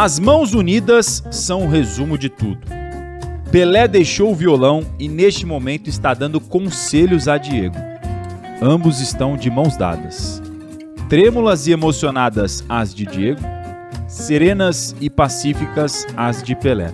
As 0.00 0.20
mãos 0.20 0.54
unidas 0.54 1.24
são 1.28 1.64
o 1.64 1.68
resumo 1.68 2.16
de 2.16 2.28
tudo. 2.28 2.60
Pelé 3.50 3.88
deixou 3.88 4.30
o 4.30 4.34
violão 4.34 4.86
e 4.96 5.08
neste 5.08 5.44
momento 5.44 5.90
está 5.90 6.14
dando 6.14 6.40
conselhos 6.40 7.26
a 7.26 7.36
Diego. 7.36 7.74
Ambos 8.62 9.00
estão 9.00 9.36
de 9.36 9.50
mãos 9.50 9.76
dadas. 9.76 10.40
Trêmulas 11.08 11.66
e 11.66 11.72
emocionadas 11.72 12.64
as 12.68 12.94
de 12.94 13.06
Diego, 13.06 13.40
serenas 14.06 14.94
e 15.00 15.10
pacíficas 15.10 16.06
as 16.16 16.44
de 16.44 16.54
Pelé. 16.54 16.92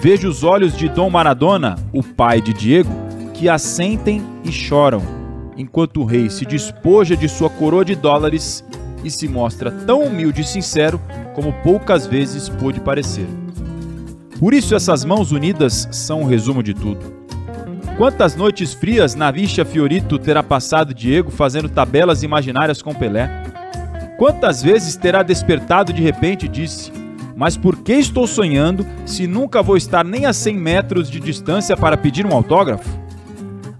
Vejo 0.00 0.30
os 0.30 0.42
olhos 0.42 0.74
de 0.74 0.88
Dom 0.88 1.10
Maradona, 1.10 1.76
o 1.92 2.02
pai 2.02 2.40
de 2.40 2.54
Diego, 2.54 2.90
que 3.34 3.50
assentem 3.50 4.24
e 4.42 4.50
choram, 4.50 5.02
enquanto 5.58 6.00
o 6.00 6.06
rei 6.06 6.30
se 6.30 6.46
despoja 6.46 7.14
de 7.14 7.28
sua 7.28 7.50
coroa 7.50 7.84
de 7.84 7.94
dólares 7.94 8.64
e 9.04 9.10
se 9.10 9.28
mostra 9.28 9.70
tão 9.70 10.02
humilde 10.04 10.42
e 10.42 10.44
sincero 10.44 11.00
como 11.34 11.52
poucas 11.62 12.06
vezes 12.06 12.48
pôde 12.48 12.80
parecer. 12.80 13.26
Por 14.38 14.54
isso 14.54 14.74
essas 14.74 15.04
mãos 15.04 15.30
unidas 15.32 15.88
são 15.90 16.22
o 16.22 16.26
resumo 16.26 16.62
de 16.62 16.74
tudo. 16.74 17.22
Quantas 17.96 18.34
noites 18.34 18.72
frias 18.74 19.14
na 19.14 19.30
Vicha 19.30 19.64
Fiorito 19.64 20.18
terá 20.18 20.42
passado 20.42 20.94
Diego 20.94 21.30
fazendo 21.30 21.68
tabelas 21.68 22.22
imaginárias 22.22 22.82
com 22.82 22.94
Pelé? 22.94 23.28
Quantas 24.18 24.62
vezes 24.62 24.96
terá 24.96 25.22
despertado 25.22 25.92
de 25.92 26.02
repente 26.02 26.46
e 26.46 26.48
disse: 26.48 26.90
Mas 27.36 27.56
por 27.56 27.76
que 27.78 27.92
estou 27.92 28.26
sonhando 28.26 28.86
se 29.04 29.26
nunca 29.26 29.62
vou 29.62 29.76
estar 29.76 30.04
nem 30.04 30.26
a 30.26 30.32
100 30.32 30.56
metros 30.56 31.10
de 31.10 31.20
distância 31.20 31.76
para 31.76 31.96
pedir 31.96 32.26
um 32.26 32.32
autógrafo? 32.32 32.88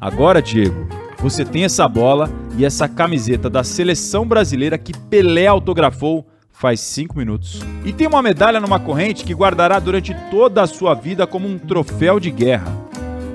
Agora, 0.00 0.42
Diego, 0.42 0.86
você 1.18 1.44
tem 1.44 1.64
essa 1.64 1.88
bola 1.88 2.28
e 2.56 2.64
essa 2.64 2.88
camiseta 2.88 3.48
da 3.48 3.64
seleção 3.64 4.26
brasileira 4.26 4.76
que 4.78 4.96
Pelé 4.96 5.46
autografou 5.46 6.26
faz 6.50 6.80
cinco 6.80 7.18
minutos. 7.18 7.60
E 7.84 7.92
tem 7.92 8.06
uma 8.06 8.22
medalha 8.22 8.60
numa 8.60 8.78
corrente 8.78 9.24
que 9.24 9.34
guardará 9.34 9.78
durante 9.78 10.14
toda 10.30 10.62
a 10.62 10.66
sua 10.66 10.94
vida 10.94 11.26
como 11.26 11.48
um 11.48 11.58
troféu 11.58 12.20
de 12.20 12.30
guerra. 12.30 12.72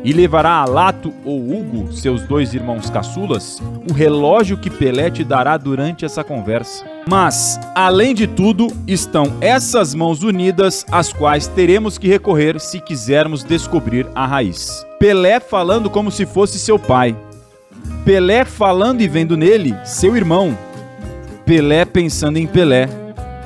E 0.03 0.13
levará 0.13 0.51
a 0.51 0.65
Lato 0.65 1.11
ou 1.25 1.37
Hugo, 1.37 1.91
seus 1.91 2.21
dois 2.21 2.53
irmãos 2.53 2.89
caçulas, 2.89 3.61
o 3.89 3.93
relógio 3.93 4.57
que 4.57 4.69
Pelé 4.69 5.09
te 5.09 5.23
dará 5.23 5.57
durante 5.57 6.05
essa 6.05 6.23
conversa. 6.23 6.85
Mas, 7.09 7.59
além 7.75 8.13
de 8.13 8.27
tudo, 8.27 8.67
estão 8.87 9.35
essas 9.41 9.93
mãos 9.93 10.23
unidas, 10.23 10.85
às 10.89 11.11
quais 11.11 11.47
teremos 11.47 11.97
que 11.97 12.07
recorrer 12.07 12.59
se 12.59 12.79
quisermos 12.79 13.43
descobrir 13.43 14.07
a 14.15 14.25
raiz. 14.25 14.85
Pelé 14.99 15.39
falando 15.39 15.89
como 15.89 16.11
se 16.11 16.25
fosse 16.25 16.57
seu 16.57 16.79
pai. 16.79 17.15
Pelé 18.03 18.45
falando 18.45 19.01
e 19.01 19.07
vendo 19.07 19.35
nele 19.35 19.75
seu 19.83 20.15
irmão. 20.15 20.57
Pelé 21.45 21.85
pensando 21.85 22.37
em 22.37 22.47
Pelé 22.47 22.89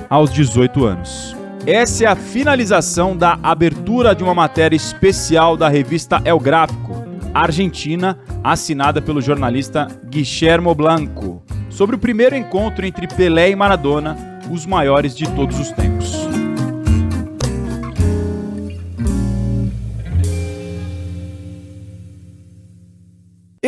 aos 0.10 0.32
18 0.32 0.86
anos. 0.86 1.36
Essa 1.66 2.06
é 2.06 2.08
a 2.08 2.16
finalização 2.16 3.16
da 3.16 3.38
abertura 3.44 4.16
de 4.16 4.24
uma 4.24 4.34
matéria 4.34 4.76
especial 4.76 5.56
da 5.56 5.70
revista 5.70 6.20
El 6.26 6.40
Gráfico, 6.40 7.04
argentina, 7.34 8.18
assinada 8.44 9.02
pelo 9.02 9.22
jornalista 9.22 9.88
Guillermo 10.09 10.74
Blanco, 10.74 11.44
sobre 11.70 11.96
o 11.96 12.00
primeiro 12.00 12.36
encontro 12.36 12.86
entre 12.86 13.08
Pelé 13.08 13.52
e 13.52 13.56
Maradona, 13.56 14.18
os 14.50 14.66
maiores 14.66 15.16
de 15.16 15.30
todos 15.30 15.59
os 15.59 15.72
tempos. 15.72 16.31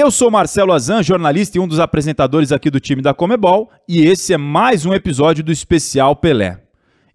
Eu 0.04 0.12
sou 0.12 0.30
Marcelo 0.30 0.74
Azan, 0.74 1.02
jornalista 1.02 1.58
e 1.58 1.62
um 1.62 1.68
dos 1.68 1.80
apresentadores 1.80 2.52
aqui 2.52 2.70
do 2.70 2.78
time 2.78 3.02
da 3.02 3.14
Comebol, 3.14 3.72
e 3.88 4.02
esse 4.02 4.34
é 4.34 4.38
mais 4.38 4.86
um 4.86 4.94
episódio 4.94 5.42
do 5.42 5.50
especial 5.50 6.14
Pelé. 6.14 6.60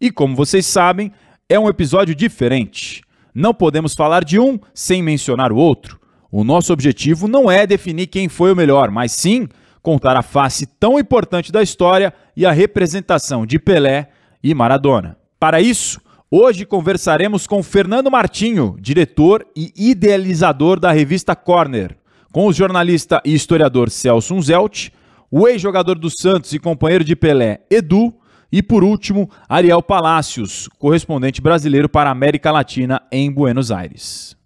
E 0.01 0.11
como 0.11 0.35
vocês 0.35 0.65
sabem, 0.65 1.13
é 1.51 1.61
um 1.61 1.69
episódio 1.69 2.15
diferente. 2.15 3.03
Não 3.35 3.53
podemos 3.53 3.93
falar 3.93 4.25
de 4.25 4.41
um 4.41 4.59
sem 4.73 5.03
mencionar 5.03 5.53
o 5.53 5.57
outro. 5.57 6.01
O 6.33 6.43
nosso 6.43 6.73
objetivo 6.73 7.29
não 7.29 7.51
é 7.51 7.67
definir 7.67 8.07
quem 8.07 8.27
foi 8.27 8.55
o 8.55 8.57
melhor, 8.57 8.91
mas 8.91 9.13
sim 9.13 9.47
contar 9.83 10.17
a 10.17 10.23
face 10.23 10.65
tão 10.65 10.99
importante 10.99 11.53
da 11.53 11.63
história 11.63 12.11
e 12.35 12.47
a 12.47 12.53
representação 12.53 13.45
de 13.45 13.59
Pelé 13.59 14.09
e 14.43 14.55
Maradona. 14.55 15.19
Para 15.39 15.61
isso, 15.61 16.01
hoje 16.31 16.65
conversaremos 16.65 17.47
com 17.47 17.63
Fernando 17.63 18.11
Martinho, 18.11 18.79
diretor 18.81 19.47
e 19.55 19.75
idealizador 19.77 20.81
da 20.81 20.91
revista 20.91 21.37
Corner 21.37 21.99
com 22.39 22.47
o 22.47 22.53
jornalista 22.53 23.21
e 23.25 23.35
historiador 23.35 23.91
Celso 23.91 24.33
Unzelt, 24.33 24.91
o 25.29 25.49
ex-jogador 25.49 25.99
do 25.99 26.09
Santos 26.09 26.53
e 26.53 26.59
companheiro 26.61 27.03
de 27.03 27.17
Pelé, 27.17 27.63
Edu, 27.69 28.15
e 28.53 28.63
por 28.63 28.85
último, 28.85 29.29
Ariel 29.49 29.83
Palácios, 29.83 30.69
correspondente 30.79 31.41
brasileiro 31.43 31.89
para 31.89 32.11
a 32.11 32.13
América 32.13 32.53
Latina 32.53 33.03
em 33.11 33.29
Buenos 33.29 33.73
Aires. 33.73 34.38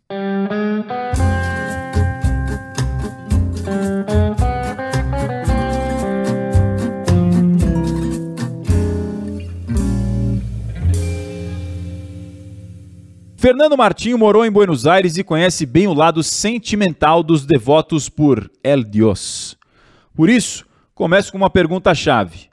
Fernando 13.42 13.76
Martinho 13.76 14.16
morou 14.16 14.46
em 14.46 14.52
Buenos 14.52 14.86
Aires 14.86 15.16
e 15.16 15.24
conhece 15.24 15.66
bem 15.66 15.88
o 15.88 15.92
lado 15.92 16.22
sentimental 16.22 17.24
dos 17.24 17.44
devotos 17.44 18.08
por 18.08 18.48
El 18.62 18.84
Dios. 18.84 19.58
Por 20.14 20.30
isso, 20.30 20.64
começo 20.94 21.32
com 21.32 21.38
uma 21.38 21.50
pergunta-chave. 21.50 22.48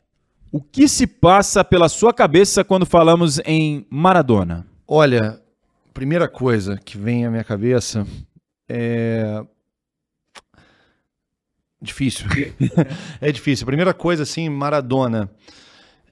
O 0.52 0.60
que 0.60 0.88
se 0.88 1.06
passa 1.06 1.64
pela 1.64 1.88
sua 1.90 2.12
cabeça 2.12 2.64
quando 2.64 2.88
falamos 2.88 3.40
em 3.46 3.86
Maradona? 3.88 4.66
Olha, 4.88 5.40
primeira 5.94 6.28
coisa 6.28 6.80
que 6.84 6.98
vem 6.98 7.24
à 7.24 7.30
minha 7.30 7.44
cabeça 7.44 8.08
é. 8.68 9.44
Difícil. 11.80 12.26
é 13.22 13.32
difícil. 13.32 13.64
Primeira 13.68 13.94
coisa, 13.94 14.24
assim, 14.24 14.50
Maradona. 14.50 15.30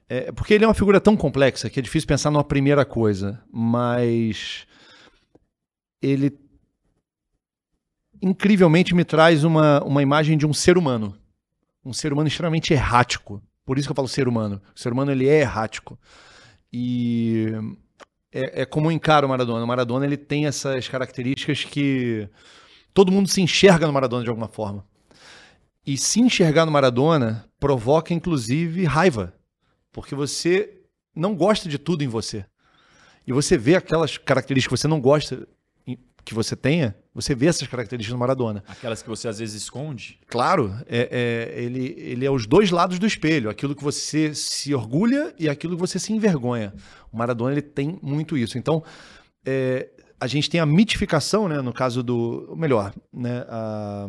É, 0.08 0.30
porque 0.30 0.54
ele 0.54 0.62
é 0.62 0.68
uma 0.68 0.72
figura 0.72 1.00
tão 1.00 1.16
complexa 1.16 1.68
que 1.68 1.80
é 1.80 1.82
difícil 1.82 2.06
pensar 2.06 2.30
numa 2.30 2.44
primeira 2.44 2.84
coisa, 2.84 3.42
mas 3.52 4.67
ele 6.00 6.38
incrivelmente 8.20 8.94
me 8.94 9.04
traz 9.04 9.44
uma, 9.44 9.82
uma 9.84 10.02
imagem 10.02 10.36
de 10.36 10.46
um 10.46 10.52
ser 10.52 10.76
humano. 10.76 11.16
Um 11.84 11.92
ser 11.92 12.12
humano 12.12 12.28
extremamente 12.28 12.72
errático. 12.72 13.42
Por 13.64 13.78
isso 13.78 13.88
que 13.88 13.92
eu 13.92 13.96
falo 13.96 14.08
ser 14.08 14.28
humano. 14.28 14.60
O 14.74 14.78
ser 14.78 14.92
humano 14.92 15.12
ele 15.12 15.28
é 15.28 15.40
errático. 15.40 15.98
E 16.72 17.52
é, 18.32 18.62
é 18.62 18.66
como 18.66 18.88
eu 18.88 18.92
encaro 18.92 19.26
o 19.26 19.30
Maradona. 19.30 19.64
O 19.64 19.68
Maradona 19.68 20.04
ele 20.04 20.16
tem 20.16 20.46
essas 20.46 20.88
características 20.88 21.64
que 21.64 22.28
todo 22.92 23.12
mundo 23.12 23.28
se 23.28 23.40
enxerga 23.40 23.86
no 23.86 23.92
Maradona 23.92 24.24
de 24.24 24.30
alguma 24.30 24.48
forma. 24.48 24.84
E 25.86 25.96
se 25.96 26.20
enxergar 26.20 26.66
no 26.66 26.72
Maradona 26.72 27.48
provoca 27.58 28.12
inclusive 28.12 28.84
raiva 28.84 29.34
porque 29.92 30.14
você 30.14 30.80
não 31.14 31.34
gosta 31.34 31.68
de 31.68 31.78
tudo 31.78 32.04
em 32.04 32.08
você. 32.08 32.44
E 33.26 33.32
você 33.32 33.58
vê 33.58 33.74
aquelas 33.74 34.16
características 34.16 34.78
que 34.78 34.82
você 34.82 34.88
não 34.88 35.00
gosta 35.00 35.46
que 36.28 36.34
você 36.34 36.54
tenha, 36.54 36.94
você 37.14 37.34
vê 37.34 37.46
essas 37.46 37.66
características 37.66 38.12
no 38.12 38.18
Maradona. 38.18 38.62
Aquelas 38.68 39.02
que 39.02 39.08
você 39.08 39.28
às 39.28 39.38
vezes 39.38 39.62
esconde? 39.62 40.20
Claro, 40.28 40.74
é, 40.86 41.08
é, 41.56 41.62
ele, 41.62 41.94
ele 41.96 42.26
é 42.26 42.30
os 42.30 42.46
dois 42.46 42.70
lados 42.70 42.98
do 42.98 43.06
espelho, 43.06 43.48
aquilo 43.48 43.74
que 43.74 43.82
você 43.82 44.34
se 44.34 44.74
orgulha 44.74 45.34
e 45.38 45.48
aquilo 45.48 45.74
que 45.74 45.80
você 45.80 45.98
se 45.98 46.12
envergonha. 46.12 46.74
O 47.10 47.16
Maradona 47.16 47.52
ele 47.52 47.62
tem 47.62 47.98
muito 48.02 48.36
isso. 48.36 48.58
Então, 48.58 48.84
é, 49.44 49.88
a 50.20 50.26
gente 50.26 50.50
tem 50.50 50.60
a 50.60 50.66
mitificação, 50.66 51.48
né, 51.48 51.62
no 51.62 51.72
caso 51.72 52.02
do. 52.02 52.54
Melhor, 52.56 52.92
né, 53.10 53.46
a, 53.48 54.06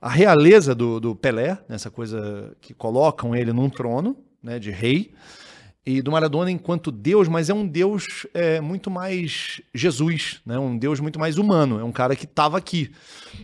a 0.00 0.08
realeza 0.08 0.74
do, 0.74 0.98
do 0.98 1.14
Pelé, 1.14 1.56
nessa 1.68 1.88
coisa 1.88 2.56
que 2.60 2.74
colocam 2.74 3.34
ele 3.36 3.52
num 3.52 3.70
trono, 3.70 4.16
né, 4.42 4.58
de 4.58 4.72
rei, 4.72 5.14
e 5.84 6.02
do 6.02 6.12
Maradona 6.12 6.50
enquanto 6.50 6.92
Deus, 6.92 7.28
mas 7.28 7.48
é 7.48 7.54
um 7.54 7.66
Deus 7.66 8.26
é, 8.34 8.60
muito 8.60 8.90
mais 8.90 9.60
Jesus, 9.74 10.40
né? 10.44 10.58
um 10.58 10.76
Deus 10.76 11.00
muito 11.00 11.18
mais 11.18 11.38
humano, 11.38 11.80
é 11.80 11.84
um 11.84 11.92
cara 11.92 12.14
que 12.14 12.24
estava 12.24 12.58
aqui, 12.58 12.90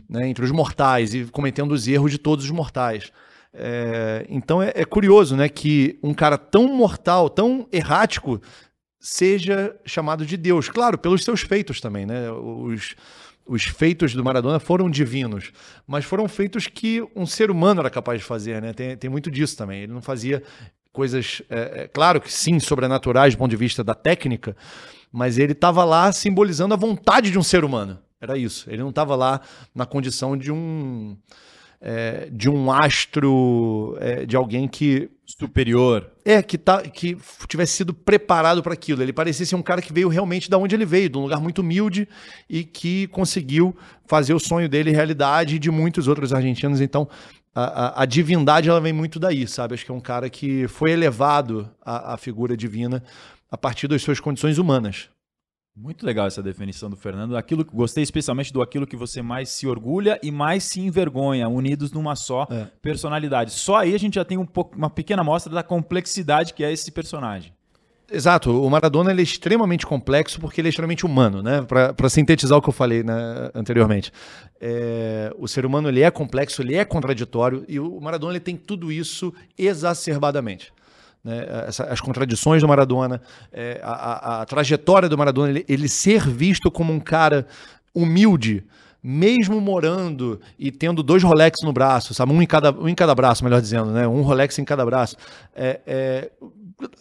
né? 0.08 0.28
entre 0.28 0.44
os 0.44 0.50
mortais 0.50 1.14
e 1.14 1.24
cometendo 1.24 1.72
os 1.72 1.88
erros 1.88 2.10
de 2.10 2.18
todos 2.18 2.44
os 2.44 2.50
mortais. 2.50 3.10
É, 3.56 4.26
então 4.28 4.60
é, 4.60 4.72
é, 4.74 4.84
curioso 4.84 5.36
né, 5.36 5.48
que 5.48 5.98
um 6.02 6.12
cara 6.12 6.36
tão 6.36 6.66
mortal, 6.68 7.30
tão 7.30 7.68
errático, 7.72 8.42
seja 8.98 9.74
chamado 9.84 10.26
de 10.26 10.36
Deus. 10.36 10.68
Claro, 10.68 10.98
pelos 10.98 11.22
seus 11.22 11.42
feitos 11.42 11.80
também. 11.80 12.04
Né? 12.04 12.30
Os, 12.30 12.96
os 13.46 13.64
feitos 13.64 14.14
do 14.14 14.24
Maradona 14.24 14.58
foram 14.58 14.90
divinos, 14.90 15.52
mas 15.86 16.04
foram 16.04 16.26
feitos 16.26 16.66
que 16.66 17.06
um 17.14 17.26
ser 17.26 17.50
humano 17.50 17.80
era 17.80 17.90
capaz 17.90 18.18
de 18.20 18.24
fazer, 18.24 18.60
né? 18.62 18.72
Tem, 18.72 18.96
tem 18.96 19.10
muito 19.10 19.30
disso 19.30 19.56
também. 19.56 19.82
Ele 19.82 19.92
não 19.92 20.00
fazia 20.00 20.42
coisas, 20.94 21.42
é, 21.50 21.82
é, 21.82 21.88
claro 21.88 22.20
que 22.20 22.32
sim, 22.32 22.60
sobrenaturais 22.60 23.34
do 23.34 23.38
ponto 23.38 23.50
de 23.50 23.56
vista 23.56 23.82
da 23.82 23.94
técnica, 23.94 24.56
mas 25.12 25.38
ele 25.38 25.52
estava 25.52 25.84
lá 25.84 26.10
simbolizando 26.12 26.72
a 26.72 26.76
vontade 26.76 27.30
de 27.30 27.38
um 27.38 27.42
ser 27.42 27.64
humano. 27.64 27.98
Era 28.20 28.38
isso. 28.38 28.70
Ele 28.70 28.80
não 28.80 28.90
estava 28.90 29.14
lá 29.16 29.40
na 29.74 29.84
condição 29.84 30.36
de 30.36 30.50
um 30.50 31.16
é, 31.80 32.28
de 32.32 32.48
um 32.48 32.72
astro, 32.72 33.98
é, 34.00 34.24
de 34.24 34.36
alguém 34.36 34.66
que 34.66 35.10
superior. 35.26 36.10
É, 36.24 36.42
que, 36.42 36.56
tá, 36.56 36.80
que 36.82 37.16
tivesse 37.46 37.74
sido 37.74 37.92
preparado 37.92 38.62
para 38.62 38.72
aquilo. 38.72 39.02
Ele 39.02 39.12
parecia 39.12 39.44
ser 39.44 39.56
um 39.56 39.62
cara 39.62 39.82
que 39.82 39.92
veio 39.92 40.08
realmente 40.08 40.48
da 40.48 40.56
onde 40.56 40.74
ele 40.74 40.86
veio, 40.86 41.10
de 41.10 41.18
um 41.18 41.22
lugar 41.22 41.40
muito 41.40 41.58
humilde 41.58 42.08
e 42.48 42.64
que 42.64 43.06
conseguiu 43.08 43.76
fazer 44.06 44.32
o 44.32 44.40
sonho 44.40 44.68
dele 44.68 44.92
realidade 44.92 45.56
e 45.56 45.58
de 45.58 45.70
muitos 45.70 46.08
outros 46.08 46.32
argentinos. 46.32 46.80
Então, 46.80 47.06
a, 47.54 47.62
a, 47.62 48.02
a, 48.02 48.06
divindade 48.06 48.68
ela 48.68 48.80
vem 48.80 48.92
muito 48.92 49.20
daí, 49.20 49.46
sabe? 49.46 49.74
Acho 49.74 49.84
que 49.84 49.90
é 49.90 49.94
um 49.94 50.00
cara 50.00 50.28
que 50.28 50.66
foi 50.66 50.90
elevado 50.90 51.70
à, 51.80 52.14
à 52.14 52.16
figura 52.16 52.56
divina 52.56 53.02
a 53.50 53.56
partir 53.56 53.86
das 53.86 54.02
suas 54.02 54.18
condições 54.18 54.58
humanas. 54.58 55.08
Muito 55.76 56.04
legal 56.04 56.26
essa 56.26 56.42
definição 56.42 56.90
do 56.90 56.96
Fernando. 56.96 57.36
Aquilo 57.36 57.64
que 57.64 57.74
gostei 57.74 58.02
especialmente 58.02 58.52
do 58.52 58.60
aquilo 58.60 58.86
que 58.86 58.96
você 58.96 59.22
mais 59.22 59.48
se 59.48 59.66
orgulha 59.66 60.18
e 60.22 60.30
mais 60.30 60.64
se 60.64 60.80
envergonha, 60.80 61.48
unidos 61.48 61.92
numa 61.92 62.16
só 62.16 62.46
é. 62.50 62.66
personalidade. 62.82 63.52
Só 63.52 63.76
aí 63.76 63.94
a 63.94 63.98
gente 63.98 64.14
já 64.14 64.24
tem 64.24 64.36
um 64.36 64.46
pouco, 64.46 64.76
uma 64.76 64.90
pequena 64.90 65.22
amostra 65.22 65.52
da 65.52 65.62
complexidade 65.62 66.54
que 66.54 66.62
é 66.62 66.72
esse 66.72 66.90
personagem. 66.90 67.53
Exato, 68.10 68.50
o 68.62 68.68
Maradona 68.70 69.12
é 69.12 69.22
extremamente 69.22 69.86
complexo 69.86 70.38
porque 70.40 70.60
ele 70.60 70.68
é 70.68 70.70
extremamente 70.70 71.06
humano, 71.06 71.42
né? 71.42 71.62
Para 71.62 72.08
sintetizar 72.08 72.58
o 72.58 72.62
que 72.62 72.68
eu 72.68 72.72
falei 72.72 73.02
né, 73.02 73.14
anteriormente, 73.54 74.12
é, 74.60 75.34
o 75.38 75.48
ser 75.48 75.64
humano 75.64 75.88
ele 75.88 76.02
é 76.02 76.10
complexo, 76.10 76.60
ele 76.62 76.74
é 76.74 76.84
contraditório 76.84 77.64
e 77.66 77.80
o 77.80 78.00
Maradona 78.00 78.34
ele 78.34 78.40
tem 78.40 78.56
tudo 78.56 78.92
isso 78.92 79.32
exacerbadamente 79.58 80.72
né, 81.24 81.64
essa, 81.66 81.84
as 81.84 82.00
contradições 82.00 82.60
do 82.60 82.68
Maradona, 82.68 83.20
é, 83.50 83.80
a, 83.82 83.92
a, 83.92 84.42
a, 84.42 84.44
trajetória 84.44 85.08
do 85.08 85.16
Maradona, 85.16 85.50
ele, 85.50 85.64
ele 85.66 85.88
ser 85.88 86.28
visto 86.28 86.70
como 86.70 86.92
um 86.92 87.00
cara 87.00 87.46
humilde, 87.94 88.62
mesmo 89.02 89.60
morando 89.60 90.40
e 90.58 90.70
tendo 90.70 91.02
dois 91.02 91.22
Rolex 91.22 91.60
no 91.62 91.72
braço, 91.72 92.12
sabe? 92.12 92.32
Um 92.32 92.42
em 92.42 92.46
cada, 92.46 92.72
um 92.72 92.88
em 92.88 92.94
cada 92.94 93.14
braço, 93.14 93.42
melhor 93.44 93.60
dizendo, 93.60 93.90
né? 93.90 94.06
Um 94.06 94.22
Rolex 94.22 94.58
em 94.58 94.64
cada 94.64 94.84
braço. 94.84 95.16
É, 95.54 95.80
é, 95.86 96.30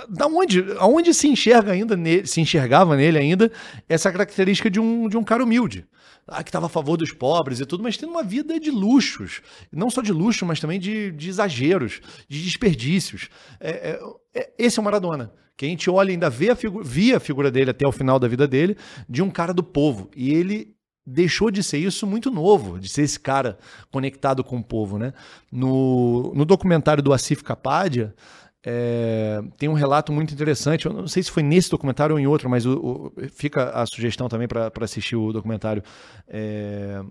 da 0.10 0.28
onde, 0.28 0.64
aonde 0.78 1.14
se 1.14 1.28
enxerga 1.28 1.72
ainda 1.72 1.96
nele, 1.96 2.28
se 2.28 2.40
enxergava 2.40 2.96
nele 2.96 3.18
ainda 3.18 3.52
essa 3.90 4.12
característica 4.12 4.70
de 4.70 4.80
um, 4.80 5.10
de 5.10 5.18
um 5.18 5.24
cara 5.24 5.44
humilde 5.44 5.86
ah, 6.28 6.44
que 6.44 6.50
estava 6.50 6.68
a 6.68 6.70
favor 6.70 6.98
dos 6.98 7.12
pobres 7.12 7.60
e 7.60 7.66
tudo, 7.66 7.84
mas 7.84 7.98
tendo 7.98 8.12
uma 8.12 8.24
vida 8.24 8.60
de 8.60 8.72
luxos. 8.72 9.42
Não 9.72 9.90
só 9.90 10.02
de 10.02 10.12
luxo, 10.12 10.46
mas 10.46 10.60
também 10.60 10.80
de, 10.80 11.12
de 11.12 11.30
exageros, 11.30 12.02
de 12.28 12.42
desperdícios. 12.42 13.30
É, 13.60 13.70
é, 13.70 14.00
é, 14.34 14.54
esse 14.58 14.80
é 14.80 14.82
o 14.82 14.86
Maradona. 14.86 15.32
Que 15.56 15.66
a 15.66 15.70
gente 15.70 15.90
olha 15.90 16.10
e 16.10 16.14
ainda 16.14 16.30
vê 16.30 16.50
a 16.50 16.58
via 16.84 17.18
a 17.18 17.20
figura 17.20 17.52
dele 17.52 17.72
até 17.72 17.88
o 17.88 17.92
final 17.92 18.18
da 18.18 18.28
vida 18.28 18.48
dele, 18.48 18.76
de 19.08 19.22
um 19.22 19.30
cara 19.30 19.54
do 19.54 19.64
povo. 19.64 20.10
E 20.16 20.34
ele 20.34 20.76
deixou 21.06 21.52
de 21.52 21.62
ser 21.62 21.78
isso 21.78 22.08
muito 22.08 22.32
novo, 22.32 22.80
de 22.80 22.88
ser 22.90 23.04
esse 23.04 23.20
cara 23.20 23.60
conectado 23.92 24.44
com 24.44 24.58
o 24.58 24.64
povo. 24.64 24.98
Né? 24.98 25.14
No, 25.52 26.34
no 26.34 26.46
documentário 26.46 27.04
do 27.04 27.14
Asif 27.14 27.44
Kapadia, 27.44 28.16
é, 28.66 29.42
tem 29.58 29.68
um 29.68 29.74
relato 29.74 30.12
muito 30.12 30.34
interessante. 30.34 30.86
Eu 30.86 30.94
não 30.94 31.08
sei 31.08 31.22
se 31.22 31.32
foi 31.32 31.44
nesse 31.44 31.70
documentário 31.70 32.16
ou 32.16 32.20
em 32.20 32.26
outro, 32.26 32.50
mas 32.50 32.66
o, 32.66 33.12
o, 33.18 33.30
fica 33.30 33.70
a 33.72 33.86
sugestão 33.86 34.30
também 34.30 34.48
para 34.48 34.72
assistir 34.82 35.16
o 35.16 35.34
documentário. 35.34 35.84
É, 36.28 37.04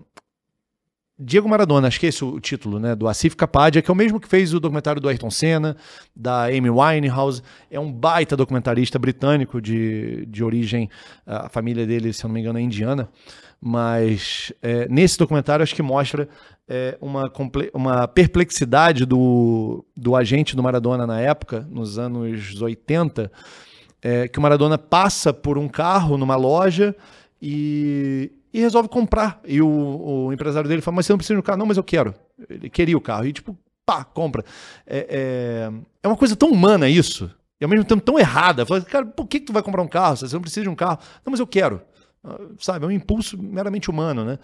Diego 1.17 1.47
Maradona, 1.47 1.87
acho 1.87 1.99
que 1.99 2.07
é 2.07 2.09
esse 2.09 2.25
o 2.25 2.39
título, 2.39 2.79
né? 2.79 2.95
Do 2.95 3.07
Asif 3.07 3.35
Kapadia, 3.35 3.83
que 3.83 3.91
é 3.91 3.93
o 3.93 3.95
mesmo 3.95 4.19
que 4.19 4.27
fez 4.27 4.51
o 4.51 4.59
documentário 4.59 4.99
do 4.99 5.07
Ayrton 5.07 5.29
Senna, 5.29 5.77
da 6.15 6.45
Amy 6.45 6.71
Winehouse. 6.71 7.43
É 7.69 7.79
um 7.79 7.91
baita 7.91 8.35
documentarista 8.35 8.97
britânico 8.97 9.61
de, 9.61 10.25
de 10.25 10.43
origem, 10.43 10.89
a 11.25 11.49
família 11.49 11.85
dele, 11.85 12.11
se 12.11 12.25
eu 12.25 12.29
não 12.29 12.33
me 12.33 12.41
engano, 12.41 12.57
é 12.57 12.63
indiana. 12.63 13.07
Mas 13.65 14.51
é, 14.61 14.89
nesse 14.89 15.17
documentário 15.17 15.63
acho 15.63 15.73
que 15.73 15.81
mostra 15.81 16.27
é, 16.67 16.97
uma, 16.99 17.31
uma 17.73 18.05
perplexidade 18.09 19.05
do, 19.05 19.85
do 19.95 20.17
agente 20.17 20.53
do 20.53 20.61
Maradona 20.61 21.07
na 21.07 21.21
época, 21.21 21.65
nos 21.71 21.97
anos 21.97 22.61
80, 22.61 23.31
é, 24.01 24.27
que 24.27 24.37
o 24.37 24.41
Maradona 24.41 24.77
passa 24.77 25.31
por 25.31 25.57
um 25.57 25.69
carro 25.69 26.17
numa 26.17 26.35
loja 26.35 26.93
e, 27.41 28.33
e 28.53 28.59
resolve 28.59 28.89
comprar. 28.89 29.39
E 29.45 29.61
o, 29.61 30.25
o, 30.25 30.33
empresário 30.33 30.67
dele 30.67 30.81
fala, 30.81 30.95
mas 30.95 31.05
você 31.05 31.13
não 31.13 31.17
precisa 31.17 31.39
do 31.39 31.43
carro. 31.43 31.59
Não, 31.59 31.65
mas 31.65 31.77
eu 31.77 31.83
quero. 31.85 32.13
Ele 32.49 32.69
queria 32.69 32.97
o 32.97 33.01
carro. 33.01 33.25
E 33.25 33.31
tipo, 33.31 33.57
pá, 33.85 34.03
compra. 34.03 34.43
É, 34.85 35.07
é, 35.09 35.71
é 36.03 36.07
uma 36.09 36.17
coisa 36.17 36.35
tão 36.35 36.51
humana 36.51 36.89
isso. 36.89 37.31
E 37.61 37.63
ao 37.63 37.69
mesmo 37.69 37.85
tempo 37.85 38.01
tão 38.01 38.19
errada. 38.19 38.65
Fala, 38.65 38.81
cara, 38.81 39.05
por 39.05 39.25
que, 39.25 39.39
que 39.39 39.45
tu 39.45 39.53
vai 39.53 39.63
comprar 39.63 39.81
um 39.81 39.87
carro? 39.87 40.17
Você 40.17 40.35
não 40.35 40.41
precisa 40.41 40.63
de 40.63 40.69
um 40.69 40.75
carro. 40.75 40.99
Não, 41.25 41.31
mas 41.31 41.39
eu 41.39 41.47
quero 41.47 41.81
sabe, 42.57 42.85
é 42.85 42.87
um 42.87 42.91
impulso 42.91 43.41
meramente 43.41 43.89
humano, 43.89 44.23
né? 44.23 44.39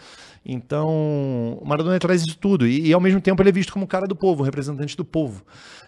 Então, 0.46 1.58
o 1.62 1.66
Maradona 1.66 1.98
traz 2.00 2.22
isso 2.22 2.38
tudo 2.38 2.68
e, 2.68 2.88
e, 2.88 2.94
ao 2.94 3.00
mesmo 3.00 3.22
tempo 3.22 3.42
ele 3.42 3.50
é 3.50 3.54
visto 3.54 3.72
como 3.72 3.88
cara 3.88 4.06
do 4.06 4.16
povo, 4.16 4.44
representante 4.44 4.98
do 4.98 5.06
povo. 5.06 5.44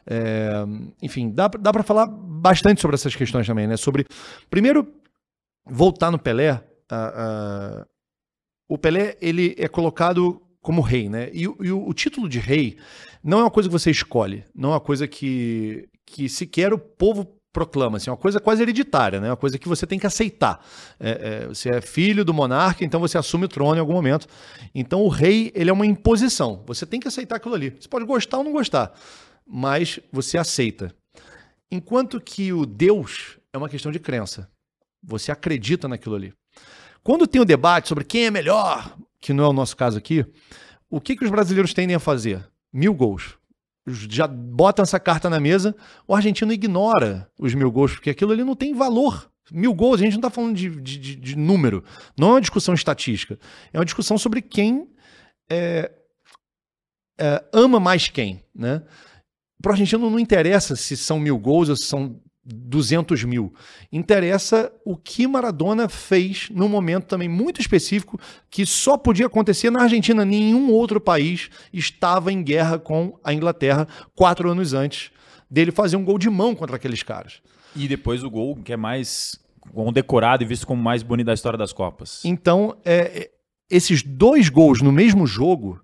É, 0.08 0.64
enfim, 1.02 1.30
dá, 1.30 1.48
dá 1.48 1.72
para 1.72 1.84
falar 1.84 2.08
bastante 2.08 2.80
sobre 2.82 2.96
essas 2.96 3.16
questões 3.16 3.46
também, 3.46 3.68
né? 3.68 3.76
Sobre, 3.76 4.06
primeiro, 4.50 4.88
voltar 5.66 6.12
no 6.12 6.20
Pelé, 6.20 6.50
a, 6.50 6.64
a, 6.92 7.86
o 8.70 8.78
Pelé 8.78 9.18
ele 9.22 9.54
é 9.58 9.68
colocado 9.68 10.42
como 10.62 10.82
rei, 10.82 11.10
né? 11.10 11.30
E, 11.34 11.42
e 11.42 11.72
o, 11.72 11.88
o, 11.88 11.94
título 11.94 12.30
de 12.30 12.40
rei 12.40 12.78
não 13.24 13.40
é 13.40 13.44
uma 13.44 13.52
coisa 13.52 13.68
que 13.68 13.74
você 13.74 13.92
escolhe, 13.92 14.46
não 14.56 14.70
é 14.70 14.74
uma 14.74 14.80
coisa 14.80 15.08
que, 15.08 15.90
que 16.06 16.30
sequer 16.30 16.74
o 16.74 16.80
povo 16.80 17.41
proclama, 17.54 17.98
assim, 17.98 18.10
uma 18.10 18.18
coisa 18.18 18.40
quase 18.40 18.62
hereditária, 18.62 19.20
né? 19.20 19.30
uma 19.30 19.38
coisa 19.38 19.58
que 19.58 19.68
você 19.68 19.86
tem 19.86 20.00
que 20.00 20.08
aceitar. 20.08 20.66
É, 21.00 21.44
é, 21.44 21.48
você 21.48 21.70
é 21.70 21.82
filho 21.82 22.24
do 22.24 22.34
monarca, 22.34 22.84
então 22.84 23.00
você 23.00 23.18
assume 23.18 23.46
o 23.46 23.50
trono 23.50 23.76
em 23.76 23.80
algum 23.80 23.94
momento. 23.94 24.28
Então 24.74 25.02
o 25.02 25.10
rei 25.10 25.52
ele 25.54 25.70
é 25.70 25.74
uma 25.74 25.86
imposição. 25.86 26.64
Você 26.66 26.86
tem 26.86 27.00
que 27.00 27.08
aceitar 27.08 27.36
aquilo 27.36 27.56
ali. 27.56 27.72
Você 27.72 27.88
pode 27.88 28.06
gostar 28.06 28.38
ou 28.38 28.44
não 28.44 28.52
gostar, 28.52 28.94
mas 29.46 30.00
você 30.12 30.38
aceita. 30.38 30.94
Enquanto 31.70 32.20
que 32.20 32.52
o 32.54 32.66
Deus 32.66 33.38
é 33.54 33.58
uma 33.58 33.70
questão 33.70 33.92
de 33.92 34.00
crença. 34.00 34.50
Você 35.04 35.32
acredita 35.32 35.88
naquilo 35.88 36.16
ali. 36.16 36.34
Quando 37.04 37.28
tem 37.28 37.42
o 37.42 37.46
debate 37.46 37.90
sobre 37.90 38.04
quem 38.04 38.28
é 38.28 38.32
melhor, 38.32 38.96
que 39.20 39.34
não 39.34 39.44
é 39.44 39.48
o 39.48 39.54
nosso 39.54 39.76
caso 39.76 39.98
aqui, 39.98 40.26
o 40.90 41.02
que, 41.02 41.16
que 41.16 41.26
os 41.26 41.32
brasileiros 41.32 41.74
tendem 41.74 41.96
a 41.96 42.00
fazer? 42.00 42.48
Mil 42.72 42.94
gols 42.94 43.41
já 43.88 44.28
botam 44.28 44.84
essa 44.84 45.00
carta 45.00 45.30
na 45.30 45.40
mesa, 45.40 45.76
o 46.08 46.16
argentino 46.16 46.54
ignora 46.54 47.30
os 47.40 47.54
mil 47.54 47.72
gols, 47.72 47.94
porque 47.94 48.10
aquilo 48.10 48.32
ali 48.32 48.44
não 48.44 48.56
tem 48.56 48.74
valor. 48.74 49.30
Mil 49.52 49.74
gols, 49.74 50.00
a 50.00 50.04
gente 50.04 50.14
não 50.14 50.20
está 50.20 50.30
falando 50.30 50.56
de, 50.56 50.70
de, 50.70 51.16
de, 51.16 51.36
número, 51.36 51.84
não 52.18 52.30
é 52.30 52.32
uma 52.34 52.42
discussão 52.42 52.74
estatística, 52.74 53.38
é 53.74 53.78
uma 53.78 53.86
discussão 53.86 54.18
sobre 54.18 54.42
quem 54.42 54.88
é, 55.50 55.92
é, 57.20 57.44
ama 57.52 57.80
mais 57.80 58.08
quem. 58.08 58.44
Né? 58.56 58.82
Para 59.62 59.72
o 59.72 59.74
argentino 59.74 60.10
não 60.10 60.20
interessa 60.20 60.76
se 60.76 60.96
são 60.96 61.20
mil 61.20 61.38
gols 61.38 61.70
ou 61.70 61.76
se 61.76 61.86
são 61.86 62.22
200 62.44 63.24
mil. 63.24 63.54
Interessa 63.92 64.72
o 64.84 64.98
que 64.98 65.28
Maradona 65.28 65.88
fez 65.88 66.50
num 66.50 66.68
momento 66.68 67.06
também 67.06 67.30
muito 67.30 67.62
específico 67.62 68.20
que 68.50 68.66
só 68.66 68.98
podia 68.98 69.28
acontecer 69.28 69.70
na 69.70 69.84
Argentina. 69.84 70.26
Nenhum 70.26 70.72
outro 70.72 71.00
país 71.00 71.50
estava 71.72 72.32
em 72.32 72.44
guerra 72.44 72.80
com 72.80 73.20
a 73.24 73.34
Inglaterra 73.34 73.88
quatro 74.16 74.50
anos 74.50 74.74
antes 74.74 75.12
dele 75.50 75.72
fazer 75.72 75.98
um 75.98 76.06
gol 76.06 76.18
de 76.18 76.30
mão 76.30 76.56
contra 76.56 76.78
aqueles 76.78 77.04
caras. 77.04 77.42
E 77.76 77.88
depois 77.88 78.24
o 78.24 78.30
gol 78.30 78.56
que 78.56 78.74
é 78.74 78.78
mais 78.78 79.40
decorado 79.94 80.44
e 80.44 80.46
visto 80.46 80.66
como 80.66 80.82
mais 80.82 81.04
bonito 81.04 81.28
da 81.28 81.34
história 81.34 81.58
das 81.58 81.74
Copas. 81.74 82.24
Então, 82.26 82.78
é, 82.84 83.30
esses 83.70 84.02
dois 84.02 84.50
gols 84.50 84.82
no 84.82 84.92
mesmo 84.92 85.28
jogo, 85.28 85.80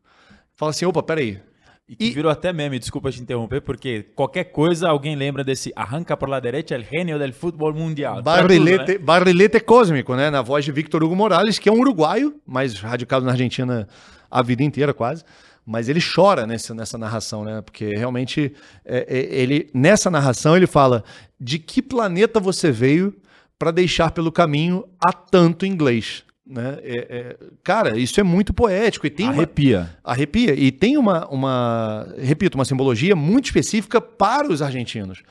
fala 0.55 0.71
assim, 0.71 0.85
opa, 0.85 1.03
peraí, 1.03 1.39
e 1.87 1.95
que 1.95 2.05
e... 2.05 2.11
virou 2.11 2.29
até 2.29 2.51
meme, 2.51 2.77
desculpa 2.77 3.11
te 3.11 3.21
interromper, 3.21 3.61
porque 3.61 4.03
qualquer 4.13 4.45
coisa 4.45 4.89
alguém 4.89 5.15
lembra 5.15 5.43
desse 5.43 5.71
arranca 5.75 6.17
por 6.17 6.27
la 6.27 6.39
derecha, 6.39 6.75
el 6.75 6.83
genio 6.83 7.17
del 7.17 7.33
futebol 7.33 7.73
mundial. 7.73 8.21
Barrilete, 8.21 8.85
tudo, 8.85 8.91
né? 8.93 8.97
barrilete 8.97 9.59
cósmico, 9.61 10.15
né? 10.15 10.29
Na 10.29 10.41
voz 10.41 10.65
de 10.65 10.71
Victor 10.71 11.01
Hugo 11.01 11.15
Morales, 11.15 11.57
que 11.57 11.69
é 11.69 11.71
um 11.71 11.79
uruguaio, 11.79 12.35
mas 12.45 12.79
radicado 12.79 13.25
na 13.25 13.31
Argentina 13.31 13.87
a 14.29 14.41
vida 14.41 14.63
inteira 14.63 14.93
quase. 14.93 15.23
Mas 15.65 15.89
ele 15.89 16.01
chora 16.01 16.45
nessa, 16.45 16.73
nessa 16.73 16.97
narração, 16.97 17.43
né? 17.43 17.61
Porque 17.61 17.95
realmente 17.95 18.53
é, 18.85 19.05
é, 19.07 19.41
ele 19.41 19.69
nessa 19.73 20.09
narração 20.09 20.57
ele 20.57 20.67
fala 20.67 21.03
de 21.39 21.57
que 21.57 21.81
planeta 21.81 22.39
você 22.39 22.69
veio 22.71 23.15
para 23.57 23.71
deixar 23.71 24.11
pelo 24.11 24.31
caminho 24.31 24.85
a 24.99 25.11
tanto 25.13 25.65
inglês. 25.65 26.23
Né? 26.49 26.77
É, 26.81 26.97
é, 27.09 27.37
cara, 27.63 27.97
isso 27.97 28.19
é 28.19 28.23
muito 28.23 28.53
poético 28.53 29.05
e 29.05 29.09
tem 29.09 29.27
arrepia. 29.27 29.79
Uma, 29.79 30.13
arrepia 30.13 30.53
e 30.53 30.71
tem 30.71 30.97
uma, 30.97 31.27
uma, 31.27 32.07
repito, 32.17 32.57
uma 32.57 32.65
simbologia 32.65 33.15
muito 33.15 33.45
específica 33.45 33.99
para 33.99 34.47
os 34.47 34.61
argentinos 34.61 35.23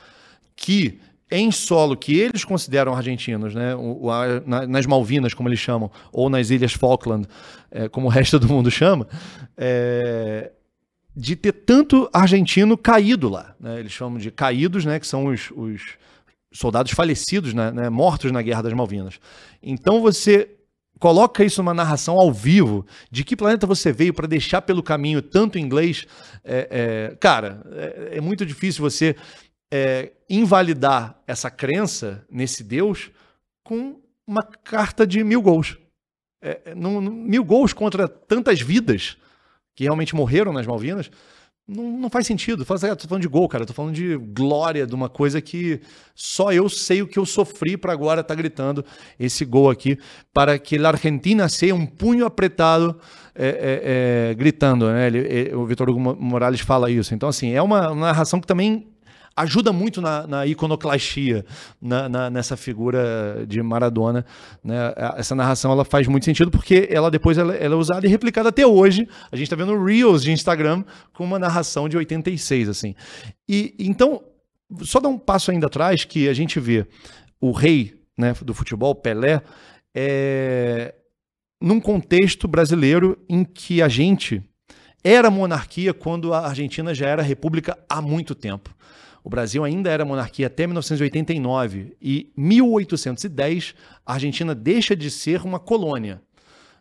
que 0.55 0.99
em 1.29 1.51
solo 1.51 1.95
que 1.97 2.17
eles 2.17 2.45
consideram 2.45 2.93
argentinos, 2.93 3.53
né, 3.53 3.75
o, 3.75 4.05
o, 4.05 4.09
na, 4.45 4.65
nas 4.65 4.85
Malvinas, 4.85 5.33
como 5.33 5.49
eles 5.49 5.59
chamam, 5.59 5.91
ou 6.11 6.29
nas 6.29 6.49
Ilhas 6.49 6.73
Falkland, 6.73 7.27
é, 7.69 7.89
como 7.89 8.07
o 8.07 8.09
resto 8.09 8.39
do 8.39 8.47
mundo 8.47 8.71
chama, 8.71 9.07
é, 9.57 10.51
de 11.15 11.35
ter 11.35 11.51
tanto 11.51 12.09
argentino 12.13 12.77
caído 12.77 13.27
lá. 13.27 13.55
Né, 13.59 13.79
eles 13.79 13.91
chamam 13.91 14.17
de 14.17 14.31
caídos, 14.31 14.85
né, 14.85 14.99
que 14.99 15.07
são 15.07 15.25
os, 15.25 15.51
os 15.51 15.81
soldados 16.51 16.93
falecidos, 16.93 17.53
né, 17.53 17.71
né, 17.71 17.89
mortos 17.89 18.31
na 18.31 18.41
Guerra 18.41 18.61
das 18.63 18.73
Malvinas. 18.73 19.19
Então 19.61 20.01
você 20.01 20.56
coloca 20.99 21.43
isso 21.43 21.61
numa 21.61 21.73
narração 21.73 22.15
ao 22.15 22.31
vivo, 22.31 22.85
de 23.11 23.23
que 23.23 23.35
planeta 23.35 23.67
você 23.67 23.91
veio 23.91 24.13
para 24.13 24.27
deixar 24.27 24.61
pelo 24.61 24.83
caminho 24.83 25.21
tanto 25.21 25.59
inglês, 25.59 26.05
é, 26.43 26.67
é, 27.11 27.15
cara, 27.17 27.61
é, 27.71 28.17
é, 28.17 28.21
muito 28.21 28.45
difícil 28.45 28.81
você 28.81 29.15
é, 29.71 30.11
invalidar 30.29 31.19
essa 31.27 31.49
crença 31.49 32.25
nesse 32.29 32.63
Deus 32.63 33.11
com 33.63 33.99
uma 34.25 34.43
carta 34.43 35.05
de 35.05 35.23
mil 35.23 35.41
gols. 35.41 35.77
É, 36.41 36.75
não, 36.75 37.01
mil 37.01 37.43
gols 37.43 37.73
contra 37.73 38.07
tantas 38.07 38.61
vidas 38.61 39.17
que 39.75 39.83
realmente 39.83 40.15
morreram 40.15 40.53
nas 40.53 40.65
Malvinas 40.65 41.09
não, 41.67 41.83
não 41.91 42.09
faz 42.09 42.25
sentido. 42.25 42.63
Fala 42.63 42.77
assim, 42.77 42.87
ah, 42.87 42.95
tô 42.95 43.07
falando 43.07 43.23
de 43.23 43.27
gol, 43.27 43.47
cara. 43.49 43.65
Tô 43.65 43.73
falando 43.73 43.93
de 43.93 44.15
glória, 44.15 44.87
de 44.87 44.95
uma 44.95 45.09
coisa 45.09 45.41
que 45.41 45.81
só 46.15 46.53
eu 46.53 46.69
sei 46.69 47.01
o 47.01 47.07
que 47.07 47.19
eu 47.19 47.25
sofri 47.25 47.75
para 47.75 47.91
agora 47.91 48.21
estar 48.21 48.33
tá 48.33 48.39
gritando 48.39 48.85
esse 49.19 49.43
gol 49.43 49.69
aqui, 49.69 49.99
para 50.33 50.57
que 50.57 50.77
a 50.77 50.87
Argentina 50.87 51.49
seja 51.49 51.75
um 51.75 51.85
punho 51.85 52.25
apertado 52.25 52.97
é, 53.35 53.47
é, 53.47 54.31
é, 54.31 54.33
gritando. 54.35 54.87
Né? 54.87 55.07
Ele, 55.07 55.55
o 55.55 55.65
Vitor 55.65 55.89
Hugo 55.89 55.99
Morales 55.99 56.61
fala 56.61 56.89
isso. 56.89 57.13
Então, 57.13 57.27
assim, 57.27 57.51
é 57.51 57.61
uma, 57.61 57.91
uma 57.91 58.07
narração 58.07 58.39
que 58.39 58.47
também 58.47 58.87
ajuda 59.37 59.71
muito 59.71 60.01
na, 60.01 60.25
na 60.25 60.45
iconoclastia, 60.47 61.45
na, 61.79 62.09
na, 62.09 62.29
nessa 62.29 62.57
figura 62.57 63.45
de 63.47 63.61
Maradona. 63.61 64.25
Né? 64.63 64.75
Essa 65.15 65.35
narração 65.35 65.71
ela 65.71 65.85
faz 65.85 66.07
muito 66.07 66.25
sentido 66.25 66.49
porque 66.49 66.87
ela 66.91 67.11
depois 67.11 67.37
ela, 67.37 67.53
ela 67.55 67.75
é 67.75 67.77
usada 67.77 68.07
e 68.07 68.09
replicada 68.09 68.49
até 68.49 68.65
hoje. 68.65 69.07
A 69.31 69.35
gente 69.35 69.45
está 69.45 69.55
vendo 69.55 69.81
Reels 69.81 70.23
de 70.23 70.31
Instagram 70.31 70.83
com 71.13 71.23
uma 71.23 71.37
narração 71.37 71.87
de 71.87 71.95
86. 71.95 72.67
assim. 72.67 72.95
E 73.47 73.75
Então, 73.77 74.23
só 74.81 74.99
dar 74.99 75.09
um 75.09 75.19
passo 75.19 75.51
ainda 75.51 75.67
atrás 75.67 76.03
que 76.03 76.27
a 76.27 76.33
gente 76.33 76.59
vê 76.59 76.85
o 77.39 77.51
rei 77.51 77.95
né, 78.17 78.33
do 78.41 78.53
futebol, 78.53 78.95
Pelé, 78.95 79.41
é, 79.95 80.95
num 81.61 81.79
contexto 81.79 82.47
brasileiro 82.47 83.17
em 83.29 83.43
que 83.43 83.81
a 83.81 83.87
gente 83.87 84.43
era 85.03 85.29
monarquia 85.29 85.93
quando 85.93 86.33
a 86.33 86.47
Argentina 86.47 86.93
já 86.93 87.07
era 87.07 87.21
república 87.21 87.77
há 87.87 88.01
muito 88.01 88.35
tempo. 88.35 88.75
O 89.27 89.29
Brasil 89.29 89.61
ainda 89.65 89.89
era 89.89 90.05
monarquia 90.05 90.47
até 90.47 90.65
1989 90.65 91.97
e 92.01 92.31
1810 92.37 93.75
a 94.05 94.13
Argentina 94.13 94.55
deixa 94.55 94.95
de 94.95 95.11
ser 95.11 95.41
uma 95.41 95.59
colônia. 95.59 96.21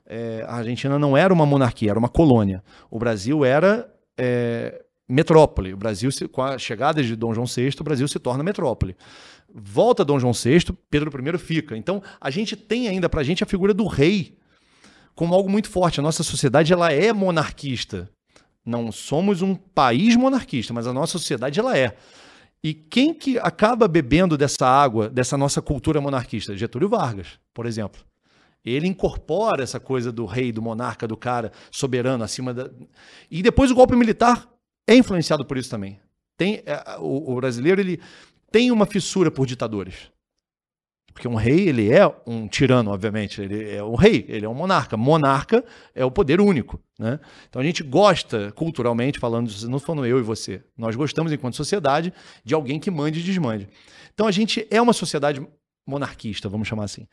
É, 0.06 0.44
a 0.46 0.54
Argentina 0.54 0.96
não 0.96 1.16
era 1.16 1.34
uma 1.34 1.44
monarquia, 1.44 1.90
era 1.90 1.98
uma 1.98 2.08
colônia. 2.08 2.62
O 2.88 3.00
Brasil 3.00 3.44
era 3.44 3.92
é, 4.16 4.80
metrópole. 5.08 5.74
O 5.74 5.76
Brasil, 5.76 6.08
com 6.30 6.40
a 6.40 6.56
chegada 6.56 7.02
de 7.02 7.16
Dom 7.16 7.34
João 7.34 7.48
VI, 7.48 7.70
o 7.80 7.82
Brasil 7.82 8.06
se 8.06 8.20
torna 8.20 8.44
metrópole. 8.44 8.94
Volta 9.52 10.04
Dom 10.04 10.20
João 10.20 10.32
VI, 10.32 10.72
Pedro 10.88 11.10
I 11.10 11.38
fica. 11.38 11.76
Então, 11.76 12.00
a 12.20 12.30
gente 12.30 12.54
tem 12.54 12.86
ainda 12.86 13.08
para 13.08 13.22
a 13.22 13.24
gente 13.24 13.42
a 13.42 13.46
figura 13.46 13.74
do 13.74 13.88
rei 13.88 14.38
como 15.16 15.34
algo 15.34 15.50
muito 15.50 15.68
forte. 15.68 15.98
A 15.98 16.02
nossa 16.02 16.22
sociedade 16.22 16.72
ela 16.72 16.92
é 16.92 17.12
monarquista. 17.12 18.08
Não 18.64 18.92
somos 18.92 19.42
um 19.42 19.56
país 19.56 20.14
monarquista, 20.14 20.72
mas 20.72 20.86
a 20.86 20.92
nossa 20.92 21.18
sociedade 21.18 21.58
ela 21.58 21.76
é. 21.76 21.96
E 22.66 22.74
quem 22.74 23.14
que 23.14 23.38
acaba 23.38 23.86
bebendo 23.86 24.36
dessa 24.36 24.66
água, 24.66 25.08
dessa 25.08 25.38
nossa 25.38 25.62
cultura 25.62 26.00
monarquista? 26.00 26.56
Getúlio 26.56 26.88
Vargas, 26.88 27.38
por 27.54 27.64
exemplo. 27.64 28.02
Ele 28.64 28.88
incorpora 28.88 29.62
essa 29.62 29.78
coisa 29.78 30.10
do 30.10 30.24
rei, 30.24 30.50
do 30.50 30.60
monarca, 30.60 31.06
do 31.06 31.16
cara 31.16 31.52
soberano 31.70 32.24
acima 32.24 32.52
da. 32.52 32.68
E 33.30 33.40
depois 33.40 33.70
o 33.70 33.74
golpe 33.76 33.94
militar 33.94 34.52
é 34.84 34.96
influenciado 34.96 35.44
por 35.44 35.56
isso 35.56 35.70
também. 35.70 36.00
Tem, 36.36 36.64
é, 36.66 36.96
o, 36.98 37.34
o 37.34 37.36
brasileiro 37.36 37.80
ele 37.80 38.00
tem 38.50 38.72
uma 38.72 38.84
fissura 38.84 39.30
por 39.30 39.46
ditadores. 39.46 40.10
Porque 41.16 41.26
um 41.26 41.34
rei, 41.34 41.66
ele 41.66 41.90
é 41.90 42.06
um 42.26 42.46
tirano, 42.46 42.90
obviamente. 42.90 43.40
Ele 43.40 43.74
é 43.74 43.82
um 43.82 43.94
rei, 43.94 44.26
ele 44.28 44.44
é 44.44 44.48
um 44.48 44.52
monarca. 44.52 44.98
Monarca 44.98 45.64
é 45.94 46.04
o 46.04 46.10
poder 46.10 46.42
único. 46.42 46.78
Né? 46.98 47.18
Então 47.48 47.62
a 47.62 47.64
gente 47.64 47.82
gosta, 47.82 48.52
culturalmente 48.52 49.18
falando, 49.18 49.50
não 49.66 49.78
falando 49.78 50.04
eu 50.04 50.18
e 50.18 50.22
você, 50.22 50.62
nós 50.76 50.94
gostamos, 50.94 51.32
enquanto 51.32 51.56
sociedade, 51.56 52.12
de 52.44 52.54
alguém 52.54 52.78
que 52.78 52.90
mande 52.90 53.20
e 53.20 53.22
desmande. 53.22 53.66
Então 54.12 54.26
a 54.26 54.30
gente 54.30 54.66
é 54.70 54.78
uma 54.80 54.92
sociedade 54.92 55.40
monarquista, 55.86 56.50
vamos 56.50 56.68
chamar 56.68 56.84
assim. 56.84 57.08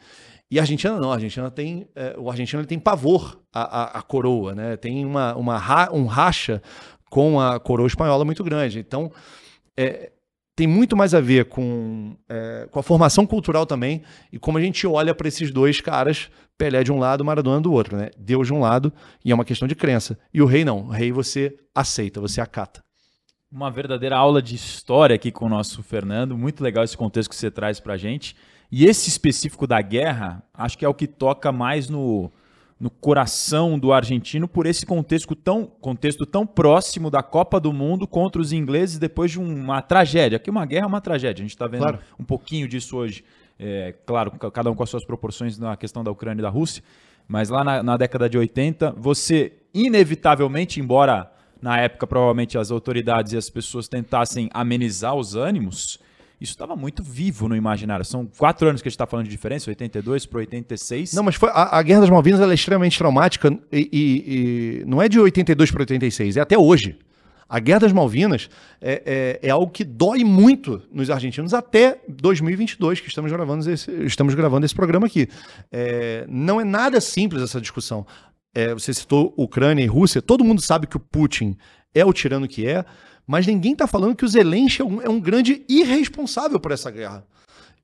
E 0.51 0.59
a 0.59 0.63
Argentina 0.63 0.99
não, 0.99 1.09
a 1.09 1.15
Argentina 1.15 1.49
tem, 1.49 1.87
é, 1.95 2.13
o 2.17 2.29
argentino 2.29 2.65
tem 2.65 2.77
pavor 2.77 3.39
à, 3.53 3.61
à, 3.61 3.99
à, 3.99 4.01
coroa, 4.01 4.53
né? 4.53 4.75
tem 4.75 5.05
uma, 5.05 5.33
uma, 5.33 5.93
um 5.93 6.05
racha 6.07 6.61
com 7.09 7.39
a 7.39 7.57
coroa 7.57 7.87
espanhola 7.87 8.25
muito 8.25 8.43
grande. 8.43 8.79
Então, 8.79 9.09
é, 9.77 10.11
tem 10.55 10.67
muito 10.67 10.95
mais 10.95 11.13
a 11.13 11.19
ver 11.19 11.45
com, 11.45 12.15
é, 12.29 12.67
com 12.69 12.79
a 12.79 12.83
formação 12.83 13.25
cultural 13.25 13.65
também 13.65 14.03
e 14.31 14.37
como 14.37 14.57
a 14.57 14.61
gente 14.61 14.85
olha 14.85 15.13
para 15.13 15.27
esses 15.27 15.51
dois 15.51 15.81
caras, 15.81 16.29
Pelé 16.57 16.83
de 16.83 16.91
um 16.91 16.99
lado, 16.99 17.25
Maradona 17.25 17.59
do 17.59 17.71
outro, 17.73 17.97
né? 17.97 18.11
Deus 18.17 18.47
de 18.47 18.53
um 18.53 18.59
lado 18.59 18.93
e 19.25 19.31
é 19.31 19.35
uma 19.35 19.45
questão 19.45 19.67
de 19.67 19.75
crença. 19.75 20.17
E 20.33 20.41
o 20.41 20.45
rei 20.45 20.63
não, 20.63 20.87
o 20.87 20.89
rei 20.89 21.11
você 21.11 21.57
aceita, 21.73 22.21
você 22.21 22.39
acata. 22.39 22.83
Uma 23.51 23.71
verdadeira 23.71 24.15
aula 24.15 24.41
de 24.41 24.55
história 24.55 25.15
aqui 25.15 25.31
com 25.31 25.45
o 25.45 25.49
nosso 25.49 25.81
Fernando, 25.81 26.37
muito 26.37 26.63
legal 26.63 26.83
esse 26.83 26.97
contexto 26.97 27.29
que 27.29 27.35
você 27.35 27.49
traz 27.49 27.79
para 27.79 27.97
gente. 27.97 28.35
E 28.71 28.85
esse 28.85 29.09
específico 29.09 29.67
da 29.67 29.81
guerra, 29.81 30.43
acho 30.53 30.77
que 30.77 30.85
é 30.85 30.87
o 30.87 30.93
que 30.93 31.05
toca 31.05 31.51
mais 31.51 31.89
no, 31.89 32.31
no 32.79 32.89
coração 32.89 33.77
do 33.79 33.93
argentino 33.93 34.47
por 34.47 34.65
esse 34.65 34.85
contexto 34.85 35.35
tão, 35.35 35.65
contexto 35.65 36.25
tão 36.25 36.45
próximo 36.45 37.09
da 37.09 37.23
Copa 37.23 37.59
do 37.59 37.71
Mundo 37.71 38.07
contra 38.07 38.41
os 38.41 38.51
ingleses 38.51 38.97
depois 38.97 39.31
de 39.31 39.39
uma 39.39 39.81
tragédia. 39.81 40.35
Aqui 40.35 40.49
uma 40.49 40.65
guerra 40.65 40.85
é 40.85 40.87
uma 40.87 41.01
tragédia, 41.01 41.41
a 41.41 41.45
gente 41.45 41.55
está 41.55 41.67
vendo 41.67 41.81
claro. 41.81 41.99
um 42.19 42.23
pouquinho 42.23 42.67
disso 42.67 42.97
hoje. 42.97 43.23
É, 43.59 43.93
claro, 44.05 44.31
cada 44.31 44.69
um 44.69 44.75
com 44.75 44.83
as 44.83 44.89
suas 44.89 45.05
proporções 45.05 45.57
na 45.57 45.77
questão 45.77 46.03
da 46.03 46.11
Ucrânia 46.11 46.41
e 46.41 46.43
da 46.43 46.49
Rússia, 46.49 46.83
mas 47.27 47.49
lá 47.49 47.63
na, 47.63 47.83
na 47.83 47.97
década 47.97 48.27
de 48.27 48.37
80, 48.37 48.93
você 48.97 49.53
inevitavelmente, 49.73 50.79
embora 50.79 51.31
na 51.61 51.79
época 51.79 52.05
provavelmente 52.05 52.57
as 52.57 52.71
autoridades 52.71 53.31
e 53.31 53.37
as 53.37 53.49
pessoas 53.49 53.87
tentassem 53.87 54.49
amenizar 54.53 55.15
os 55.15 55.35
ânimos, 55.35 55.97
isso 56.43 56.51
estava 56.51 56.75
muito 56.75 57.01
vivo 57.01 57.47
no 57.47 57.55
imaginário. 57.55 58.03
São 58.03 58.25
quatro 58.37 58.67
anos 58.67 58.81
que 58.81 58.87
a 58.87 58.89
gente 58.89 58.95
está 58.95 59.07
falando 59.07 59.25
de 59.25 59.31
diferença, 59.31 59.71
82 59.71 60.25
para 60.25 60.39
86. 60.39 61.13
Não, 61.13 61.23
mas 61.23 61.35
foi, 61.35 61.49
a, 61.49 61.77
a 61.77 61.81
Guerra 61.81 62.01
das 62.01 62.09
Malvinas 62.09 62.41
é 62.41 62.53
extremamente 62.53 62.97
traumática 62.97 63.57
e, 63.71 63.89
e, 63.91 64.81
e 64.81 64.85
não 64.85 65.01
é 65.01 65.07
de 65.07 65.17
82 65.19 65.71
para 65.71 65.83
86, 65.83 66.35
é 66.35 66.41
até 66.41 66.57
hoje. 66.57 66.97
A 67.47 67.59
Guerra 67.59 67.79
das 67.79 67.93
Malvinas 67.93 68.49
é, 68.81 69.39
é, 69.41 69.47
é, 69.47 69.49
algo 69.51 69.71
que 69.71 69.85
dói 69.85 70.23
muito 70.23 70.81
nos 70.91 71.09
argentinos 71.09 71.53
até 71.53 72.01
2022, 72.09 72.99
que 72.99 73.07
estamos 73.07 73.31
gravando 73.31 73.69
esse, 73.71 73.91
estamos 74.03 74.33
gravando 74.33 74.65
esse 74.65 74.75
programa 74.75 75.07
aqui. 75.07 75.29
É, 75.71 76.25
não 76.27 76.59
é 76.59 76.65
nada 76.65 76.99
simples 76.99 77.41
essa 77.41 77.61
discussão. 77.61 78.05
É, 78.53 78.73
você 78.73 78.93
citou 78.93 79.33
Ucrânia 79.37 79.83
e 79.83 79.87
Rússia, 79.87 80.21
todo 80.21 80.43
mundo 80.43 80.61
sabe 80.61 80.87
que 80.87 80.97
o 80.97 80.99
Putin 80.99 81.55
é 81.93 82.03
o 82.03 82.11
tirano 82.11 82.47
que 82.47 82.67
é, 82.67 82.83
mas 83.25 83.47
ninguém 83.47 83.73
está 83.73 83.87
falando 83.87 84.15
que 84.15 84.25
o 84.25 84.27
Zelensky 84.27 84.81
é 84.81 84.85
um, 84.85 85.01
é 85.01 85.09
um 85.09 85.19
grande 85.19 85.63
irresponsável 85.69 86.59
por 86.59 86.71
essa 86.71 86.91
guerra. 86.91 87.25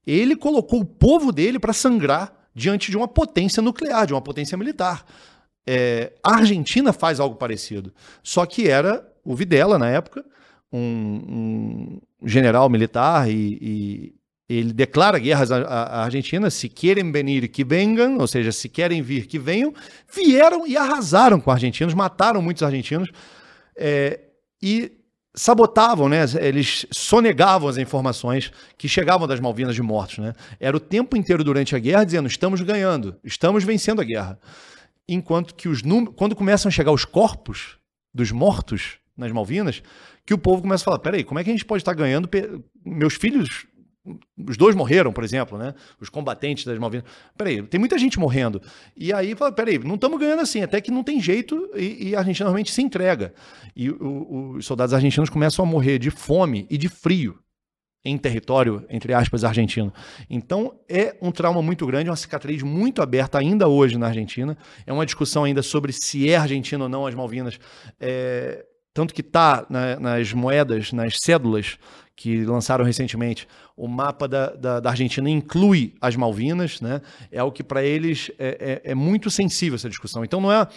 Ele 0.06 0.36
colocou 0.36 0.82
o 0.82 0.86
povo 0.86 1.32
dele 1.32 1.60
para 1.60 1.74
sangrar 1.74 2.34
diante 2.54 2.92
de 2.92 2.98
uma 2.98 3.08
potência 3.08 3.62
nuclear, 3.62 4.06
de 4.06 4.14
uma 4.14 4.22
potência 4.22 4.58
militar. 4.58 5.06
É, 5.68 6.14
a 6.24 6.36
Argentina 6.36 6.92
faz 6.92 7.20
algo 7.20 7.36
parecido. 7.36 7.94
Só 8.24 8.46
que 8.46 8.68
era 8.68 9.08
o 9.24 9.36
Videla, 9.36 9.78
na 9.78 9.90
época, 9.90 10.26
um, 10.72 12.00
um 12.22 12.28
general 12.28 12.70
militar, 12.70 13.30
e, 13.30 13.58
e, 13.62 14.16
ele 14.50 14.74
declara 14.74 15.20
guerras 15.20 15.52
à, 15.52 15.62
à, 15.62 16.04
Argentina. 16.04 16.50
Se 16.50 16.68
querem 16.68 17.12
venir, 17.12 17.48
que 17.50 17.64
venham, 17.64 18.18
ou 18.18 18.28
seja, 18.28 18.52
se 18.52 18.68
querem 18.68 19.02
vir, 19.02 19.28
que 19.28 19.38
venham. 19.38 19.74
Vieram 20.12 20.66
e 20.66 20.76
arrasaram 20.76 21.40
com 21.40 21.52
os 21.52 21.54
argentinos, 21.54 21.94
mataram 21.94 22.42
muitos 22.42 22.64
argentinos. 22.64 23.10
É, 23.76 24.20
e 24.62 24.99
sabotavam, 25.34 26.10
né? 26.10 26.26
Eles 26.40 26.86
sonegavam 26.92 27.70
as 27.70 27.78
informações 27.78 28.52
que 28.78 28.88
chegavam 28.88 29.28
das 29.28 29.40
Malvinas 29.40 29.76
de 29.76 29.82
mortos, 29.82 30.20
né? 30.20 30.34
Era 30.60 30.76
o 30.76 30.80
tempo 30.80 31.16
inteiro 31.16 31.44
durante 31.44 31.76
a 31.76 31.80
guerra 31.80 32.04
dizendo: 32.04 32.28
estamos 32.28 32.62
ganhando, 32.62 33.16
estamos 33.24 33.64
vencendo 33.64 34.02
a 34.02 34.04
guerra. 34.04 34.40
Enquanto 35.08 35.56
que 35.56 35.68
os 35.68 35.82
números, 35.84 36.14
quando 36.16 36.36
começam 36.36 36.70
a 36.70 36.72
chegar 36.72 36.92
os 36.92 37.06
corpos 37.06 37.78
dos 38.14 38.32
mortos 38.32 38.98
nas 39.18 39.32
Malvinas, 39.32 39.82
que 40.26 40.34
o 40.34 40.38
povo 40.38 40.62
começa 40.62 40.84
a 40.84 40.86
falar: 40.86 41.00
peraí, 41.00 41.24
como 41.24 41.40
é 41.40 41.44
que 41.44 41.50
a 41.50 41.54
gente 41.54 41.66
pode 41.66 41.82
estar 41.82 41.94
ganhando? 41.94 42.30
Meus 42.86 43.16
filhos 43.16 43.66
os 44.48 44.58
dois 44.58 44.76
morreram, 44.76 45.12
por 45.12 45.24
exemplo, 45.24 45.58
né? 45.58 45.74
Os 46.00 46.10
combatentes 46.10 46.66
das 46.66 46.78
Malvinas. 46.78 47.06
Peraí, 47.38 47.62
tem 47.64 47.80
muita 47.80 47.98
gente 47.98 48.20
morrendo. 48.20 48.62
E 48.96 49.12
aí 49.14 49.36
fala, 49.36 49.52
peraí, 49.52 49.80
não 49.80 49.96
estamos 49.96 50.20
ganhando 50.20 50.42
assim, 50.42 50.62
até 50.62 50.82
que 50.82 50.92
não 50.92 51.04
tem 51.04 51.22
jeito 51.22 51.70
e, 51.76 52.10
e 52.10 52.16
a 52.16 52.20
Argentina 52.20 52.48
realmente 52.48 52.72
se 52.72 52.82
entrega. 52.82 53.34
E 53.76 53.90
o, 53.90 54.56
os 54.58 54.66
soldados 54.66 54.94
argentinos 54.94 55.30
começam 55.30 55.64
a 55.64 55.68
morrer 55.68 56.00
de 56.00 56.10
fome 56.10 56.66
e 56.70 56.78
de 56.78 56.90
frio 56.90 57.38
em 58.04 58.18
território, 58.18 58.86
entre 58.90 59.14
aspas, 59.14 59.44
argentino. 59.44 59.94
Então, 60.30 60.74
é 60.88 61.16
um 61.22 61.32
trauma 61.32 61.62
muito 61.62 61.86
grande, 61.86 62.10
uma 62.10 62.16
cicatriz 62.16 62.64
muito 62.64 63.02
aberta 63.02 63.38
ainda 63.38 63.68
hoje 63.68 63.98
na 63.98 64.08
Argentina. 64.08 64.58
É 64.86 64.94
uma 64.94 65.06
discussão 65.06 65.44
ainda 65.44 65.62
sobre 65.62 65.92
se 65.92 66.30
é 66.30 66.38
argentino 66.38 66.84
ou 66.84 66.90
não 66.90 67.06
as 67.06 67.14
Malvinas. 67.14 67.60
É, 68.00 68.66
tanto 68.94 69.14
que 69.14 69.22
está 69.22 69.66
na, 69.70 70.00
nas 70.00 70.34
moedas, 70.34 70.92
nas 70.92 71.18
cédulas 71.22 71.78
que 72.20 72.44
lançaram 72.44 72.84
recentemente, 72.84 73.48
o 73.78 73.88
mapa 73.88 74.28
da, 74.28 74.48
da, 74.50 74.80
da, 74.82 74.90
Argentina 74.90 75.30
inclui 75.30 75.96
as 76.02 76.18
Malvinas, 76.18 76.82
né? 76.82 77.02
É 77.32 77.42
o 77.42 77.50
que 77.50 77.64
para 77.64 77.82
eles 77.82 78.30
é, 78.38 78.82
é, 78.84 78.92
é, 78.92 78.94
muito 78.94 79.32
sensível 79.32 79.78
essa 79.78 79.88
discussão. 79.88 80.26
Então 80.26 80.42
não 80.42 80.52
é 80.52 80.68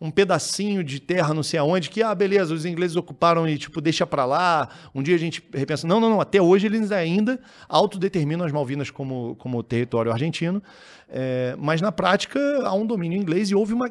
um 0.00 0.12
pedacinho 0.12 0.84
de 0.84 1.00
terra 1.00 1.34
não 1.34 1.42
sei 1.42 1.58
aonde 1.58 1.90
que, 1.90 2.04
ah, 2.04 2.14
beleza, 2.14 2.54
os 2.54 2.64
ingleses 2.64 2.94
ocuparam 2.94 3.48
e, 3.48 3.58
tipo, 3.58 3.80
deixa 3.80 4.06
para 4.06 4.24
lá, 4.24 4.68
um 4.94 5.02
dia 5.02 5.16
a 5.16 5.18
gente 5.18 5.42
repensa. 5.52 5.88
Não, 5.88 5.98
não, 5.98 6.08
não, 6.08 6.20
até 6.20 6.40
hoje 6.40 6.66
eles 6.66 6.92
ainda 6.92 7.40
autodeterminam 7.68 8.46
as 8.46 8.52
Malvinas 8.52 8.88
como, 8.88 9.34
como 9.40 9.60
território 9.60 10.12
argentino, 10.12 10.62
é, 11.08 11.56
mas 11.58 11.80
na 11.80 11.90
prática 11.90 12.38
há 12.62 12.74
um 12.74 12.86
domínio 12.86 13.20
inglês 13.20 13.50
e 13.50 13.56
houve 13.56 13.72
uma, 13.72 13.90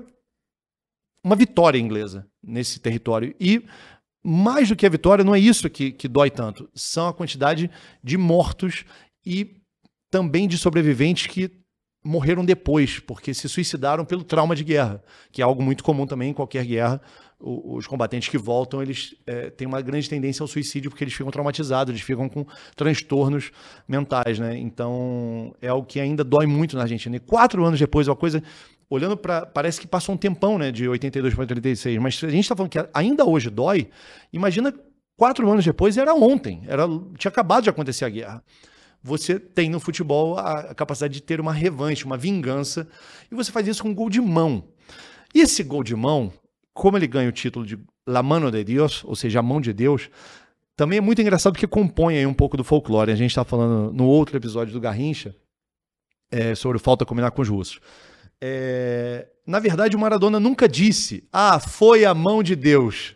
uma 1.25 1.36
vitória 1.36 1.77
inglesa 1.77 2.25
nesse 2.41 2.80
território. 2.80 3.36
E 3.38 3.65
mais 4.24 4.70
do 4.70 4.75
que 4.75 4.86
a 4.86 4.90
vitória, 4.90 5.24
não 5.24 5.36
é 5.36 5.40
isso 5.40 5.70
que, 5.70 5.92
que 5.92 6.08
dói 6.08 6.30
tanto, 6.30 6.70
são 6.74 7.08
a 7.08 7.13
quantidade 7.13 7.70
de 8.04 8.18
mortos 8.18 8.86
e 9.25 9.62
também 10.10 10.48
de 10.48 10.58
sobreviventes 10.58 11.28
que 11.28 11.50
morreram 12.04 12.44
depois, 12.44 13.00
porque 13.00 13.34
se 13.34 13.48
suicidaram 13.48 14.04
pelo 14.04 14.24
trauma 14.24 14.56
de 14.56 14.63
guerra, 14.63 15.04
que 15.32 15.42
é 15.42 15.46
algo 15.46 15.62
muito 15.62 15.84
comum 15.84 16.08
também 16.08 16.32
em 16.32 16.34
qualquer 16.34 16.66
guerra. 16.66 17.00
os 17.40 17.88
combatentes 17.88 18.30
que 18.30 18.38
voltam, 18.38 18.82
eles 18.82 19.16
é, 19.25 19.50
têm 19.50 19.68
uma 19.68 19.82
grande 19.82 20.10
tendência 20.10 20.44
ao 20.44 20.48
suicídio 20.48 20.90
porque 20.90 21.04
eles 21.04 21.13
ficam 21.13 21.32
traumatizados, 21.32 21.92
eles 21.92 22.01
ficam 22.01 22.28
com 22.28 22.46
transtornos 22.75 23.51
mentais, 23.88 24.40
né? 24.40 24.58
Então, 24.58 25.56
é 25.62 25.68
algo 25.68 25.88
que 25.88 26.00
ainda 26.00 26.24
dói 26.24 26.46
muito 26.46 26.75
na 26.75 26.84
Argentina. 26.84 27.16
E 27.16 27.20
quatro 27.20 27.63
anos 27.63 27.80
depois, 27.80 28.08
uma 28.08 28.16
coisa 28.16 28.44
olhando 28.92 29.16
para. 29.16 29.46
Parece 29.46 29.80
que 29.80 29.88
passou 29.88 30.14
um 30.14 30.18
tempão, 30.18 30.58
né? 30.58 30.72
De 30.72 30.88
82 30.88 31.34
para 31.34 31.44
86. 31.44 31.98
Mas 32.00 32.22
a 32.24 32.30
gente 32.30 32.42
está 32.42 32.56
falando 32.56 32.70
que 32.70 32.78
ainda 32.94 33.26
hoje 33.26 33.50
dói, 33.50 33.90
imagina 34.32 34.74
quatro 35.18 35.50
anos 35.50 35.64
depois, 35.64 35.98
era 35.98 36.14
ontem. 36.14 36.62
Era, 36.68 36.84
tinha 37.18 37.30
acabado 37.30 37.64
de 37.64 37.70
acontecer 37.70 38.04
a 38.04 38.10
guerra. 38.10 38.44
Você 39.02 39.40
tem 39.40 39.70
no 39.70 39.80
futebol 39.80 40.38
a, 40.38 40.76
capacidade 40.76 41.14
de 41.14 41.22
ter 41.22 41.40
uma 41.40 41.54
revanche, 41.54 42.06
uma 42.06 42.18
vingança, 42.18 42.88
e 43.32 43.34
você 43.34 43.52
faz 43.52 43.68
isso 43.68 43.82
com 43.82 43.90
um 43.90 43.96
gol 43.96 44.10
de 44.10 44.22
mão. 44.22 44.66
E 45.34 45.40
esse 45.40 45.64
gol 45.64 45.84
de 45.84 45.96
mão, 45.96 46.32
como 46.74 46.98
ele 46.98 47.08
ganha 47.08 47.30
o 47.30 47.32
título 47.32 47.66
de 47.66 47.80
La 48.06 48.22
Mano 48.22 48.52
de 48.52 48.64
Deus, 48.64 49.04
ou 49.06 49.16
seja, 49.16 49.40
a 49.40 49.42
mão 49.44 49.60
de 49.60 49.74
Deus, 49.74 50.10
também 50.76 50.98
é 50.98 51.02
muito 51.02 51.22
engraçado 51.22 51.54
porque 51.54 51.66
compõe 51.66 52.18
aí 52.18 52.26
um 52.26 52.34
pouco 52.34 52.58
do 52.58 52.64
folclore. 52.64 53.12
A 53.12 53.16
gente 53.16 53.32
está 53.32 53.44
falando 53.44 53.92
no 53.94 54.06
outro 54.06 54.38
episódio 54.38 54.74
do 54.74 54.80
Garrincha 54.80 55.36
é, 56.30 56.54
sobre 56.54 56.78
falta 56.78 57.06
combinar 57.06 57.32
com 57.32 57.42
os 57.42 57.50
russos. 57.50 57.80
É, 58.42 59.28
na 59.46 59.60
verdade, 59.60 59.96
o 59.96 60.00
Maradona 60.00 60.40
nunca 60.40 60.68
disse: 60.68 61.24
Ah, 61.32 61.60
foi 61.60 62.04
a 62.04 62.14
mão 62.14 62.42
de 62.42 62.56
Deus. 62.56 63.16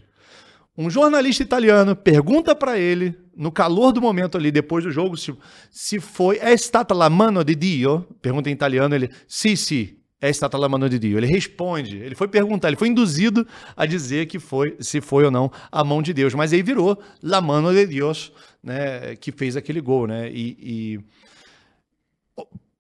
Um 0.78 0.90
jornalista 0.90 1.42
italiano 1.42 1.96
pergunta 1.96 2.54
para 2.54 2.78
ele, 2.78 3.18
no 3.36 3.52
calor 3.52 3.92
do 3.92 4.02
momento 4.02 4.38
ali, 4.38 4.52
depois 4.52 4.84
do 4.84 4.92
jogo, 4.92 5.18
se, 5.18 5.34
se 5.72 6.00
foi. 6.00 6.38
É 6.38 6.56
stata 6.56 6.94
la 6.94 7.10
mano 7.10 7.44
di 7.44 7.56
Dio? 7.56 8.06
Pergunta 8.22 8.50
em 8.50 8.54
italiano, 8.54 8.94
ele. 8.94 9.10
Sì, 9.26 9.56
sì, 9.56 9.98
é 10.20 10.32
stata 10.32 10.58
la 10.58 10.68
mano 10.68 10.88
di 10.88 11.00
Dio. 11.00 11.18
Ele 11.18 11.28
responde, 11.28 11.98
ele 11.98 12.14
foi 12.14 12.28
perguntar, 12.28 12.68
ele 12.68 12.78
foi 12.78 12.90
induzido 12.90 13.48
a 13.76 13.86
dizer 13.86 14.28
que 14.28 14.38
foi, 14.38 14.76
se 14.80 15.00
foi 15.02 15.24
ou 15.24 15.32
não 15.32 15.52
a 15.72 15.84
mão 15.84 16.02
de 16.02 16.14
Deus. 16.14 16.34
Mas 16.34 16.52
aí 16.52 16.62
virou 16.62 17.02
la 17.24 17.42
mano 17.42 17.74
de 17.74 17.88
Dios, 17.88 18.32
né, 18.62 19.16
que 19.16 19.32
fez 19.32 19.56
aquele 19.56 19.80
gol, 19.80 20.08
né? 20.08 20.30
E, 20.30 20.58
e 20.60 21.00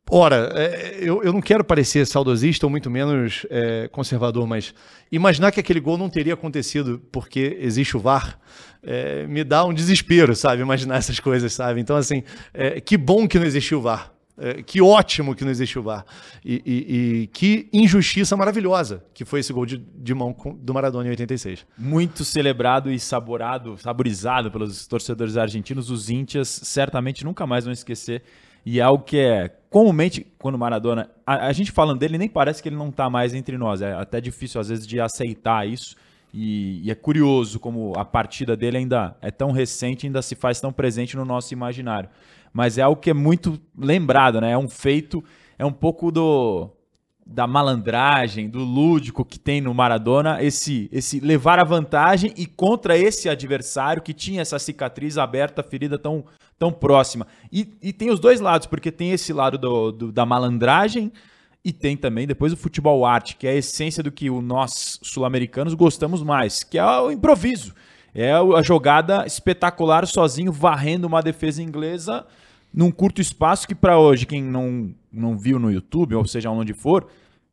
Ora, 0.09 0.51
é, 0.53 0.99
eu, 0.99 1.33
não 1.33 1.41
quero 1.41 1.63
parecer 1.63 2.05
saudosista 2.05 2.65
ou 2.67 2.69
muito 2.69 2.91
menos 2.91 3.43
é, 3.49 3.87
conservador, 3.87 4.45
mas 4.45 4.73
imaginar 5.11 5.51
que 5.51 5.59
aquele 5.59 5.79
gol 5.79 5.97
não 5.97 6.09
teria 6.09 6.35
acontecido 6.35 7.01
porque 7.11 7.57
existe 7.59 7.97
o 7.97 7.99
VAR 7.99 8.39
é, 8.83 9.25
me 9.25 9.43
dá 9.43 9.65
um 9.65 9.73
desespero, 9.73 10.35
sabe? 10.35 10.61
Imaginar 10.61 10.97
essas 10.97 11.19
coisas, 11.19 11.51
sabe? 11.53 11.81
Então, 11.81 11.95
assim, 11.95 12.23
que 12.85 12.95
bom 12.97 13.27
que 13.27 13.39
não 13.39 13.45
existiu 13.47 13.79
o 13.79 13.81
VAR. 13.81 14.11
Que 14.67 14.79
ótimo 14.79 15.33
que 15.33 15.43
não 15.43 15.49
existiu 15.49 15.81
o 15.81 15.85
VAR. 15.85 16.05
E, 16.43 16.61
e, 16.63 17.21
e, 17.23 17.27
que 17.27 17.67
injustiça 17.73 18.37
maravilhosa 18.37 19.03
que 19.11 19.25
foi 19.25 19.39
esse 19.39 19.51
gol 19.51 19.65
de, 19.65 19.77
de 19.77 20.13
mão 20.13 20.35
do 20.59 20.71
Maradona 20.71 21.07
em 21.07 21.09
86. 21.09 21.65
Muito 21.75 22.23
celebrado 22.23 22.91
e 22.91 22.99
saborado, 22.99 23.75
saborizado 23.79 24.51
pelos 24.51 24.85
torcedores 24.85 25.35
argentinos. 25.35 25.89
Os 25.89 26.11
íntias 26.11 26.47
certamente 26.47 27.25
nunca 27.25 27.47
mais 27.47 27.63
vão 27.63 27.73
esquecer 27.73 28.21
e 28.65 28.79
é 28.79 28.83
algo 28.83 29.03
que 29.03 29.17
é 29.17 29.49
comumente, 29.69 30.25
quando 30.39 30.55
o 30.55 30.57
Maradona. 30.57 31.09
A, 31.25 31.47
a, 31.47 31.51
gente 31.51 31.69
falando 31.71 31.99
dele, 31.99 32.17
nem 32.17 32.29
parece 32.29 32.63
que 32.63 32.69
ele 32.69 32.77
não 32.77 32.87
está 32.87 33.09
mais 33.09 33.33
entre 33.33 33.57
nós. 33.57 33.81
É 33.81 33.93
até 33.93 34.21
difícil, 34.21 34.59
às 34.59 34.69
vezes, 34.69 34.87
de 34.87 34.99
aceitar 35.01 35.67
isso. 35.67 35.95
E, 36.33 36.81
e, 36.83 36.89
é 36.89 36.95
curioso 36.95 37.59
como 37.59 37.93
a 37.95 38.03
partida 38.03 38.55
dele 38.55 38.77
ainda 38.77 39.15
é 39.21 39.29
tão 39.29 39.51
recente, 39.51 40.05
ainda 40.05 40.21
se 40.21 40.33
faz 40.33 40.59
tão 40.59 40.71
presente 40.71 41.15
no 41.15 41.25
nosso 41.25 41.53
imaginário. 41.53 42.09
Mas 42.53 42.77
é 42.77 42.81
algo 42.81 42.99
que 42.99 43.09
é 43.09 43.13
muito 43.13 43.59
lembrado, 43.77 44.39
né? 44.39 44.51
É 44.51 44.57
um 44.57 44.69
feito, 44.69 45.23
é 45.59 45.65
um 45.65 45.73
pouco 45.73 46.11
do 46.11 46.69
da 47.27 47.47
malandragem, 47.47 48.47
do 48.47 48.59
lúdico 48.59 49.25
que 49.25 49.39
tem 49.39 49.59
no 49.59 49.73
Maradona, 49.73 50.43
esse 50.43 50.87
esse 50.91 51.19
levar 51.19 51.59
a 51.59 51.63
vantagem 51.63 52.31
e 52.37 52.45
contra 52.45 52.95
esse 52.95 53.27
adversário 53.27 54.01
que 54.01 54.13
tinha 54.13 54.41
essa 54.41 54.59
cicatriz 54.59 55.17
aberta, 55.17 55.63
ferida 55.63 55.97
tão 55.97 56.23
tão 56.57 56.71
próxima. 56.71 57.27
E, 57.51 57.73
e 57.81 57.93
tem 57.93 58.09
os 58.09 58.19
dois 58.19 58.39
lados, 58.39 58.67
porque 58.67 58.91
tem 58.91 59.11
esse 59.11 59.33
lado 59.33 59.57
do, 59.57 59.91
do, 59.91 60.11
da 60.11 60.25
malandragem 60.25 61.11
e 61.63 61.73
tem 61.73 61.97
também 61.97 62.27
depois 62.27 62.53
o 62.53 62.57
futebol 62.57 63.05
arte, 63.05 63.35
que 63.35 63.47
é 63.47 63.51
a 63.51 63.55
essência 63.55 64.03
do 64.03 64.11
que 64.11 64.29
nós 64.29 64.99
sul-americanos 65.01 65.73
gostamos 65.73 66.21
mais, 66.21 66.63
que 66.63 66.77
é 66.77 66.85
o 66.85 67.11
improviso. 67.11 67.73
É 68.13 68.31
a 68.31 68.61
jogada 68.61 69.25
espetacular 69.25 70.07
sozinho, 70.07 70.51
varrendo 70.51 71.05
uma 71.05 71.21
defesa 71.21 71.61
inglesa 71.61 72.25
num 72.73 72.91
curto 72.91 73.21
espaço 73.21 73.67
que 73.67 73.75
para 73.75 73.97
hoje, 73.97 74.25
quem 74.25 74.43
não, 74.43 74.93
não 75.11 75.37
viu 75.37 75.57
no 75.57 75.71
YouTube, 75.71 76.15
ou 76.15 76.25
seja, 76.25 76.49
onde 76.49 76.73
for, 76.73 77.07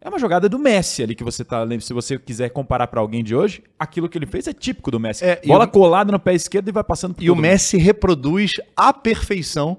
é 0.05 0.09
uma 0.09 0.19
jogada 0.19 0.49
do 0.49 0.59
Messi 0.59 1.01
ali 1.01 1.15
que 1.15 1.23
você 1.23 1.45
tá. 1.45 1.65
Se 1.81 1.93
você 1.93 2.19
quiser 2.19 2.51
comparar 2.51 2.89
para 2.89 3.01
alguém 3.01 3.23
de 3.23 3.37
hoje, 3.37 3.63
aquilo 3.79 4.09
que 4.09 4.19
ele 4.19 4.27
fez 4.27 4.49
é 4.49 4.53
típico 4.53 4.91
do 4.91 4.99
Messi. 4.99 5.25
É, 5.25 5.41
Bola 5.47 5.65
o... 5.65 5.69
colada 5.69 6.11
no 6.11 6.19
pé 6.19 6.35
esquerdo 6.35 6.69
e 6.69 6.73
vai 6.73 6.83
passando 6.83 7.15
por 7.15 7.23
E 7.23 7.31
o 7.31 7.37
Messi 7.37 7.77
mundo. 7.77 7.87
reproduz 7.87 8.51
à 8.77 8.93
perfeição 8.93 9.79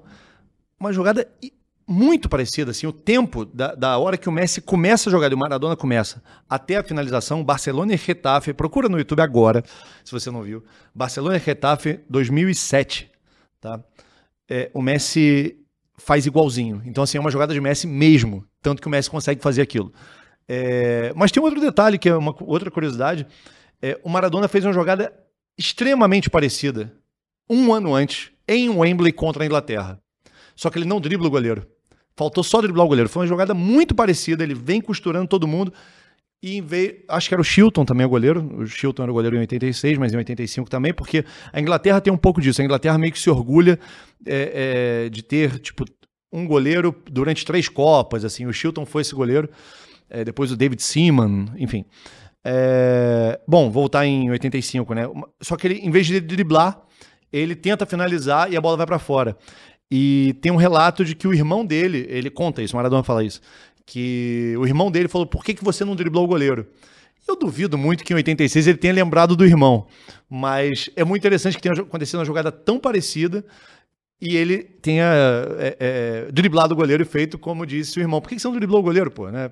uma 0.80 0.94
jogada 0.94 1.28
muito 1.86 2.26
parecida. 2.26 2.70
Assim, 2.70 2.86
o 2.86 2.92
tempo 2.92 3.44
da, 3.44 3.74
da 3.74 3.98
hora 3.98 4.16
que 4.16 4.26
o 4.26 4.32
Messi 4.32 4.62
começa 4.62 5.10
a 5.10 5.12
jogar 5.12 5.30
e 5.30 5.34
o 5.34 5.38
Maradona 5.38 5.76
começa 5.76 6.22
até 6.48 6.78
a 6.78 6.82
finalização, 6.82 7.44
Barcelona 7.44 7.92
e 7.92 7.96
Retafe. 7.96 8.54
Procura 8.54 8.88
no 8.88 8.96
YouTube 8.96 9.20
agora, 9.20 9.62
se 10.02 10.10
você 10.10 10.30
não 10.30 10.42
viu. 10.42 10.64
Barcelona 10.94 11.36
e 11.36 11.40
Retafe 11.40 12.00
2007. 12.08 13.10
Tá? 13.60 13.78
É, 14.48 14.70
o 14.72 14.80
Messi 14.80 15.58
faz 16.04 16.26
igualzinho. 16.26 16.82
Então, 16.84 17.02
assim, 17.02 17.16
é 17.16 17.20
uma 17.20 17.30
jogada 17.30 17.54
de 17.54 17.60
Messi 17.60 17.86
mesmo. 17.86 18.44
Tanto 18.60 18.82
que 18.82 18.88
o 18.88 18.90
Messi 18.90 19.10
consegue 19.10 19.42
fazer 19.42 19.62
aquilo. 19.62 19.92
É, 20.46 21.12
mas 21.16 21.32
tem 21.32 21.42
um 21.42 21.46
outro 21.46 21.60
detalhe 21.60 21.98
que 21.98 22.08
é 22.08 22.14
uma 22.14 22.34
outra 22.40 22.70
curiosidade. 22.70 23.26
É, 23.80 23.98
o 24.04 24.08
Maradona 24.10 24.46
fez 24.46 24.64
uma 24.64 24.72
jogada 24.72 25.12
extremamente 25.56 26.28
parecida 26.28 26.92
um 27.48 27.72
ano 27.72 27.94
antes 27.94 28.30
em 28.46 28.68
Wembley 28.68 29.12
contra 29.12 29.42
a 29.42 29.46
Inglaterra. 29.46 29.98
Só 30.54 30.68
que 30.68 30.78
ele 30.78 30.86
não 30.86 31.00
dribla 31.00 31.26
o 31.26 31.30
goleiro. 31.30 31.66
Faltou 32.16 32.44
só 32.44 32.60
driblar 32.60 32.84
o 32.84 32.88
goleiro. 32.88 33.08
Foi 33.08 33.22
uma 33.22 33.28
jogada 33.28 33.54
muito 33.54 33.94
parecida. 33.94 34.44
Ele 34.44 34.54
vem 34.54 34.80
costurando 34.80 35.26
todo 35.26 35.48
mundo. 35.48 35.72
E 36.46 36.60
veio, 36.60 36.96
acho 37.08 37.26
que 37.26 37.34
era 37.34 37.40
o 37.40 37.44
Chilton 37.44 37.86
também 37.86 38.04
o 38.04 38.08
goleiro. 38.10 38.46
O 38.58 38.66
Chilton 38.66 39.04
era 39.04 39.10
o 39.10 39.14
goleiro 39.14 39.34
em 39.34 39.40
86, 39.40 39.96
mas 39.96 40.12
em 40.12 40.18
85 40.18 40.68
também, 40.68 40.92
porque 40.92 41.24
a 41.50 41.58
Inglaterra 41.58 42.02
tem 42.02 42.12
um 42.12 42.18
pouco 42.18 42.38
disso. 42.38 42.60
A 42.60 42.64
Inglaterra 42.66 42.98
meio 42.98 43.14
que 43.14 43.18
se 43.18 43.30
orgulha 43.30 43.80
é, 44.26 45.06
é, 45.06 45.08
de 45.08 45.22
ter, 45.22 45.58
tipo, 45.58 45.86
um 46.30 46.46
goleiro 46.46 46.94
durante 47.10 47.46
três 47.46 47.66
Copas. 47.66 48.26
Assim, 48.26 48.44
o 48.44 48.52
Chilton 48.52 48.84
foi 48.84 49.00
esse 49.00 49.14
goleiro 49.14 49.48
é, 50.10 50.22
depois 50.22 50.52
o 50.52 50.56
David 50.56 50.82
Seaman, 50.82 51.46
enfim. 51.56 51.86
É, 52.44 53.40
bom, 53.48 53.70
voltar 53.70 54.04
em 54.04 54.30
85, 54.30 54.92
né? 54.92 55.08
Só 55.40 55.56
que 55.56 55.66
ele, 55.66 55.76
em 55.76 55.90
vez 55.90 56.06
de 56.06 56.20
driblar, 56.20 56.78
ele 57.32 57.56
tenta 57.56 57.86
finalizar 57.86 58.52
e 58.52 58.56
a 58.58 58.60
bola 58.60 58.76
vai 58.76 58.84
para 58.84 58.98
fora. 58.98 59.34
E 59.90 60.36
tem 60.42 60.52
um 60.52 60.56
relato 60.56 61.06
de 61.06 61.14
que 61.14 61.26
o 61.26 61.32
irmão 61.32 61.64
dele, 61.64 62.06
ele 62.10 62.28
conta 62.28 62.60
isso, 62.60 62.76
Maradona 62.76 63.02
fala 63.02 63.24
isso, 63.24 63.40
que 63.86 64.54
o 64.58 64.66
irmão 64.66 64.90
dele 64.90 65.08
falou: 65.08 65.26
por 65.26 65.44
que, 65.44 65.54
que 65.54 65.64
você 65.64 65.84
não 65.84 65.96
driblou 65.96 66.24
o 66.24 66.28
goleiro? 66.28 66.66
Eu 67.26 67.36
duvido 67.36 67.78
muito 67.78 68.04
que 68.04 68.12
em 68.12 68.16
86 68.16 68.66
ele 68.66 68.78
tenha 68.78 68.92
lembrado 68.92 69.34
do 69.34 69.46
irmão, 69.46 69.86
mas 70.28 70.90
é 70.94 71.04
muito 71.04 71.22
interessante 71.22 71.56
que 71.56 71.62
tenha 71.62 71.74
acontecido 71.74 72.18
uma 72.18 72.24
jogada 72.24 72.52
tão 72.52 72.78
parecida 72.78 73.44
e 74.20 74.36
ele 74.36 74.58
tenha 74.58 75.10
é, 75.58 75.76
é, 75.80 76.32
driblado 76.32 76.74
o 76.74 76.76
goleiro 76.76 77.02
e 77.02 77.06
feito 77.06 77.38
como 77.38 77.66
disse 77.66 77.98
o 77.98 78.02
irmão. 78.02 78.20
Por 78.20 78.28
que, 78.28 78.36
que 78.36 78.42
você 78.42 78.48
não 78.48 78.54
driblou 78.54 78.80
o 78.80 78.82
goleiro, 78.82 79.10
pô? 79.10 79.30
Né? 79.30 79.50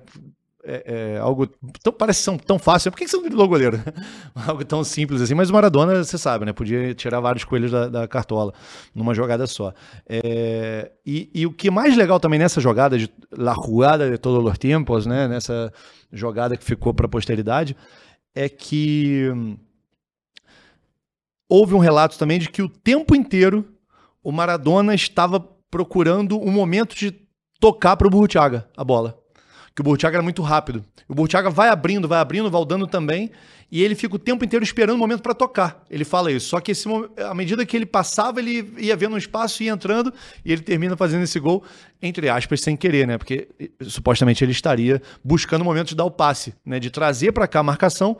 É, 0.65 1.15
é, 1.15 1.17
algo 1.17 1.45
tão, 1.81 1.91
parece 1.91 2.23
tão, 2.23 2.37
tão 2.37 2.57
fácil. 2.57 2.91
Por 2.91 2.97
que 2.97 3.07
você 3.07 3.17
não 3.17 3.23
driblou 3.23 3.45
o 3.45 3.49
goleiro? 3.49 3.79
algo 4.47 4.63
tão 4.63 4.83
simples 4.83 5.21
assim. 5.21 5.33
Mas 5.33 5.49
o 5.49 5.53
Maradona, 5.53 6.03
você 6.03 6.17
sabe, 6.17 6.45
né? 6.45 6.53
Podia 6.53 6.93
tirar 6.93 7.19
vários 7.19 7.43
coelhos 7.43 7.71
da, 7.71 7.89
da 7.89 8.07
cartola 8.07 8.53
numa 8.95 9.13
jogada 9.13 9.45
só. 9.45 9.73
É, 10.07 10.91
e, 11.05 11.29
e, 11.33 11.45
o 11.45 11.51
que 11.51 11.67
é 11.67 11.71
mais 11.71 11.97
legal 11.97 12.19
também 12.19 12.39
nessa 12.39 12.61
jogada 12.61 12.97
de 12.97 13.09
La 13.31 13.53
Jugada 13.53 14.09
de 14.09 14.17
Todos 14.17 14.49
os 14.49 14.57
Tempos, 14.57 15.05
né? 15.05 15.27
Nessa 15.27 15.71
jogada 16.11 16.55
que 16.55 16.63
ficou 16.63 16.93
para 16.93 17.07
a 17.07 17.09
posteridade, 17.09 17.75
é 18.33 18.47
que 18.47 19.29
hum, 19.33 19.57
houve 21.49 21.73
um 21.73 21.79
relato 21.79 22.17
também 22.17 22.39
de 22.39 22.49
que 22.49 22.61
o 22.61 22.69
tempo 22.69 23.15
inteiro 23.15 23.65
o 24.23 24.31
Maradona 24.31 24.95
estava 24.95 25.39
procurando 25.69 26.39
um 26.39 26.51
momento 26.51 26.95
de 26.95 27.11
tocar 27.59 27.97
para 27.97 28.07
o 28.07 28.09
Burruchaga 28.09 28.69
a 28.77 28.83
bola. 28.83 29.22
Que 29.75 29.81
o 29.81 29.83
Burruchaga 29.83 30.17
era 30.17 30.23
muito 30.23 30.41
rápido. 30.43 30.85
O 31.07 31.15
Burruchaga 31.15 31.49
vai 31.49 31.69
abrindo, 31.69 32.07
vai 32.07 32.19
abrindo, 32.19 32.49
Valdano 32.49 32.85
também, 32.85 33.31
e 33.71 33.81
ele 33.81 33.95
fica 33.95 34.15
o 34.15 34.19
tempo 34.19 34.45
inteiro 34.45 34.63
esperando 34.63 34.95
o 34.95 34.99
momento 34.99 35.23
para 35.23 35.33
tocar. 35.33 35.83
Ele 35.89 36.05
fala 36.05 36.31
isso. 36.31 36.49
Só 36.49 36.59
que 36.59 36.73
esse, 36.73 36.87
à 37.17 37.33
medida 37.33 37.65
que 37.65 37.75
ele 37.75 37.85
passava, 37.87 38.39
ele 38.39 38.71
ia 38.77 38.95
vendo 38.95 39.13
um 39.13 39.17
espaço 39.17 39.63
ia 39.63 39.71
entrando, 39.71 40.13
e 40.45 40.51
ele 40.51 40.61
termina 40.61 40.95
fazendo 40.95 41.23
esse 41.23 41.39
gol, 41.39 41.63
entre 41.99 42.29
aspas, 42.29 42.61
sem 42.61 42.77
querer, 42.77 43.07
né? 43.07 43.17
Porque 43.17 43.49
supostamente 43.81 44.43
ele 44.43 44.51
estaria 44.51 45.01
buscando 45.23 45.63
o 45.63 45.65
momento 45.65 45.87
de 45.87 45.95
dar 45.95 46.05
o 46.05 46.11
passe, 46.11 46.53
né? 46.63 46.79
De 46.79 46.91
trazer 46.91 47.31
para 47.31 47.47
cá 47.47 47.61
a 47.61 47.63
marcação, 47.63 48.15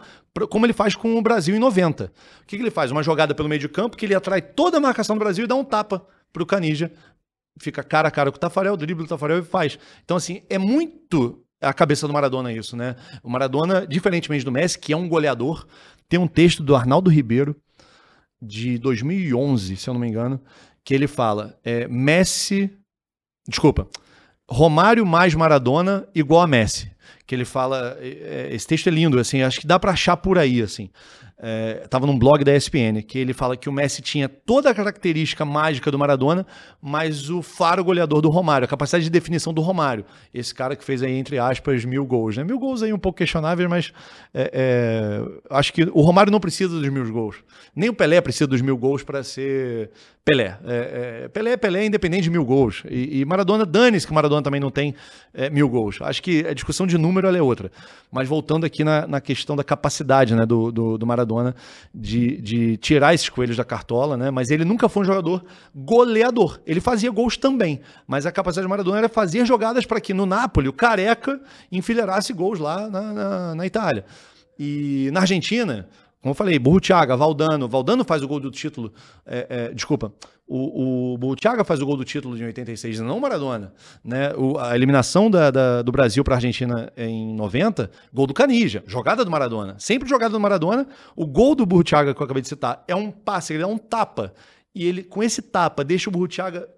como 0.49 0.65
ele 0.65 0.73
faz 0.73 0.95
com 0.95 1.15
o 1.15 1.21
Brasil 1.21 1.55
em 1.55 1.59
90. 1.59 2.05
O 2.05 2.47
que, 2.47 2.57
que 2.57 2.63
ele 2.63 2.71
faz? 2.71 2.89
Uma 2.89 3.03
jogada 3.03 3.35
pelo 3.35 3.47
meio 3.47 3.61
de 3.61 3.69
campo 3.69 3.95
que 3.95 4.07
ele 4.07 4.15
atrai 4.15 4.41
toda 4.41 4.77
a 4.77 4.81
marcação 4.81 5.15
do 5.15 5.19
Brasil 5.19 5.45
e 5.45 5.47
dá 5.47 5.53
um 5.53 5.63
tapa 5.63 6.03
para 6.31 6.41
o 6.41 6.47
Canija 6.47 6.91
fica 7.59 7.83
cara 7.83 8.07
a 8.07 8.11
cara 8.11 8.31
com 8.31 8.37
o 8.37 8.39
Tafarel, 8.39 8.75
drible 8.77 9.03
o 9.03 9.07
Tafarel 9.07 9.39
e 9.39 9.43
faz. 9.43 9.77
Então, 10.03 10.17
assim, 10.17 10.41
é 10.49 10.57
muito 10.57 11.42
a 11.63 11.73
cabeça 11.73 12.07
do 12.07 12.13
Maradona 12.13 12.51
isso, 12.51 12.75
né? 12.75 12.95
O 13.23 13.29
Maradona, 13.29 13.87
diferentemente 13.87 14.45
do 14.45 14.51
Messi, 14.51 14.77
que 14.77 14.93
é 14.93 14.97
um 14.97 15.07
goleador, 15.07 15.65
tem 16.07 16.19
um 16.19 16.27
texto 16.27 16.61
do 16.61 16.75
Arnaldo 16.75 17.09
Ribeiro, 17.09 17.55
de 18.41 18.77
2011, 18.77 19.77
se 19.77 19.89
eu 19.89 19.93
não 19.93 20.01
me 20.01 20.07
engano, 20.07 20.39
que 20.83 20.93
ele 20.93 21.07
fala: 21.07 21.57
é, 21.63 21.87
Messi. 21.87 22.69
Desculpa. 23.47 23.87
Romário 24.49 25.05
mais 25.05 25.33
Maradona 25.33 26.07
igual 26.13 26.41
a 26.41 26.47
Messi. 26.47 26.91
Que 27.25 27.35
ele 27.35 27.45
fala. 27.45 27.97
É, 27.99 28.49
esse 28.51 28.67
texto 28.67 28.87
é 28.87 28.91
lindo, 28.91 29.19
assim, 29.19 29.41
acho 29.41 29.59
que 29.59 29.67
dá 29.67 29.79
para 29.79 29.91
achar 29.91 30.17
por 30.17 30.37
aí, 30.37 30.61
assim 30.61 30.89
é, 31.43 31.85
num 32.01 32.17
blog 32.17 32.41
da 32.45 32.55
ESPN, 32.55 33.01
que 33.05 33.19
ele 33.19 33.33
fala 33.33 33.57
que 33.57 33.67
o 33.67 33.71
Messi 33.71 34.01
tinha 34.01 34.29
toda 34.29 34.69
a 34.69 34.73
característica 34.73 35.43
mágica 35.43 35.91
do 35.91 35.99
Maradona, 35.99 36.47
mas 36.81 37.29
o 37.29 37.41
faro 37.41 37.83
goleador 37.83 38.21
do 38.21 38.29
Romário, 38.29 38.63
a 38.63 38.67
capacidade 38.67 39.03
de 39.03 39.09
definição 39.09 39.53
do 39.53 39.61
Romário. 39.61 40.05
Esse 40.33 40.55
cara 40.55 40.73
que 40.73 40.85
fez 40.85 41.03
aí, 41.03 41.11
entre 41.11 41.37
aspas, 41.37 41.83
mil 41.83 42.05
gols. 42.05 42.37
Né? 42.37 42.45
Mil 42.45 42.57
gols 42.57 42.81
aí 42.81 42.93
um 42.93 42.97
pouco 42.97 43.17
questionáveis, 43.17 43.69
mas 43.69 43.93
é, 44.33 44.51
é, 44.53 45.21
acho 45.49 45.73
que 45.73 45.83
o 45.83 46.01
Romário 46.01 46.31
não 46.31 46.39
precisa 46.39 46.79
dos 46.79 46.89
mil 46.89 47.11
gols. 47.11 47.35
Nem 47.75 47.89
o 47.89 47.93
Pelé 47.93 48.21
precisa 48.21 48.47
dos 48.47 48.61
mil 48.61 48.77
gols 48.77 49.03
para 49.03 49.21
ser 49.21 49.91
Pelé. 50.23 50.57
É, 50.65 51.23
é, 51.25 51.27
Pelé 51.27 51.51
é 51.51 51.57
Pelé 51.57 51.85
independente 51.85 52.23
de 52.23 52.29
mil 52.29 52.45
gols. 52.45 52.83
E, 52.89 53.19
e 53.19 53.25
Maradona, 53.25 53.65
dane-se 53.65 54.07
que 54.07 54.13
Maradona 54.13 54.41
também 54.41 54.61
não 54.61 54.71
tem 54.71 54.95
é, 55.33 55.49
mil 55.49 55.67
gols. 55.67 55.99
Acho 56.01 56.23
que 56.23 56.47
a 56.47 56.53
discussão 56.53 56.87
de 56.87 56.92
número 56.97 57.27
é 57.35 57.41
outra. 57.41 57.71
Mas 58.11 58.27
voltando 58.27 58.65
aqui 58.65 58.83
na, 58.83 59.07
na 59.07 59.19
questão 59.19 59.55
da 59.55 59.63
capacidade 59.63 60.35
né, 60.35 60.45
do, 60.45 60.71
do, 60.71 60.97
do 60.97 61.05
Maradona 61.05 61.23
Maradona 61.23 61.55
de, 61.93 62.37
de 62.41 62.77
tirar 62.77 63.13
esses 63.13 63.29
coelhos 63.29 63.57
da 63.57 63.63
cartola, 63.63 64.15
né? 64.15 64.29
Mas 64.29 64.51
ele 64.51 64.63
nunca 64.63 64.87
foi 64.87 65.03
um 65.03 65.05
jogador 65.05 65.43
goleador. 65.73 66.59
Ele 66.65 66.79
fazia 66.79 67.09
gols 67.09 67.37
também, 67.37 67.81
mas 68.05 68.25
a 68.25 68.31
capacidade 68.31 68.67
do 68.67 68.69
Maradona 68.69 68.99
era 68.99 69.09
fazer 69.09 69.45
jogadas 69.45 69.85
para 69.85 69.99
que 69.99 70.13
no 70.13 70.25
Napoli 70.25 70.67
o 70.67 70.73
Careca 70.73 71.39
enfileirasse 71.71 72.33
gols 72.33 72.59
lá 72.59 72.89
na, 72.89 73.13
na, 73.13 73.55
na 73.55 73.65
Itália. 73.65 74.05
E 74.57 75.09
na 75.11 75.21
Argentina, 75.21 75.87
como 76.23 76.31
eu 76.31 76.35
falei, 76.35 76.57
Burruchaga, 76.57 77.17
Valdano. 77.17 77.67
Valdano 77.67 78.05
faz 78.05 78.23
o 78.23 78.27
gol 78.29 78.39
do 78.39 78.49
título. 78.49 78.93
É, 79.25 79.45
é, 79.49 79.73
desculpa. 79.73 80.13
O, 80.47 81.15
o 81.15 81.17
Burruchaga 81.17 81.65
faz 81.65 81.81
o 81.81 81.85
gol 81.85 81.97
do 81.97 82.05
título 82.05 82.37
de 82.37 82.45
86, 82.45 83.01
não 83.01 83.19
Maradona. 83.19 83.73
Né? 84.01 84.33
O, 84.37 84.57
a 84.57 84.73
eliminação 84.73 85.29
da, 85.29 85.51
da, 85.51 85.81
do 85.81 85.91
Brasil 85.91 86.23
para 86.23 86.35
a 86.35 86.37
Argentina 86.37 86.89
em 86.95 87.35
90, 87.35 87.91
gol 88.13 88.25
do 88.25 88.33
Canija, 88.33 88.81
jogada 88.87 89.25
do 89.25 89.29
Maradona. 89.29 89.75
Sempre 89.79 90.07
jogada 90.07 90.31
do 90.31 90.39
Maradona. 90.39 90.87
O 91.13 91.27
gol 91.27 91.55
do 91.55 91.65
Burruchaga 91.65 92.13
que 92.13 92.21
eu 92.21 92.23
acabei 92.23 92.41
de 92.41 92.47
citar 92.47 92.85
é 92.87 92.95
um 92.95 93.11
passe, 93.11 93.53
ele 93.53 93.63
é 93.63 93.67
um 93.67 93.77
tapa. 93.77 94.33
E 94.73 94.87
ele, 94.87 95.03
com 95.03 95.21
esse 95.21 95.41
tapa, 95.41 95.83
deixa 95.83 96.09
o 96.09 96.13
Burruchaga 96.13 96.69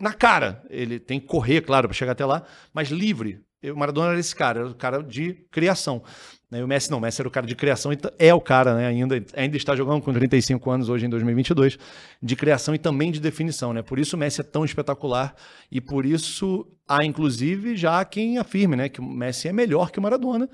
na 0.00 0.12
cara. 0.12 0.62
Ele 0.70 1.00
tem 1.00 1.18
que 1.18 1.26
correr, 1.26 1.62
claro, 1.62 1.88
para 1.88 1.94
chegar 1.96 2.12
até 2.12 2.24
lá, 2.24 2.44
mas 2.72 2.90
livre. 2.90 3.40
O 3.64 3.76
Maradona 3.76 4.10
era 4.12 4.20
esse 4.20 4.34
cara, 4.34 4.60
era 4.60 4.68
o 4.68 4.74
cara 4.76 5.02
de 5.02 5.34
criação. 5.50 6.04
Né? 6.50 6.60
E 6.60 6.62
o 6.62 6.68
Messi 6.68 6.90
não, 6.90 6.98
o 6.98 7.00
Messi 7.00 7.20
era 7.20 7.28
o 7.28 7.30
cara 7.30 7.46
de 7.46 7.54
criação, 7.54 7.92
é 8.18 8.34
o 8.34 8.40
cara, 8.40 8.74
né? 8.74 8.86
Ainda, 8.88 9.24
ainda 9.34 9.56
está 9.56 9.76
jogando 9.76 10.02
com 10.02 10.12
35 10.12 10.70
anos 10.70 10.88
hoje 10.88 11.06
em 11.06 11.08
2022, 11.08 11.78
de 12.20 12.36
criação 12.36 12.74
e 12.74 12.78
também 12.78 13.12
de 13.12 13.20
definição, 13.20 13.72
né? 13.72 13.82
Por 13.82 13.98
isso 13.98 14.16
o 14.16 14.18
Messi 14.18 14.40
é 14.40 14.44
tão 14.44 14.64
espetacular 14.64 15.34
e 15.70 15.80
por 15.80 16.04
isso 16.04 16.66
há 16.90 17.04
inclusive 17.04 17.76
já 17.76 18.04
quem 18.04 18.38
afirme, 18.38 18.74
né, 18.74 18.88
que 18.88 19.00
o 19.00 19.04
Messi 19.04 19.46
é 19.46 19.52
melhor 19.52 19.92
que 19.92 20.00
o 20.00 20.02
Maradona, 20.02 20.48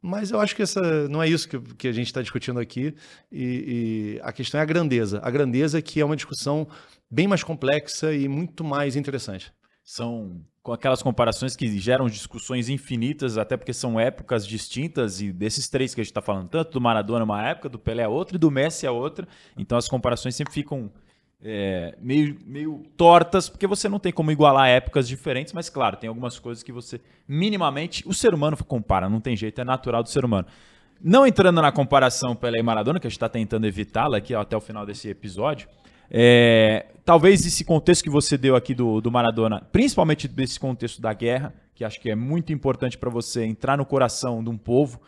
mas 0.00 0.30
eu 0.30 0.40
acho 0.40 0.56
que 0.56 0.62
essa 0.62 0.80
não 1.08 1.22
é 1.22 1.28
isso 1.28 1.46
que, 1.46 1.60
que 1.74 1.86
a 1.86 1.92
gente 1.92 2.06
está 2.06 2.22
discutindo 2.22 2.58
aqui 2.58 2.94
e, 3.30 4.16
e 4.16 4.20
a 4.22 4.32
questão 4.32 4.58
é 4.58 4.62
a 4.62 4.66
grandeza, 4.66 5.20
a 5.22 5.30
grandeza 5.30 5.82
que 5.82 6.00
é 6.00 6.04
uma 6.04 6.16
discussão 6.16 6.66
bem 7.10 7.28
mais 7.28 7.44
complexa 7.44 8.14
e 8.14 8.26
muito 8.26 8.64
mais 8.64 8.96
interessante. 8.96 9.52
São 9.82 10.44
com 10.62 10.72
aquelas 10.72 11.02
comparações 11.02 11.56
que 11.56 11.76
geram 11.78 12.06
discussões 12.06 12.68
infinitas, 12.68 13.36
até 13.36 13.56
porque 13.56 13.72
são 13.72 13.98
épocas 13.98 14.46
distintas, 14.46 15.20
e 15.20 15.32
desses 15.32 15.68
três 15.68 15.92
que 15.92 16.00
a 16.00 16.04
gente 16.04 16.12
está 16.12 16.22
falando, 16.22 16.48
tanto 16.48 16.72
do 16.72 16.80
Maradona 16.80 17.20
é 17.20 17.24
uma 17.24 17.48
época, 17.48 17.68
do 17.68 17.80
Pelé 17.80 18.04
é 18.04 18.08
outra 18.08 18.36
e 18.36 18.38
do 18.38 18.50
Messi 18.50 18.86
é 18.86 18.90
outra, 18.90 19.26
então 19.56 19.76
as 19.76 19.88
comparações 19.88 20.36
sempre 20.36 20.54
ficam 20.54 20.88
é, 21.42 21.96
meio, 22.00 22.38
meio 22.46 22.84
tortas, 22.96 23.48
porque 23.48 23.66
você 23.66 23.88
não 23.88 23.98
tem 23.98 24.12
como 24.12 24.30
igualar 24.30 24.68
épocas 24.68 25.08
diferentes, 25.08 25.52
mas 25.52 25.68
claro, 25.68 25.96
tem 25.96 26.06
algumas 26.06 26.38
coisas 26.38 26.62
que 26.62 26.70
você 26.70 27.00
minimamente, 27.26 28.06
o 28.06 28.14
ser 28.14 28.32
humano 28.32 28.56
compara, 28.64 29.08
não 29.08 29.20
tem 29.20 29.36
jeito, 29.36 29.60
é 29.60 29.64
natural 29.64 30.04
do 30.04 30.08
ser 30.08 30.24
humano. 30.24 30.46
Não 31.04 31.26
entrando 31.26 31.60
na 31.60 31.72
comparação 31.72 32.36
Pelé 32.36 32.60
e 32.60 32.62
Maradona, 32.62 33.00
que 33.00 33.08
a 33.08 33.10
gente 33.10 33.16
está 33.16 33.28
tentando 33.28 33.66
evitá-la 33.66 34.18
aqui 34.18 34.32
ó, 34.32 34.40
até 34.40 34.56
o 34.56 34.60
final 34.60 34.86
desse 34.86 35.08
episódio, 35.08 35.68
é, 36.10 36.86
talvez 37.04 37.44
esse 37.46 37.64
contexto 37.64 38.02
que 38.04 38.10
você 38.10 38.36
deu 38.36 38.54
aqui 38.56 38.74
do, 38.74 39.00
do 39.00 39.10
Maradona, 39.10 39.60
principalmente 39.72 40.28
desse 40.28 40.58
contexto 40.58 41.00
da 41.00 41.12
guerra, 41.12 41.54
que 41.74 41.84
acho 41.84 42.00
que 42.00 42.10
é 42.10 42.14
muito 42.14 42.52
importante 42.52 42.98
para 42.98 43.10
você 43.10 43.44
entrar 43.44 43.76
no 43.76 43.84
coração 43.84 44.42
de 44.42 44.50
um 44.50 44.58
povo, 44.58 45.00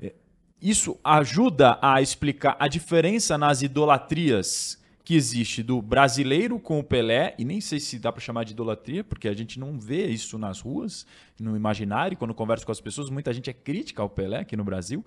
é, 0.00 0.12
isso 0.60 0.98
ajuda 1.04 1.78
a 1.80 2.00
explicar 2.00 2.56
a 2.58 2.68
diferença 2.68 3.36
nas 3.38 3.62
idolatrias 3.62 4.82
que 5.06 5.14
existe 5.14 5.62
do 5.62 5.80
brasileiro 5.80 6.58
com 6.58 6.80
o 6.80 6.82
Pelé, 6.82 7.32
e 7.38 7.44
nem 7.44 7.60
sei 7.60 7.78
se 7.78 7.96
dá 7.96 8.10
para 8.10 8.20
chamar 8.20 8.42
de 8.42 8.50
idolatria, 8.50 9.04
porque 9.04 9.28
a 9.28 9.32
gente 9.32 9.56
não 9.56 9.78
vê 9.78 10.08
isso 10.08 10.36
nas 10.36 10.60
ruas, 10.60 11.06
no 11.38 11.56
imaginário, 11.56 12.16
quando 12.16 12.34
conversa 12.34 12.66
com 12.66 12.72
as 12.72 12.80
pessoas, 12.80 13.08
muita 13.08 13.32
gente 13.32 13.48
é 13.48 13.52
crítica 13.52 14.02
ao 14.02 14.10
Pelé 14.10 14.40
aqui 14.40 14.56
no 14.56 14.64
Brasil. 14.64 15.04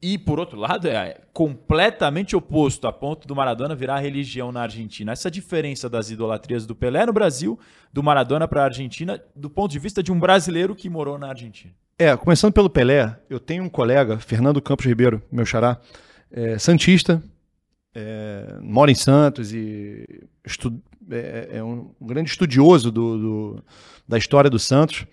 E, 0.00 0.16
por 0.16 0.38
outro 0.38 0.58
lado, 0.58 0.86
é 0.86 1.20
completamente 1.32 2.36
oposto, 2.36 2.86
a 2.86 2.92
ponto 2.92 3.26
do 3.26 3.34
Maradona 3.34 3.74
virar 3.74 3.98
religião 3.98 4.52
na 4.52 4.62
Argentina. 4.62 5.10
Essa 5.10 5.30
diferença 5.30 5.88
das 5.88 6.10
idolatrias 6.10 6.66
do 6.66 6.74
Pelé 6.74 7.04
no 7.04 7.12
Brasil, 7.12 7.58
do 7.92 8.02
Maradona 8.02 8.46
para 8.46 8.62
a 8.62 8.64
Argentina, 8.66 9.20
do 9.34 9.50
ponto 9.50 9.72
de 9.72 9.78
vista 9.78 10.00
de 10.02 10.12
um 10.12 10.18
brasileiro 10.18 10.74
que 10.74 10.88
morou 10.88 11.18
na 11.18 11.28
Argentina. 11.28 11.74
É, 11.98 12.16
começando 12.16 12.52
pelo 12.52 12.70
Pelé, 12.70 13.18
eu 13.28 13.40
tenho 13.40 13.64
um 13.64 13.68
colega, 13.68 14.18
Fernando 14.20 14.62
Campos 14.62 14.86
Ribeiro, 14.86 15.20
meu 15.32 15.44
xará, 15.44 15.80
é, 16.30 16.56
Santista, 16.56 17.20
é, 17.92 18.56
mora 18.60 18.92
em 18.92 18.94
Santos 18.94 19.52
e 19.52 20.06
estu, 20.44 20.80
é, 21.10 21.48
é 21.54 21.64
um, 21.64 21.90
grande 22.00 22.30
estudioso 22.30 22.92
do, 22.92 23.18
do, 23.18 23.64
da 24.06 24.16
história 24.16 24.48
do 24.48 24.60
Santos. 24.60 25.06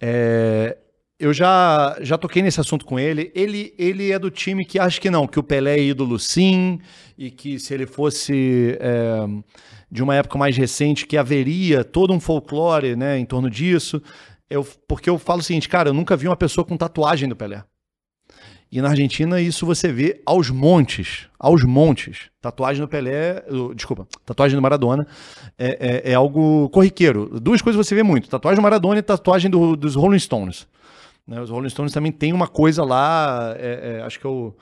É, 0.00 0.76
eu 1.20 1.34
já, 1.34 1.98
já 2.00 2.16
toquei 2.16 2.42
nesse 2.42 2.58
assunto 2.58 2.86
com 2.86 2.98
ele. 2.98 3.30
ele. 3.34 3.74
Ele 3.78 4.10
é 4.10 4.18
do 4.18 4.30
time 4.30 4.64
que 4.64 4.78
acha 4.78 4.98
que 4.98 5.10
não, 5.10 5.26
que 5.26 5.38
o 5.38 5.42
Pelé 5.42 5.76
é 5.76 5.82
ídolo 5.82 6.18
sim, 6.18 6.80
e 7.16 7.30
que 7.30 7.58
se 7.58 7.74
ele 7.74 7.86
fosse 7.86 8.78
é, 8.80 9.26
de 9.90 10.02
uma 10.02 10.14
época 10.14 10.38
mais 10.38 10.56
recente, 10.56 11.06
que 11.06 11.18
haveria 11.18 11.84
todo 11.84 12.14
um 12.14 12.18
folclore 12.18 12.96
né, 12.96 13.18
em 13.18 13.26
torno 13.26 13.50
disso. 13.50 14.02
Eu, 14.48 14.66
porque 14.88 15.10
eu 15.10 15.18
falo 15.18 15.40
o 15.40 15.42
seguinte, 15.42 15.68
cara, 15.68 15.90
eu 15.90 15.94
nunca 15.94 16.16
vi 16.16 16.26
uma 16.26 16.36
pessoa 16.36 16.64
com 16.64 16.76
tatuagem 16.76 17.28
do 17.28 17.36
Pelé. 17.36 17.62
E 18.72 18.80
na 18.80 18.88
Argentina 18.88 19.40
isso 19.40 19.66
você 19.66 19.92
vê 19.92 20.22
aos 20.24 20.48
montes, 20.48 21.26
aos 21.38 21.64
montes. 21.64 22.30
Tatuagem 22.40 22.80
do 22.80 22.88
Pelé, 22.88 23.44
desculpa, 23.74 24.06
tatuagem 24.24 24.56
do 24.56 24.62
Maradona 24.62 25.06
é, 25.58 26.04
é, 26.06 26.12
é, 26.12 26.14
algo 26.14 26.68
corriqueiro. 26.70 27.40
Duas 27.40 27.60
coisas 27.60 27.84
você 27.84 27.94
vê 27.94 28.02
muito: 28.02 28.30
tatuagem 28.30 28.56
do 28.56 28.62
Maradona 28.62 29.00
e 29.00 29.02
tatuagem 29.02 29.50
do, 29.50 29.76
dos 29.76 29.96
Rolling 29.96 30.20
Stones. 30.20 30.66
Né? 31.30 31.40
Os 31.40 31.48
Rolling 31.48 31.68
Stones 31.68 31.92
também 31.92 32.10
tem 32.10 32.32
uma 32.32 32.48
coisa 32.48 32.82
lá, 32.82 33.54
é, 33.56 33.98
é, 33.98 34.02
acho 34.02 34.18
que 34.18 34.24
eu. 34.24 34.56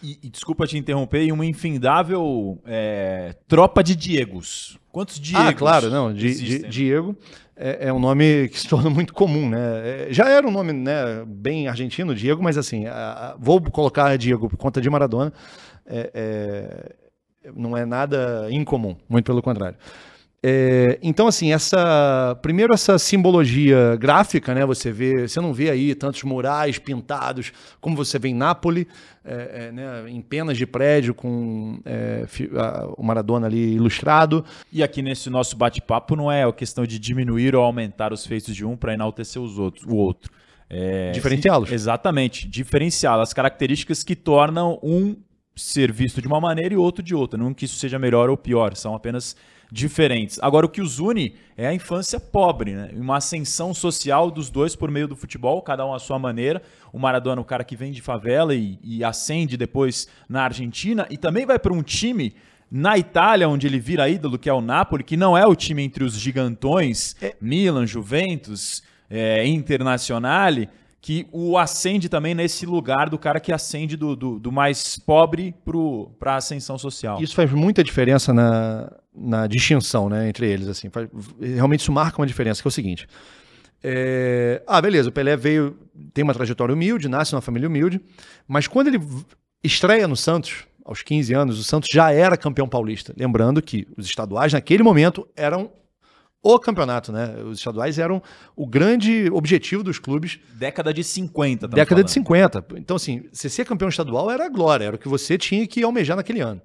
E, 0.00 0.18
e, 0.22 0.30
desculpa 0.30 0.66
te 0.66 0.78
interromper, 0.78 1.24
e 1.24 1.32
uma 1.32 1.44
infindável 1.46 2.60
é, 2.64 3.34
tropa 3.46 3.82
de 3.82 3.94
Diegos. 3.94 4.78
Quantos 4.90 5.16
ah, 5.16 5.20
Diegos? 5.20 5.46
Ah, 5.46 5.52
claro, 5.52 5.90
não. 5.90 6.12
Di, 6.12 6.34
di, 6.34 6.68
Diego 6.68 7.16
é, 7.56 7.88
é, 7.88 7.92
um 7.92 7.98
nome 7.98 8.48
que 8.48 8.58
se 8.58 8.68
torna 8.68 8.90
muito 8.90 9.12
comum, 9.12 9.48
né? 9.48 9.58
É, 9.58 10.06
já 10.10 10.28
era 10.28 10.46
um 10.46 10.50
nome 10.50 10.72
né, 10.72 11.24
bem 11.26 11.68
argentino, 11.68 12.14
Diego, 12.14 12.42
mas 12.42 12.56
assim, 12.58 12.86
a, 12.86 12.94
a, 12.94 13.36
vou 13.38 13.60
colocar 13.60 14.16
Diego 14.16 14.48
por 14.48 14.56
conta 14.56 14.80
de 14.80 14.90
Maradona. 14.90 15.32
É, 15.86 16.10
é, 16.14 17.52
não 17.54 17.76
é 17.76 17.84
nada 17.84 18.48
incomum, 18.50 18.96
muito 19.08 19.26
pelo 19.26 19.42
contrário. 19.42 19.76
É, 20.44 20.98
então, 21.00 21.28
assim, 21.28 21.52
essa. 21.52 22.36
Primeiro, 22.42 22.74
essa 22.74 22.98
simbologia 22.98 23.96
gráfica, 23.96 24.52
né? 24.52 24.66
Você 24.66 24.90
vê, 24.90 25.28
você 25.28 25.40
não 25.40 25.54
vê 25.54 25.70
aí 25.70 25.94
tantos 25.94 26.24
murais 26.24 26.80
pintados 26.80 27.52
como 27.80 27.94
você 27.94 28.18
vê 28.18 28.30
em 28.30 28.34
Nápoles, 28.34 28.86
é, 29.24 29.68
é, 29.68 29.72
né, 29.72 30.10
em 30.10 30.20
penas 30.20 30.58
de 30.58 30.66
prédio 30.66 31.14
com 31.14 31.80
é, 31.84 32.24
a, 32.56 32.86
o 32.96 33.04
Maradona 33.04 33.46
ali 33.46 33.74
ilustrado. 33.74 34.44
E 34.72 34.82
aqui 34.82 35.00
nesse 35.00 35.30
nosso 35.30 35.56
bate-papo 35.56 36.16
não 36.16 36.30
é 36.30 36.42
a 36.42 36.52
questão 36.52 36.84
de 36.84 36.98
diminuir 36.98 37.54
ou 37.54 37.62
aumentar 37.62 38.12
os 38.12 38.26
feitos 38.26 38.56
de 38.56 38.64
um 38.64 38.76
para 38.76 38.94
enaltecer 38.94 39.40
os 39.40 39.60
outros, 39.60 39.84
o 39.84 39.94
outro. 39.94 40.28
É, 40.68 41.12
Diferenciá-los. 41.12 41.70
Exatamente, 41.70 42.48
diferenciá-los. 42.48 43.28
As 43.28 43.32
características 43.32 44.02
que 44.02 44.16
tornam 44.16 44.80
um 44.82 45.14
ser 45.54 45.92
visto 45.92 46.20
de 46.20 46.26
uma 46.26 46.40
maneira 46.40 46.74
e 46.74 46.76
outro 46.76 47.00
de 47.00 47.14
outra. 47.14 47.38
Não 47.38 47.54
que 47.54 47.66
isso 47.66 47.76
seja 47.76 47.98
melhor 47.98 48.28
ou 48.28 48.36
pior, 48.36 48.74
são 48.74 48.94
apenas 48.94 49.36
diferentes. 49.72 50.38
Agora, 50.42 50.66
o 50.66 50.68
que 50.68 50.82
os 50.82 50.98
une 50.98 51.34
é 51.56 51.66
a 51.66 51.72
infância 51.72 52.20
pobre, 52.20 52.74
né? 52.74 52.90
uma 52.94 53.16
ascensão 53.16 53.72
social 53.72 54.30
dos 54.30 54.50
dois 54.50 54.76
por 54.76 54.90
meio 54.90 55.08
do 55.08 55.16
futebol, 55.16 55.62
cada 55.62 55.86
um 55.86 55.94
à 55.94 55.98
sua 55.98 56.18
maneira. 56.18 56.62
O 56.92 56.98
Maradona, 56.98 57.40
o 57.40 57.44
cara 57.44 57.64
que 57.64 57.74
vem 57.74 57.90
de 57.90 58.02
favela 58.02 58.54
e, 58.54 58.78
e 58.84 59.02
ascende 59.02 59.56
depois 59.56 60.06
na 60.28 60.42
Argentina, 60.44 61.06
e 61.08 61.16
também 61.16 61.46
vai 61.46 61.58
para 61.58 61.72
um 61.72 61.82
time 61.82 62.34
na 62.70 62.98
Itália, 62.98 63.48
onde 63.48 63.66
ele 63.66 63.78
vira 63.78 64.10
ídolo, 64.10 64.38
que 64.38 64.50
é 64.50 64.52
o 64.52 64.60
Napoli, 64.60 65.02
que 65.02 65.16
não 65.16 65.36
é 65.36 65.46
o 65.46 65.54
time 65.54 65.82
entre 65.82 66.04
os 66.04 66.14
gigantões, 66.18 67.16
é. 67.22 67.34
Milan, 67.40 67.86
Juventus, 67.86 68.82
é, 69.08 69.46
Internazionale, 69.46 70.68
que 71.02 71.26
o 71.32 71.58
acende 71.58 72.08
também 72.08 72.32
nesse 72.32 72.64
lugar 72.64 73.10
do 73.10 73.18
cara 73.18 73.40
que 73.40 73.52
acende 73.52 73.96
do, 73.96 74.14
do, 74.14 74.38
do 74.38 74.52
mais 74.52 74.96
pobre 74.96 75.52
para 76.16 76.34
a 76.34 76.36
ascensão 76.36 76.78
social. 76.78 77.20
Isso 77.20 77.34
faz 77.34 77.50
muita 77.50 77.82
diferença 77.82 78.32
na, 78.32 78.88
na 79.12 79.48
distinção 79.48 80.08
né, 80.08 80.28
entre 80.28 80.48
eles. 80.48 80.68
assim 80.68 80.88
faz, 80.88 81.08
Realmente 81.40 81.80
isso 81.80 81.90
marca 81.90 82.20
uma 82.20 82.26
diferença, 82.26 82.62
que 82.62 82.68
é 82.68 82.70
o 82.70 82.72
seguinte. 82.72 83.08
É, 83.82 84.62
ah, 84.64 84.80
beleza, 84.80 85.08
o 85.08 85.12
Pelé 85.12 85.36
veio, 85.36 85.76
tem 86.14 86.22
uma 86.22 86.32
trajetória 86.32 86.72
humilde, 86.72 87.08
nasce 87.08 87.32
numa 87.32 87.42
família 87.42 87.68
humilde, 87.68 88.00
mas 88.46 88.68
quando 88.68 88.86
ele 88.86 89.00
estreia 89.64 90.06
no 90.06 90.16
Santos, 90.16 90.66
aos 90.84 91.02
15 91.02 91.34
anos, 91.34 91.58
o 91.58 91.64
Santos 91.64 91.90
já 91.92 92.12
era 92.12 92.36
campeão 92.36 92.68
paulista. 92.68 93.12
Lembrando 93.16 93.60
que 93.60 93.88
os 93.96 94.06
estaduais, 94.06 94.52
naquele 94.52 94.84
momento, 94.84 95.26
eram 95.34 95.68
o 96.42 96.58
campeonato, 96.58 97.12
né? 97.12 97.36
Os 97.44 97.58
estaduais 97.58 97.98
eram 97.98 98.20
o 98.56 98.66
grande 98.66 99.30
objetivo 99.30 99.84
dos 99.84 99.98
clubes. 99.98 100.40
Década 100.54 100.92
de 100.92 101.04
50, 101.04 101.68
Década 101.68 101.88
falando. 101.88 102.04
de 102.04 102.10
50. 102.10 102.64
Então, 102.76 102.96
assim, 102.96 103.24
você 103.32 103.48
ser 103.48 103.64
campeão 103.64 103.88
estadual 103.88 104.30
era 104.30 104.46
a 104.46 104.48
glória, 104.48 104.86
era 104.86 104.96
o 104.96 104.98
que 104.98 105.08
você 105.08 105.38
tinha 105.38 105.66
que 105.66 105.82
almejar 105.84 106.16
naquele 106.16 106.40
ano. 106.40 106.60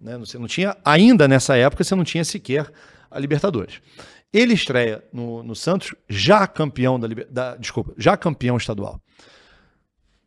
Né? 0.00 0.16
Você 0.18 0.38
não 0.38 0.46
tinha, 0.46 0.76
ainda 0.84 1.26
nessa 1.26 1.56
época, 1.56 1.82
você 1.82 1.94
não 1.94 2.04
tinha 2.04 2.24
sequer 2.24 2.70
a 3.10 3.18
Libertadores. 3.18 3.80
Ele 4.32 4.54
estreia 4.54 5.02
no, 5.12 5.42
no 5.42 5.56
Santos 5.56 5.94
já 6.08 6.46
campeão 6.46 7.00
da, 7.00 7.08
da, 7.28 7.56
desculpa, 7.56 7.94
já 7.96 8.16
campeão 8.16 8.56
estadual. 8.56 9.00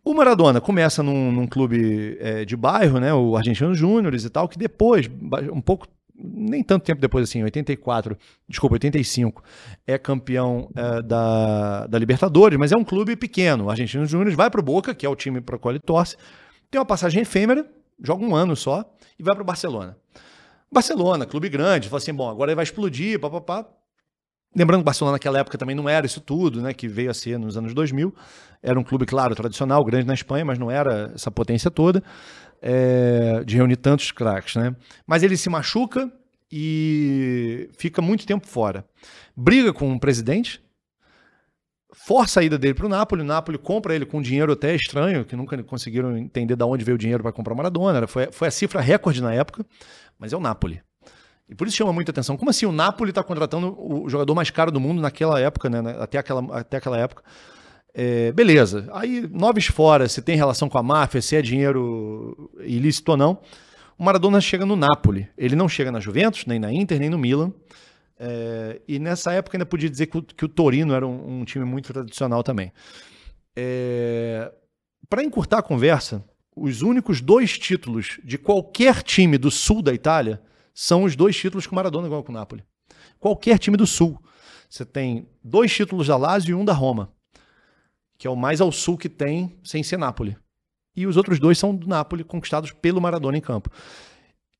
O 0.03 0.13
Maradona 0.13 0.59
começa 0.59 1.03
num, 1.03 1.31
num 1.31 1.45
clube 1.45 2.17
é, 2.19 2.43
de 2.43 2.57
bairro, 2.57 2.99
né, 2.99 3.13
o 3.13 3.37
Argentino 3.37 3.75
Júniores 3.75 4.25
e 4.25 4.29
tal, 4.29 4.47
que 4.47 4.57
depois, 4.57 5.09
um 5.53 5.61
pouco 5.61 5.87
nem 6.21 6.61
tanto 6.61 6.83
tempo 6.83 6.99
depois, 6.99 7.29
assim, 7.29 7.43
84, 7.43 8.17
desculpa, 8.47 8.75
85, 8.75 9.43
é 9.87 9.97
campeão 9.97 10.69
é, 10.75 11.01
da, 11.01 11.87
da 11.87 11.97
Libertadores, 11.97 12.59
mas 12.59 12.71
é 12.71 12.77
um 12.77 12.83
clube 12.83 13.15
pequeno. 13.15 13.65
O 13.65 13.69
Argentino 13.69 14.05
Júnior 14.05 14.35
vai 14.35 14.49
para 14.49 14.59
o 14.59 14.63
Boca, 14.63 14.93
que 14.93 15.05
é 15.05 15.09
o 15.09 15.15
time 15.15 15.39
para 15.39 15.55
o 15.55 15.59
qual 15.59 15.71
ele 15.71 15.79
torce, 15.79 16.17
tem 16.69 16.79
uma 16.79 16.85
passagem 16.85 17.21
efêmera, 17.21 17.65
joga 18.03 18.23
um 18.23 18.35
ano 18.35 18.55
só, 18.55 18.83
e 19.17 19.23
vai 19.23 19.33
para 19.33 19.41
o 19.41 19.45
Barcelona. 19.45 19.97
Barcelona, 20.71 21.25
clube 21.25 21.49
grande, 21.49 21.87
fala 21.87 21.97
assim, 21.97 22.13
bom, 22.13 22.29
agora 22.29 22.51
ele 22.51 22.55
vai 22.55 22.63
explodir, 22.63 23.19
papapá. 23.19 23.67
Lembrando 24.55 24.81
que 24.81 24.85
Barcelona 24.85 25.13
naquela 25.13 25.39
época 25.39 25.57
também 25.57 25.75
não 25.75 25.87
era 25.87 26.05
isso 26.05 26.19
tudo, 26.19 26.61
né, 26.61 26.73
que 26.73 26.87
veio 26.87 27.11
a 27.11 27.13
ser 27.13 27.37
nos 27.37 27.55
anos 27.55 27.73
2000. 27.73 28.13
Era 28.61 28.79
um 28.79 28.83
clube, 28.83 29.05
claro, 29.05 29.35
tradicional, 29.35 29.83
grande 29.85 30.07
na 30.07 30.13
Espanha, 30.13 30.43
mas 30.43 30.57
não 30.57 30.69
era 30.69 31.11
essa 31.15 31.31
potência 31.31 31.71
toda 31.71 32.03
é, 32.61 33.43
de 33.45 33.55
reunir 33.55 33.77
tantos 33.77 34.11
craques, 34.11 34.55
né? 34.55 34.75
Mas 35.05 35.23
ele 35.23 35.37
se 35.37 35.49
machuca 35.49 36.11
e 36.51 37.69
fica 37.77 38.01
muito 38.01 38.25
tempo 38.25 38.47
fora. 38.47 38.85
Briga 39.35 39.71
com 39.71 39.93
o 39.93 39.99
presidente, 39.99 40.61
força 41.93 42.39
a 42.39 42.43
ida 42.43 42.57
dele 42.57 42.73
para 42.73 42.85
o 42.85 42.89
Napoli. 42.89 43.21
O 43.21 43.25
Napoli 43.25 43.57
compra 43.57 43.95
ele 43.95 44.05
com 44.05 44.21
dinheiro 44.21 44.51
até 44.51 44.75
estranho, 44.75 45.25
que 45.25 45.35
nunca 45.35 45.61
conseguiram 45.63 46.17
entender 46.17 46.55
de 46.55 46.63
onde 46.63 46.83
veio 46.83 46.95
o 46.95 46.99
dinheiro 46.99 47.23
para 47.23 47.31
comprar 47.31 47.55
Maradona. 47.55 48.07
Foi, 48.07 48.31
foi 48.31 48.47
a 48.47 48.51
cifra 48.51 48.81
recorde 48.81 49.21
na 49.21 49.33
época, 49.33 49.65
mas 50.17 50.33
é 50.33 50.37
o 50.37 50.39
Napoli. 50.39 50.81
E 51.47 51.55
por 51.55 51.67
isso 51.67 51.77
chama 51.77 51.91
muita 51.91 52.11
atenção. 52.11 52.37
Como 52.37 52.51
assim 52.51 52.65
o 52.67 52.71
Napoli 52.71 53.09
está 53.09 53.23
contratando 53.23 53.75
o 53.79 54.07
jogador 54.07 54.35
mais 54.35 54.51
caro 54.51 54.71
do 54.71 54.79
mundo 54.79 55.01
naquela 55.01 55.39
época, 55.39 55.67
né? 55.67 55.95
Até 55.99 56.19
aquela, 56.19 56.59
até 56.59 56.77
aquela 56.77 56.97
época. 56.97 57.23
É, 57.93 58.31
beleza. 58.31 58.87
Aí, 58.93 59.27
noves 59.31 59.65
fora, 59.65 60.07
se 60.07 60.21
tem 60.21 60.35
relação 60.35 60.69
com 60.69 60.77
a 60.77 60.83
máfia, 60.83 61.21
se 61.21 61.35
é 61.35 61.41
dinheiro 61.41 62.51
ilícito 62.59 63.11
ou 63.11 63.17
não. 63.17 63.41
O 63.97 64.03
Maradona 64.03 64.39
chega 64.39 64.65
no 64.65 64.75
Napoli. 64.75 65.27
Ele 65.37 65.55
não 65.55 65.67
chega 65.67 65.91
na 65.91 65.99
Juventus, 65.99 66.45
nem 66.45 66.59
na 66.59 66.71
Inter, 66.71 66.99
nem 66.99 67.09
no 67.09 67.17
Milan. 67.17 67.51
É, 68.17 68.81
e 68.87 68.99
nessa 68.99 69.33
época 69.33 69.57
ainda 69.57 69.65
podia 69.65 69.89
dizer 69.89 70.07
que 70.07 70.17
o, 70.17 70.23
que 70.23 70.45
o 70.45 70.49
Torino 70.49 70.93
era 70.93 71.07
um, 71.07 71.39
um, 71.39 71.45
time 71.45 71.65
muito 71.65 71.91
tradicional 71.91 72.43
também. 72.43 72.71
É, 73.55 74.51
Para 75.09 75.23
encurtar 75.23 75.59
a 75.59 75.63
conversa, 75.63 76.23
os 76.55 76.81
únicos 76.81 77.21
dois 77.21 77.57
títulos 77.57 78.19
de 78.23 78.37
qualquer 78.37 79.01
time 79.03 79.37
do 79.37 79.49
sul 79.49 79.81
da 79.81 79.93
Itália 79.93 80.41
são 80.73 81.03
os 81.03 81.15
dois 81.15 81.35
títulos 81.35 81.65
que 81.65 81.73
o 81.73 81.75
Maradona 81.75 82.07
ganhou 82.07 82.23
com 82.23 82.31
o 82.31 82.35
Napoli. 82.35 82.63
Qualquer 83.19 83.57
time 83.57 83.75
do 83.75 83.87
sul. 83.87 84.21
Você 84.69 84.85
tem 84.85 85.27
dois 85.43 85.73
títulos 85.73 86.07
da 86.07 86.15
Lazio 86.15 86.51
e 86.51 86.53
um 86.53 86.63
da 86.63 86.73
Roma 86.73 87.11
que 88.19 88.27
é 88.27 88.29
o 88.29 88.35
mais 88.35 88.59
ao 88.59 88.69
sul 88.69 88.97
que 88.97 89.07
tem, 89.07 89.57
sem 89.63 89.81
ser 89.81 89.97
Nápoles. 89.97 90.35
E 90.93 91.07
os 91.07 91.15
outros 91.15 91.39
dois 91.39 91.57
são 91.57 91.73
do 91.73 91.87
Nápoles, 91.87 92.25
conquistados 92.27 92.73
pelo 92.73 92.99
Maradona 92.99 93.37
em 93.37 93.41
campo. 93.41 93.71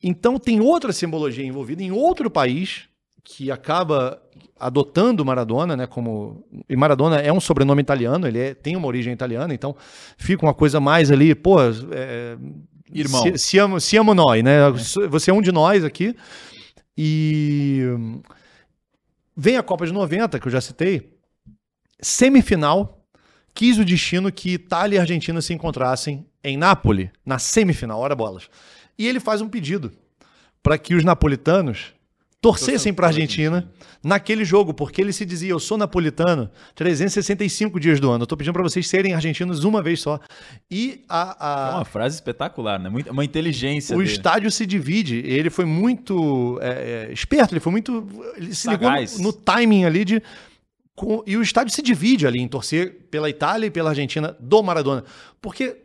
Então 0.02 0.39
tem 0.39 0.62
outra 0.62 0.93
simbologia 0.93 1.45
envolvida 1.45 1.84
em 1.84 1.91
outro 1.91 2.32
país 2.32 2.88
que 3.22 3.52
acaba 3.52 4.22
adotando 4.58 5.26
Maradona, 5.26 5.76
né, 5.76 5.86
como 5.86 6.45
e 6.69 6.76
Maradona 6.76 7.17
é 7.17 7.32
um 7.34 7.39
sobrenome 7.41 7.82
italiano, 7.82 8.26
ele 8.26 8.39
é, 8.39 8.54
tem 8.54 8.78
uma 8.78 8.88
origem 8.88 9.12
italiana, 9.12 9.54
então 9.54 9.76
fica 10.17 10.45
uma 10.45 10.54
coisa 10.54 10.80
mais 10.80 11.12
ali, 11.12 11.36
pô, 11.36 11.58
é, 11.62 12.38
irmão, 12.93 13.22
se, 13.24 13.38
se, 13.38 13.60
amo, 13.60 13.80
se 13.80 13.98
amo 13.98 14.13
nós, 14.15 14.41
né? 14.41 14.67
É. 14.67 14.72
Você 14.72 15.32
é 15.32 15.34
um 15.34 15.41
de 15.41 15.52
nós 15.52 15.84
aqui. 15.84 16.15
E 16.98 17.84
vem 19.36 19.58
a 19.58 19.63
Copa 19.63 19.86
de 19.86 19.93
90, 19.93 20.39
que 20.39 20.48
eu 20.48 20.52
já 20.52 20.60
citei, 20.60 21.13
semifinal 22.02 22.98
quis 23.53 23.77
o 23.77 23.85
destino 23.85 24.31
que 24.31 24.53
Itália 24.53 24.97
e 24.97 24.99
Argentina 24.99 25.41
se 25.41 25.53
encontrassem 25.53 26.25
em 26.43 26.57
Nápoles, 26.57 27.09
na 27.25 27.39
semifinal, 27.39 27.99
hora 27.99 28.15
bolas. 28.15 28.49
E 28.97 29.07
ele 29.07 29.19
faz 29.19 29.41
um 29.41 29.49
pedido 29.49 29.91
para 30.62 30.77
que 30.77 30.93
os 30.93 31.03
napolitanos 31.03 31.93
torcessem 32.41 32.93
para 32.93 33.07
a 33.07 33.09
Argentina 33.09 33.69
naquele 34.03 34.45
jogo, 34.45 34.73
porque 34.73 35.01
ele 35.01 35.12
se 35.12 35.25
dizia: 35.25 35.51
Eu 35.51 35.59
sou 35.59 35.77
napolitano 35.77 36.49
365 36.75 37.79
dias 37.79 37.99
do 37.99 38.09
ano. 38.09 38.21
Eu 38.21 38.23
estou 38.23 38.38
pedindo 38.38 38.53
para 38.53 38.63
vocês 38.63 38.88
serem 38.88 39.13
argentinos 39.13 39.63
uma 39.63 39.81
vez 39.81 40.01
só. 40.01 40.19
E 40.69 41.03
a. 41.07 41.67
a... 41.67 41.71
É 41.71 41.75
uma 41.75 41.85
frase 41.85 42.15
espetacular, 42.15 42.79
né? 42.79 42.89
Uma 43.09 43.25
inteligência. 43.25 43.95
O 43.95 43.99
dele. 43.99 44.12
estádio 44.12 44.51
se 44.51 44.65
divide. 44.65 45.17
Ele 45.25 45.49
foi 45.49 45.65
muito 45.65 46.57
é, 46.62 47.07
é, 47.09 47.13
esperto, 47.13 47.53
ele 47.53 47.59
foi 47.59 47.71
muito. 47.71 48.07
Ele 48.38 48.53
se 48.55 48.63
Sagaz. 48.63 49.17
ligou 49.17 49.31
no, 49.31 49.31
no 49.31 49.33
timing 49.33 49.85
ali 49.85 50.05
de 50.05 50.21
com, 50.99 51.23
e 51.25 51.38
o 51.38 51.41
estádio 51.41 51.73
se 51.73 51.81
divide 51.81 52.27
ali 52.27 52.39
em 52.39 52.47
torcer 52.47 53.07
pela 53.09 53.29
Itália 53.29 53.67
e 53.67 53.71
pela 53.71 53.91
Argentina 53.91 54.35
do 54.38 54.62
Maradona. 54.62 55.05
Porque, 55.41 55.77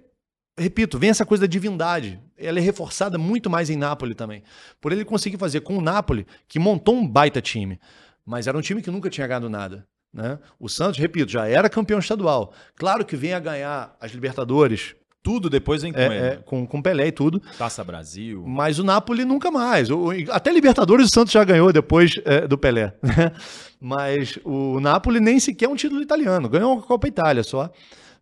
repito, 0.59 0.99
vem 0.99 1.11
essa 1.11 1.25
coisa 1.25 1.43
da 1.43 1.47
divindade. 1.47 2.21
Ela 2.37 2.59
é 2.59 2.63
reforçada 2.63 3.17
muito 3.17 3.49
mais 3.49 3.71
em 3.71 3.77
Nápoles 3.77 4.17
também. 4.17 4.43
Por 4.81 4.91
ele 4.91 5.05
conseguir 5.05 5.37
fazer 5.37 5.61
com 5.61 5.79
o 5.79 5.81
Nápoles, 5.81 6.25
que 6.49 6.59
montou 6.59 6.97
um 6.97 7.07
baita 7.07 7.41
time, 7.41 7.79
mas 8.27 8.49
era 8.49 8.59
um 8.59 8.61
time 8.61 8.83
que 8.83 8.91
nunca 8.91 9.09
tinha 9.09 9.25
ganhado 9.25 9.49
nada. 9.49 9.87
Né? 10.13 10.37
O 10.59 10.69
Santos, 10.69 10.99
repito, 10.99 11.31
já 11.31 11.47
era 11.47 11.71
campeão 11.71 12.01
estadual. 12.01 12.53
Claro 12.75 13.05
que 13.05 13.15
vem 13.15 13.35
a 13.35 13.39
ganhar 13.39 13.97
as 14.01 14.11
Libertadores 14.11 14.97
tudo 15.25 15.49
depois 15.49 15.81
vem 15.81 15.91
com 15.91 15.99
é, 15.99 16.05
ele. 16.05 16.15
É, 16.15 16.37
com, 16.45 16.67
com 16.67 16.83
Pelé 16.83 17.07
e 17.07 17.13
tudo. 17.13 17.41
Taça 17.57 17.83
Brasil. 17.83 18.45
Mas 18.47 18.79
o 18.79 18.85
Napoli 18.85 19.25
nunca 19.25 19.51
mais. 19.51 19.91
O, 19.91 20.11
até 20.31 20.53
Libertadores 20.53 21.07
o 21.07 21.11
Santos 21.11 21.33
já 21.33 21.43
ganhou 21.43 21.73
depois 21.73 22.13
é, 22.27 22.47
do 22.47 22.57
Pelé. 22.57 22.95
Né? 23.15 23.33
Mas 23.81 24.39
o 24.45 24.81
Napoli 24.81 25.21
nem 25.21 25.39
sequer 25.39 25.67
é 25.67 25.69
um 25.69 25.77
título 25.77 26.01
italiano. 26.03 26.49
Ganhou 26.49 26.79
a 26.79 26.83
Copa 26.83 27.07
Itália 27.07 27.43
só. 27.43 27.71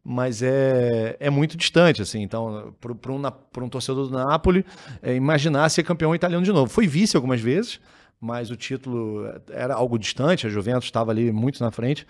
Mas 0.04 0.42
é, 0.42 1.16
é 1.20 1.30
muito 1.30 1.56
distante, 1.56 2.02
assim. 2.02 2.20
Então, 2.20 2.74
para 2.80 3.12
um, 3.12 3.64
um 3.64 3.68
torcedor 3.68 4.08
do 4.08 4.12
Napoli, 4.12 4.66
é, 5.00 5.14
imaginar 5.14 5.68
ser 5.68 5.84
campeão 5.84 6.14
italiano 6.14 6.44
de 6.44 6.52
novo. 6.52 6.70
Foi 6.70 6.86
vice 6.86 7.16
algumas 7.16 7.40
vezes, 7.40 7.80
mas 8.22 8.52
o 8.52 8.56
título 8.56 9.24
era 9.50 9.74
algo 9.74 9.98
distante, 9.98 10.46
a 10.46 10.50
Juventus 10.50 10.84
estava 10.84 11.10
ali 11.10 11.32
muito 11.32 11.60
na 11.60 11.72
frente 11.72 12.06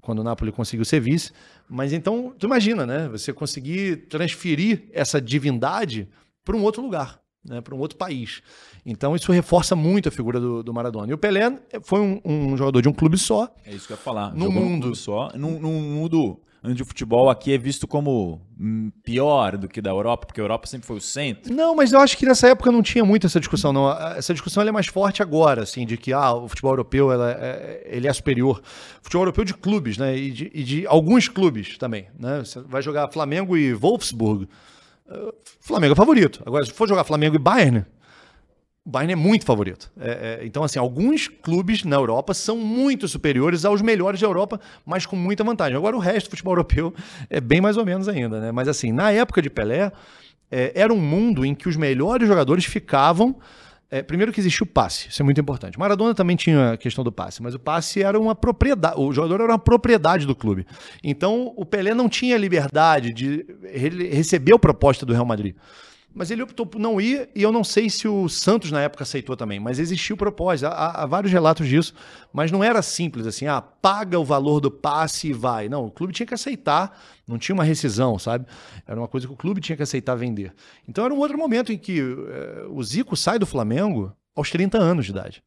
quando 0.00 0.20
o 0.20 0.22
Napoli 0.22 0.52
conseguiu 0.52 0.84
ser 0.84 1.00
vice. 1.00 1.32
Mas 1.68 1.92
então, 1.92 2.32
tu 2.38 2.46
imagina, 2.46 2.86
né? 2.86 3.08
Você 3.08 3.32
conseguir 3.32 4.06
transferir 4.08 4.84
essa 4.92 5.20
divindade 5.20 6.08
para 6.44 6.56
um 6.56 6.62
outro 6.62 6.80
lugar. 6.80 7.20
né, 7.44 7.60
para 7.60 7.74
um 7.74 7.78
outro 7.78 7.96
país. 7.96 8.42
Então 8.84 9.14
isso 9.14 9.30
reforça 9.32 9.74
muito 9.74 10.08
a 10.08 10.12
figura 10.12 10.38
do, 10.38 10.62
do 10.62 10.72
Maradona. 10.72 11.10
E 11.10 11.14
o 11.14 11.18
Pelé 11.18 11.58
foi 11.82 12.00
um, 12.00 12.20
um, 12.24 12.56
jogador 12.56 12.80
de 12.80 12.88
um 12.88 12.92
clube 12.92 13.18
só. 13.18 13.52
É 13.64 13.72
isso 13.72 13.88
que 13.88 13.92
eu 13.92 13.96
ia 13.96 14.02
falar. 14.02 14.34
No 14.34 14.46
Jogou 14.46 14.62
mundo. 14.62 14.94
só. 14.94 15.30
Num, 15.34 15.58
num 15.60 15.80
mundo 15.80 16.40
onde 16.62 16.82
o 16.82 16.86
futebol 16.86 17.30
aqui 17.30 17.52
é 17.52 17.58
visto 17.58 17.86
como 17.86 18.40
hum, 18.58 18.90
pior 19.04 19.56
do 19.56 19.68
que 19.68 19.80
da 19.80 19.90
Europa, 19.90 20.26
porque 20.26 20.40
a 20.40 20.44
Europa 20.44 20.66
sempre 20.66 20.86
foi 20.86 20.96
o 20.96 21.00
centro. 21.00 21.54
Não, 21.54 21.74
mas 21.74 21.92
eu 21.92 22.00
acho 22.00 22.16
que 22.16 22.26
nessa 22.26 22.48
época 22.48 22.72
não 22.72 22.82
tinha 22.82 23.04
muito 23.04 23.26
essa 23.26 23.38
discussão, 23.38 23.72
não. 23.72 23.90
Essa 23.90 24.32
discussão 24.32 24.62
é 24.62 24.72
mais 24.72 24.86
forte 24.86 25.22
agora, 25.22 25.62
assim, 25.62 25.86
de 25.86 25.96
que 25.96 26.12
ah, 26.12 26.32
o 26.34 26.48
futebol 26.48 26.72
europeu 26.72 27.12
ela 27.12 27.30
é, 27.32 27.86
ele 27.86 28.08
é 28.08 28.12
superior. 28.12 28.62
Futebol 29.02 29.22
europeu 29.22 29.44
de 29.44 29.54
clubes, 29.54 29.96
né? 29.98 30.16
E 30.16 30.30
de, 30.30 30.50
e 30.52 30.64
de 30.64 30.86
alguns 30.86 31.28
clubes 31.28 31.78
também. 31.78 32.08
Né? 32.18 32.40
Você 32.40 32.60
vai 32.60 32.82
jogar 32.82 33.08
Flamengo 33.08 33.56
e 33.56 33.72
Wolfsburg. 33.72 34.48
Uh, 35.08 35.32
Flamengo 35.60 35.92
é 35.92 35.96
favorito. 35.96 36.42
Agora, 36.44 36.64
se 36.64 36.72
for 36.72 36.88
jogar 36.88 37.04
Flamengo 37.04 37.36
e 37.36 37.38
Bayern, 37.38 37.86
o 38.86 38.90
Bayern 38.90 39.14
é 39.14 39.16
muito 39.16 39.44
favorito. 39.44 39.90
É, 39.98 40.38
é, 40.40 40.46
então, 40.46 40.62
assim, 40.62 40.78
alguns 40.78 41.26
clubes 41.26 41.82
na 41.82 41.96
Europa 41.96 42.32
são 42.32 42.56
muito 42.56 43.08
superiores 43.08 43.64
aos 43.64 43.82
melhores 43.82 44.20
da 44.20 44.28
Europa, 44.28 44.60
mas 44.84 45.04
com 45.04 45.16
muita 45.16 45.42
vantagem. 45.42 45.76
Agora, 45.76 45.96
o 45.96 45.98
resto 45.98 46.28
do 46.28 46.30
futebol 46.30 46.52
europeu 46.52 46.94
é 47.28 47.40
bem 47.40 47.60
mais 47.60 47.76
ou 47.76 47.84
menos 47.84 48.08
ainda, 48.08 48.40
né? 48.40 48.52
Mas, 48.52 48.68
assim, 48.68 48.92
na 48.92 49.10
época 49.10 49.42
de 49.42 49.50
Pelé, 49.50 49.90
é, 50.48 50.70
era 50.72 50.94
um 50.94 51.00
mundo 51.00 51.44
em 51.44 51.52
que 51.52 51.68
os 51.68 51.74
melhores 51.74 52.28
jogadores 52.28 52.64
ficavam. 52.64 53.34
É, 53.90 54.02
primeiro 54.02 54.32
que 54.32 54.38
existia 54.38 54.64
o 54.64 54.66
passe, 54.66 55.08
isso 55.08 55.20
é 55.20 55.24
muito 55.24 55.40
importante. 55.40 55.78
Maradona 55.78 56.14
também 56.14 56.36
tinha 56.36 56.72
a 56.72 56.76
questão 56.76 57.02
do 57.02 57.10
passe, 57.10 57.42
mas 57.42 57.54
o 57.54 57.58
passe 57.58 58.02
era 58.02 58.18
uma 58.18 58.34
propriedade, 58.34 59.00
o 59.00 59.12
jogador 59.12 59.42
era 59.42 59.52
uma 59.52 59.58
propriedade 59.58 60.26
do 60.26 60.34
clube. 60.34 60.66
Então 61.04 61.52
o 61.56 61.64
Pelé 61.64 61.94
não 61.94 62.08
tinha 62.08 62.36
liberdade 62.36 63.12
de 63.12 63.46
receber 64.10 64.54
a 64.54 64.58
proposta 64.58 65.06
do 65.06 65.12
Real 65.12 65.24
Madrid. 65.24 65.54
Mas 66.16 66.30
ele 66.30 66.42
optou 66.42 66.64
por 66.64 66.78
não 66.78 66.98
ir, 66.98 67.28
e 67.34 67.42
eu 67.42 67.52
não 67.52 67.62
sei 67.62 67.90
se 67.90 68.08
o 68.08 68.26
Santos 68.26 68.72
na 68.72 68.80
época 68.80 69.02
aceitou 69.02 69.36
também, 69.36 69.60
mas 69.60 69.78
existiu 69.78 70.16
propósito. 70.16 70.68
Há, 70.68 71.02
há, 71.02 71.04
vários 71.04 71.30
relatos 71.30 71.68
disso, 71.68 71.92
mas 72.32 72.50
não 72.50 72.64
era 72.64 72.80
simples 72.80 73.26
assim, 73.26 73.46
ah, 73.46 73.60
paga 73.60 74.18
o 74.18 74.24
valor 74.24 74.58
do 74.58 74.70
passe 74.70 75.28
e 75.28 75.32
vai. 75.34 75.68
Não, 75.68 75.84
o 75.84 75.90
clube 75.90 76.14
tinha 76.14 76.26
que 76.26 76.32
aceitar, 76.32 76.98
não 77.28 77.36
tinha 77.36 77.52
uma 77.52 77.64
rescisão, 77.64 78.18
sabe? 78.18 78.46
Era 78.86 78.98
uma 78.98 79.06
coisa 79.06 79.26
que 79.26 79.32
o 79.34 79.36
clube 79.36 79.60
tinha 79.60 79.76
que 79.76 79.82
aceitar 79.82 80.14
vender. 80.14 80.54
Então 80.88 81.04
era 81.04 81.12
um 81.12 81.18
outro 81.18 81.36
momento 81.36 81.70
em 81.70 81.76
que 81.76 82.00
eh, 82.00 82.64
o 82.70 82.82
Zico 82.82 83.14
sai 83.14 83.38
do 83.38 83.44
Flamengo 83.44 84.10
aos 84.34 84.50
30 84.50 84.78
anos 84.78 85.04
de 85.04 85.10
idade. 85.10 85.42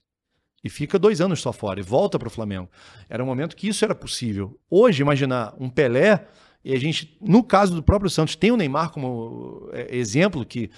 E 0.64 0.70
fica 0.70 1.00
dois 1.00 1.20
anos 1.20 1.42
só 1.42 1.52
fora 1.52 1.80
e 1.80 1.84
volta 1.84 2.20
para 2.20 2.28
o 2.28 2.32
Flamengo. 2.32 2.70
Era 3.10 3.24
um 3.24 3.26
momento 3.26 3.56
que 3.56 3.68
isso 3.68 3.84
era 3.84 3.96
possível. 3.96 4.56
Hoje, 4.70 5.02
imaginar 5.02 5.56
um 5.60 5.68
Pelé 5.68 6.28
e 6.64 6.74
a 6.74 6.80
gente, 6.80 7.18
no 7.22 7.44
caso 7.44 7.74
do 7.74 7.82
próprio 7.84 8.10
Santos, 8.10 8.36
tem 8.36 8.52
o 8.52 8.58
Neymar 8.58 8.92
como 8.92 9.70
é, 9.72 9.96
exemplo, 9.96 10.46
que 10.46 10.70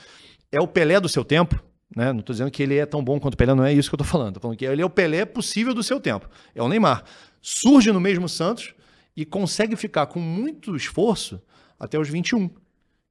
é 0.51 0.59
o 0.59 0.67
Pelé 0.67 0.99
do 0.99 1.09
seu 1.09 1.25
tempo. 1.25 1.61
Né? 1.95 2.13
Não 2.13 2.19
estou 2.19 2.33
dizendo 2.33 2.51
que 2.51 2.63
ele 2.63 2.77
é 2.77 2.85
tão 2.85 3.03
bom 3.03 3.19
quanto 3.19 3.33
o 3.33 3.37
Pelé, 3.37 3.53
não 3.53 3.65
é 3.65 3.73
isso 3.73 3.89
que 3.89 3.95
eu 3.95 3.97
estou 3.97 4.07
falando. 4.07 4.29
Estou 4.29 4.41
falando 4.41 4.57
que 4.57 4.65
ele 4.65 4.81
é 4.81 4.85
o 4.85 4.89
Pelé 4.89 5.25
possível 5.25 5.73
do 5.73 5.83
seu 5.83 5.99
tempo. 5.99 6.29
É 6.53 6.61
o 6.61 6.69
Neymar. 6.69 7.03
Surge 7.41 7.91
no 7.91 7.99
mesmo 7.99 8.29
Santos 8.29 8.73
e 9.15 9.25
consegue 9.25 9.75
ficar 9.75 10.05
com 10.05 10.19
muito 10.19 10.75
esforço 10.75 11.41
até 11.79 11.99
os 11.99 12.07
21. 12.07 12.49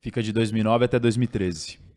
Fica 0.00 0.22
de 0.22 0.32
2009 0.32 0.84
até 0.84 0.98
2013 0.98 1.89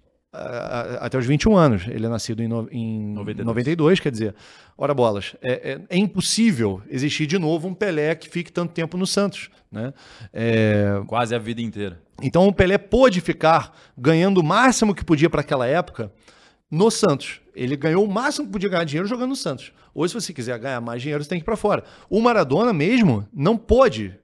até 0.99 1.17
os 1.17 1.25
21 1.25 1.55
anos. 1.55 1.87
Ele 1.87 2.05
é 2.05 2.09
nascido 2.09 2.41
em, 2.41 2.47
no, 2.47 2.67
em 2.71 3.13
92. 3.13 3.45
92. 3.45 3.99
quer 3.99 4.11
dizer, 4.11 4.35
ora 4.77 4.93
bolas, 4.93 5.35
é, 5.41 5.51
é, 5.73 5.81
é, 5.89 5.97
impossível 5.97 6.81
existir 6.89 7.27
de 7.27 7.37
novo 7.37 7.67
um 7.67 7.73
Pelé 7.73 8.15
que 8.15 8.27
fique 8.27 8.51
tanto 8.51 8.73
tempo 8.73 8.97
no 8.97 9.05
Santos. 9.05 9.49
Né? 9.71 9.93
É... 10.33 11.01
Quase 11.07 11.35
a 11.35 11.39
vida 11.39 11.61
inteira. 11.61 12.01
Então 12.21 12.47
o 12.47 12.53
Pelé 12.53 12.77
pôde 12.77 13.21
ficar 13.21 13.77
ganhando 13.97 14.39
o 14.39 14.43
máximo 14.43 14.95
que 14.95 15.05
podia 15.05 15.29
para 15.29 15.41
aquela 15.41 15.67
época 15.67 16.11
no 16.69 16.89
Santos. 16.89 17.39
Ele 17.55 17.75
ganhou 17.75 18.03
o 18.03 18.11
máximo 18.11 18.47
que 18.47 18.51
podia 18.51 18.69
ganhar 18.69 18.83
dinheiro 18.83 19.07
jogando 19.07 19.29
no 19.29 19.35
Santos. 19.35 19.71
Hoje, 19.93 20.13
se 20.13 20.21
você 20.21 20.33
quiser 20.33 20.57
ganhar 20.57 20.81
mais 20.81 21.01
dinheiro, 21.01 21.23
você 21.23 21.29
tem 21.29 21.37
que 21.37 21.43
ir 21.43 21.45
para 21.45 21.55
fora. 21.55 21.83
O 22.09 22.19
Maradona 22.19 22.73
mesmo 22.73 23.27
não 23.31 23.55
pôde 23.55 24.15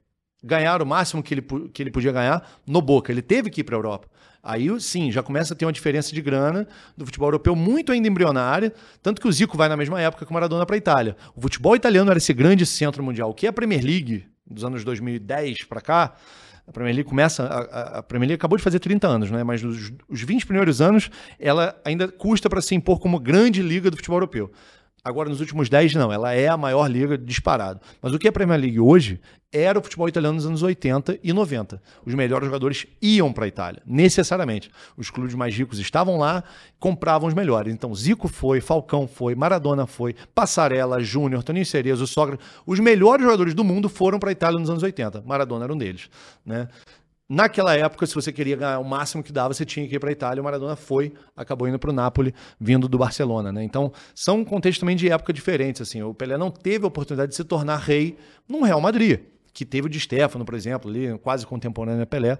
ganhar 0.42 0.82
o 0.82 0.86
máximo 0.86 1.22
que 1.22 1.34
ele, 1.34 1.42
que 1.72 1.82
ele 1.82 1.90
podia 1.90 2.12
ganhar 2.12 2.48
no 2.66 2.80
Boca. 2.80 3.12
Ele 3.12 3.22
teve 3.22 3.50
que 3.50 3.60
ir 3.60 3.64
para 3.64 3.76
a 3.76 3.78
Europa. 3.78 4.08
Aí 4.42 4.68
sim, 4.80 5.12
já 5.12 5.22
começa 5.22 5.52
a 5.52 5.56
ter 5.56 5.66
uma 5.66 5.72
diferença 5.72 6.14
de 6.14 6.22
grana 6.22 6.66
do 6.96 7.04
futebol 7.04 7.28
europeu 7.28 7.54
muito 7.54 7.92
ainda 7.92 8.08
embrionária, 8.08 8.72
tanto 9.02 9.20
que 9.20 9.28
o 9.28 9.32
Zico 9.32 9.56
vai 9.56 9.68
na 9.68 9.76
mesma 9.76 10.00
época 10.00 10.24
que 10.24 10.30
o 10.30 10.34
Maradona 10.34 10.64
para 10.64 10.76
a 10.76 10.78
Itália. 10.78 11.16
O 11.36 11.40
futebol 11.42 11.76
italiano 11.76 12.10
era 12.10 12.16
esse 12.16 12.32
grande 12.32 12.64
centro 12.64 13.02
mundial, 13.02 13.30
o 13.30 13.34
que 13.34 13.46
é 13.46 13.50
a 13.50 13.52
Premier 13.52 13.84
League 13.84 14.24
dos 14.46 14.64
anos 14.64 14.82
2010 14.82 15.64
para 15.64 15.80
cá. 15.82 16.14
A 16.66 16.72
Premier 16.72 16.94
League 16.94 17.08
começa, 17.08 17.44
a, 17.44 17.98
a, 17.98 18.02
Premier 18.02 18.28
League 18.28 18.40
acabou 18.40 18.56
de 18.56 18.62
fazer 18.62 18.78
30 18.78 19.06
anos, 19.06 19.30
né? 19.30 19.42
mas 19.42 19.62
os 19.62 20.22
20 20.22 20.46
primeiros 20.46 20.80
anos 20.80 21.10
ela 21.38 21.78
ainda 21.84 22.08
custa 22.08 22.48
para 22.48 22.62
se 22.62 22.74
impor 22.74 23.00
como 23.00 23.18
grande 23.18 23.60
liga 23.60 23.90
do 23.90 23.96
futebol 23.96 24.16
europeu. 24.16 24.50
Agora, 25.02 25.28
nos 25.28 25.40
últimos 25.40 25.68
10, 25.68 25.94
não. 25.94 26.12
Ela 26.12 26.34
é 26.34 26.48
a 26.48 26.56
maior 26.56 26.86
liga 26.86 27.16
disparado. 27.16 27.80
Mas 28.02 28.12
o 28.12 28.18
que 28.18 28.26
é 28.26 28.30
a 28.30 28.32
Premier 28.32 28.60
League 28.60 28.80
hoje 28.80 29.20
era 29.52 29.78
o 29.78 29.82
futebol 29.82 30.08
italiano 30.08 30.36
nos 30.36 30.46
anos 30.46 30.62
80 30.62 31.18
e 31.22 31.32
90. 31.32 31.82
Os 32.04 32.14
melhores 32.14 32.46
jogadores 32.46 32.86
iam 33.02 33.32
para 33.32 33.46
a 33.46 33.48
Itália, 33.48 33.82
necessariamente. 33.84 34.70
Os 34.96 35.10
clubes 35.10 35.34
mais 35.34 35.54
ricos 35.54 35.78
estavam 35.78 36.18
lá, 36.18 36.44
compravam 36.78 37.28
os 37.28 37.34
melhores. 37.34 37.72
Então, 37.72 37.92
Zico 37.94 38.28
foi, 38.28 38.60
Falcão 38.60 39.08
foi, 39.08 39.34
Maradona 39.34 39.86
foi, 39.86 40.14
Passarella, 40.34 41.02
Júnior, 41.02 41.42
Toninho 41.42 41.66
Cerezo, 41.66 42.06
Sócrates. 42.06 42.46
Os 42.64 42.78
melhores 42.78 43.24
jogadores 43.24 43.54
do 43.54 43.64
mundo 43.64 43.88
foram 43.88 44.18
para 44.18 44.28
a 44.28 44.32
Itália 44.32 44.58
nos 44.58 44.70
anos 44.70 44.82
80. 44.82 45.22
Maradona 45.26 45.64
era 45.64 45.72
um 45.72 45.78
deles. 45.78 46.08
Né? 46.46 46.68
Naquela 47.32 47.76
época, 47.76 48.04
se 48.06 48.14
você 48.16 48.32
queria 48.32 48.56
ganhar 48.56 48.80
o 48.80 48.84
máximo 48.84 49.22
que 49.22 49.30
dava, 49.30 49.54
você 49.54 49.64
tinha 49.64 49.86
que 49.86 49.94
ir 49.94 50.00
para 50.00 50.08
a 50.08 50.12
Itália. 50.12 50.40
O 50.40 50.44
Maradona 50.44 50.74
foi, 50.74 51.12
acabou 51.36 51.68
indo 51.68 51.78
para 51.78 51.90
o 51.90 51.92
Napoli, 51.92 52.34
vindo 52.58 52.88
do 52.88 52.98
Barcelona. 52.98 53.52
Né? 53.52 53.62
Então, 53.62 53.92
são 54.12 54.44
contextos 54.44 54.80
também 54.80 54.96
de 54.96 55.08
época 55.08 55.32
diferentes. 55.32 55.80
Assim. 55.80 56.02
O 56.02 56.12
Pelé 56.12 56.36
não 56.36 56.50
teve 56.50 56.84
a 56.84 56.88
oportunidade 56.88 57.30
de 57.30 57.36
se 57.36 57.44
tornar 57.44 57.76
rei 57.76 58.18
num 58.48 58.62
Real 58.62 58.80
Madrid, 58.80 59.20
que 59.52 59.64
teve 59.64 59.86
o 59.86 59.88
de 59.88 60.00
Stefano, 60.00 60.44
por 60.44 60.54
exemplo, 60.54 60.90
ali, 60.90 61.16
quase 61.20 61.46
contemporâneo 61.46 62.02
a 62.02 62.06
Pelé. 62.06 62.36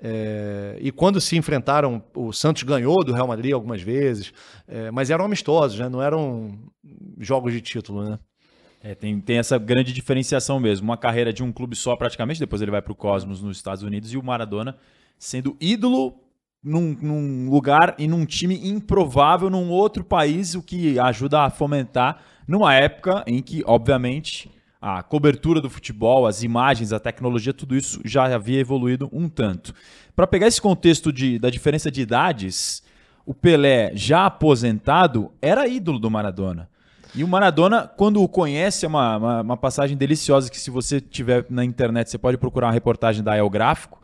É, 0.00 0.78
e 0.80 0.90
quando 0.90 1.20
se 1.20 1.36
enfrentaram, 1.36 2.02
o 2.16 2.32
Santos 2.32 2.62
ganhou 2.62 3.04
do 3.04 3.12
Real 3.12 3.28
Madrid 3.28 3.52
algumas 3.52 3.82
vezes, 3.82 4.32
é, 4.66 4.90
mas 4.90 5.10
eram 5.10 5.26
amistosos, 5.26 5.78
né? 5.78 5.90
não 5.90 6.02
eram 6.02 6.58
jogos 7.18 7.52
de 7.52 7.60
título. 7.60 8.02
Né? 8.08 8.18
É, 8.84 8.96
tem, 8.96 9.20
tem 9.20 9.38
essa 9.38 9.58
grande 9.58 9.92
diferenciação 9.92 10.58
mesmo. 10.58 10.84
Uma 10.84 10.96
carreira 10.96 11.32
de 11.32 11.42
um 11.42 11.52
clube 11.52 11.76
só, 11.76 11.94
praticamente, 11.94 12.40
depois 12.40 12.60
ele 12.60 12.70
vai 12.70 12.82
para 12.82 12.92
o 12.92 12.96
Cosmos 12.96 13.40
nos 13.40 13.56
Estados 13.56 13.84
Unidos, 13.84 14.12
e 14.12 14.18
o 14.18 14.22
Maradona 14.22 14.76
sendo 15.16 15.56
ídolo 15.60 16.16
num, 16.62 16.96
num, 17.00 17.48
lugar 17.48 17.94
e 17.96 18.08
num 18.08 18.26
time 18.26 18.68
improvável 18.68 19.48
num 19.48 19.70
outro 19.70 20.02
país, 20.02 20.56
o 20.56 20.62
que 20.62 20.98
ajuda 20.98 21.42
a 21.42 21.50
fomentar 21.50 22.22
numa 22.46 22.74
época 22.74 23.22
em 23.24 23.40
que, 23.40 23.62
obviamente, 23.66 24.50
a 24.80 25.00
cobertura 25.00 25.60
do 25.60 25.70
futebol, 25.70 26.26
as 26.26 26.42
imagens, 26.42 26.92
a 26.92 26.98
tecnologia, 26.98 27.54
tudo 27.54 27.76
isso 27.76 28.00
já 28.04 28.24
havia 28.24 28.58
evoluído 28.58 29.08
um 29.12 29.28
tanto. 29.28 29.72
Para 30.16 30.26
pegar 30.26 30.48
esse 30.48 30.60
contexto 30.60 31.12
de, 31.12 31.38
da 31.38 31.50
diferença 31.50 31.88
de 31.88 32.00
idades, 32.00 32.82
o 33.24 33.32
Pelé, 33.32 33.92
já 33.94 34.26
aposentado, 34.26 35.30
era 35.40 35.68
ídolo 35.68 36.00
do 36.00 36.10
Maradona. 36.10 36.68
E 37.14 37.22
o 37.22 37.28
Maradona, 37.28 37.90
quando 37.96 38.22
o 38.22 38.28
conhece, 38.28 38.84
é 38.84 38.88
uma, 38.88 39.16
uma, 39.16 39.40
uma, 39.42 39.56
passagem 39.56 39.96
deliciosa 39.96 40.50
que 40.50 40.58
se 40.58 40.70
você 40.70 41.00
tiver 41.00 41.44
na 41.50 41.64
internet, 41.64 42.10
você 42.10 42.18
pode 42.18 42.38
procurar 42.38 42.68
uma 42.68 42.72
reportagem 42.72 43.22
da 43.22 43.36
El 43.36 43.50
Gráfico, 43.50 44.00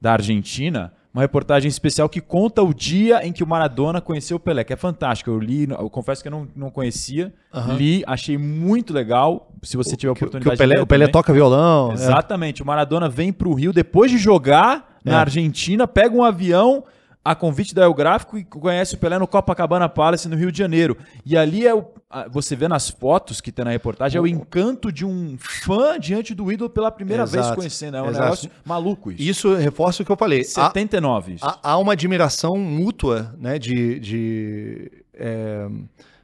da 0.00 0.12
Argentina, 0.12 0.92
uma 1.12 1.22
reportagem 1.22 1.68
especial 1.68 2.08
que 2.08 2.20
conta 2.20 2.62
o 2.62 2.72
dia 2.72 3.26
em 3.26 3.32
que 3.32 3.42
o 3.42 3.46
Maradona 3.46 4.00
conheceu 4.00 4.36
o 4.36 4.40
Pelé, 4.40 4.62
que 4.62 4.72
é 4.72 4.76
fantástico. 4.76 5.30
Eu 5.30 5.38
li, 5.38 5.68
eu 5.68 5.90
confesso 5.90 6.22
que 6.22 6.28
eu 6.28 6.32
não, 6.32 6.48
não 6.54 6.70
conhecia, 6.70 7.32
uhum. 7.52 7.76
li, 7.76 8.04
achei 8.06 8.38
muito 8.38 8.92
legal. 8.92 9.52
Se 9.62 9.76
você 9.76 9.96
tiver 9.96 10.10
a 10.10 10.12
oportunidade 10.12 10.54
o 10.54 10.58
Pelé, 10.58 10.74
de 10.76 10.80
O 10.82 10.86
Pelé 10.86 11.08
toca 11.08 11.32
violão. 11.32 11.90
É. 11.90 11.94
Exatamente. 11.94 12.62
É. 12.62 12.64
O 12.64 12.66
Maradona 12.66 13.08
vem 13.08 13.32
para 13.32 13.48
o 13.48 13.54
Rio 13.54 13.72
depois 13.72 14.10
de 14.10 14.18
jogar 14.18 14.98
na 15.04 15.14
é. 15.14 15.16
Argentina, 15.16 15.86
pega 15.86 16.14
um 16.14 16.22
avião 16.22 16.84
a 17.24 17.34
convite 17.34 17.74
da 17.74 17.82
El 17.82 17.92
Gráfico 17.92 18.38
e 18.38 18.44
conhece 18.44 18.94
o 18.94 18.98
Pelé 18.98 19.18
no 19.18 19.26
Copacabana 19.26 19.88
Palace, 19.88 20.28
no 20.28 20.36
Rio 20.36 20.50
de 20.50 20.58
Janeiro. 20.58 20.96
E 21.24 21.36
ali 21.36 21.66
é 21.66 21.74
o, 21.74 21.84
você 22.30 22.56
vê 22.56 22.66
nas 22.66 22.88
fotos 22.88 23.40
que 23.40 23.52
tem 23.52 23.64
na 23.64 23.70
reportagem, 23.70 24.18
é 24.18 24.20
o 24.20 24.26
encanto 24.26 24.90
de 24.90 25.04
um 25.04 25.36
fã 25.38 25.98
diante 25.98 26.34
do 26.34 26.50
ídolo 26.50 26.70
pela 26.70 26.90
primeira 26.90 27.24
Exato. 27.24 27.44
vez 27.44 27.54
conhecendo. 27.54 27.98
É 27.98 28.02
um 28.02 28.08
Exato. 28.08 28.24
negócio 28.24 28.50
maluco 28.64 29.12
isso. 29.12 29.22
Isso 29.22 29.54
reforça 29.54 30.02
o 30.02 30.06
que 30.06 30.10
eu 30.10 30.16
falei. 30.16 30.44
79. 30.44 31.36
Há, 31.42 31.58
há 31.62 31.78
uma 31.78 31.92
admiração 31.92 32.56
mútua 32.56 33.34
né, 33.38 33.58
de. 33.58 34.00
de 34.00 34.90
é... 35.14 35.68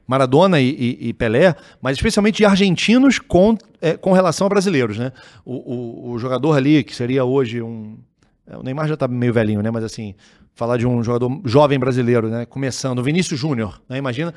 Maradona 0.08 0.60
e, 0.60 0.68
e, 0.68 1.08
e, 1.08 1.12
Pelé, 1.12 1.56
mas 1.82 1.96
especialmente 1.96 2.36
de 2.36 2.44
argentinos 2.44 3.18
com, 3.18 3.58
é, 3.82 3.96
com 3.96 4.12
relação 4.12 4.46
a 4.46 4.48
brasileiros. 4.48 4.96
Né? 4.96 5.10
O, 5.44 5.54
o, 5.54 6.10
o, 6.12 6.18
jogador 6.20 6.56
ali, 6.56 6.84
que 6.84 6.94
seria 6.94 7.24
hoje 7.24 7.60
um. 7.60 7.98
É, 8.46 8.56
o 8.56 8.62
Neymar 8.62 8.86
já 8.86 8.94
está 8.94 9.08
meio 9.08 9.32
velhinho, 9.32 9.60
né? 9.62 9.70
Mas 9.72 9.82
assim, 9.82 10.14
falar 10.56 10.78
de 10.78 10.86
um 10.86 11.02
jogador 11.04 11.40
jovem 11.44 11.78
brasileiro, 11.78 12.28
né? 12.28 12.46
Começando, 12.46 12.98
o 12.98 13.02
Vinícius 13.02 13.38
Júnior, 13.38 13.80
né? 13.88 13.98
Imagina. 13.98 14.34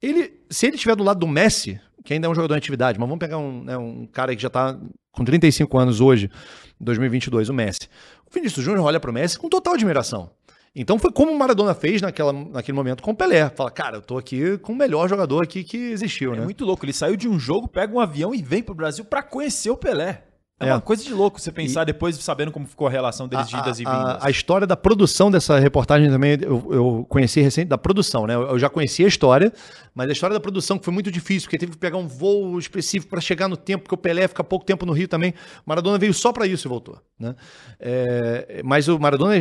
Ele, 0.00 0.38
se 0.50 0.66
ele 0.66 0.76
estiver 0.76 0.94
do 0.94 1.02
lado 1.02 1.18
do 1.18 1.26
Messi, 1.26 1.80
que 2.04 2.12
ainda 2.12 2.26
é 2.26 2.30
um 2.30 2.34
jogador 2.34 2.54
em 2.54 2.58
atividade, 2.58 2.98
mas 3.00 3.08
vamos 3.08 3.18
pegar 3.18 3.38
um, 3.38 3.64
né, 3.64 3.76
um 3.78 4.06
cara 4.06 4.36
que 4.36 4.42
já 4.42 4.48
está 4.48 4.78
com 5.10 5.24
35 5.24 5.78
anos 5.78 6.00
hoje, 6.00 6.30
2022, 6.78 7.48
o 7.48 7.54
Messi. 7.54 7.88
O 8.30 8.34
Vinícius 8.34 8.64
Júnior 8.64 8.84
olha 8.84 9.00
para 9.00 9.10
o 9.10 9.14
Messi 9.14 9.38
com 9.38 9.48
total 9.48 9.72
admiração. 9.74 10.30
Então 10.76 10.98
foi 10.98 11.10
como 11.12 11.32
o 11.32 11.38
Maradona 11.38 11.72
fez 11.72 12.02
naquela, 12.02 12.32
naquele 12.32 12.76
momento 12.76 13.02
com 13.02 13.12
o 13.12 13.14
Pelé. 13.14 13.48
Fala, 13.48 13.70
cara, 13.70 13.96
eu 13.96 14.02
tô 14.02 14.18
aqui 14.18 14.58
com 14.58 14.72
o 14.72 14.76
melhor 14.76 15.08
jogador 15.08 15.44
aqui 15.44 15.62
que 15.64 15.76
existiu, 15.76 16.34
É 16.34 16.38
né? 16.38 16.44
muito 16.44 16.64
louco. 16.64 16.84
Ele 16.84 16.92
saiu 16.92 17.16
de 17.16 17.28
um 17.28 17.38
jogo, 17.38 17.68
pega 17.68 17.94
um 17.94 18.00
avião 18.00 18.34
e 18.34 18.42
vem 18.42 18.62
pro 18.62 18.74
Brasil 18.74 19.04
pra 19.04 19.22
conhecer 19.22 19.70
o 19.70 19.76
Pelé. 19.76 20.24
É, 20.60 20.68
É. 20.68 20.72
uma 20.72 20.80
coisa 20.80 21.02
de 21.02 21.12
louco 21.12 21.40
você 21.40 21.50
pensar 21.50 21.82
depois, 21.82 22.14
sabendo 22.16 22.52
como 22.52 22.64
ficou 22.64 22.86
a 22.86 22.90
relação 22.90 23.26
deles 23.26 23.48
de 23.48 23.56
idas 23.56 23.80
e 23.80 23.86
a, 23.86 23.90
vindas. 23.90 24.24
a 24.24 24.30
história 24.30 24.66
da 24.66 24.76
produção 24.76 25.28
dessa 25.28 25.58
reportagem 25.58 26.08
também, 26.08 26.38
eu, 26.40 26.68
eu 26.72 27.06
conheci 27.08 27.40
recente, 27.40 27.66
da 27.68 27.76
produção, 27.76 28.24
né? 28.24 28.34
Eu, 28.36 28.42
eu 28.42 28.58
já 28.58 28.70
conhecia 28.70 29.04
a 29.04 29.08
história, 29.08 29.52
mas 29.92 30.08
a 30.08 30.12
história 30.12 30.32
da 30.32 30.38
produção 30.40 30.78
que 30.78 30.84
foi 30.84 30.94
muito 30.94 31.10
difícil, 31.10 31.46
porque 31.48 31.58
teve 31.58 31.72
que 31.72 31.78
pegar 31.78 31.96
um 31.98 32.06
voo 32.06 32.56
específico 32.56 33.10
para 33.10 33.20
chegar 33.20 33.48
no 33.48 33.56
tempo, 33.56 33.82
porque 33.82 33.94
o 33.96 33.98
Pelé 33.98 34.28
fica 34.28 34.44
pouco 34.44 34.64
tempo 34.64 34.86
no 34.86 34.92
Rio 34.92 35.08
também. 35.08 35.34
Maradona 35.66 35.98
veio 35.98 36.14
só 36.14 36.32
para 36.32 36.46
isso 36.46 36.68
e 36.68 36.70
voltou, 36.70 37.00
né? 37.18 37.34
É, 37.80 38.62
mas 38.64 38.86
o 38.86 38.96
Maradona 38.98 39.34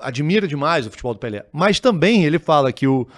admira 0.00 0.46
demais 0.46 0.86
o 0.86 0.90
futebol 0.90 1.14
do 1.14 1.18
Pelé. 1.18 1.46
Mas 1.52 1.80
também 1.80 2.24
ele 2.24 2.38
fala 2.38 2.72
que 2.72 2.86
o, 2.86 3.08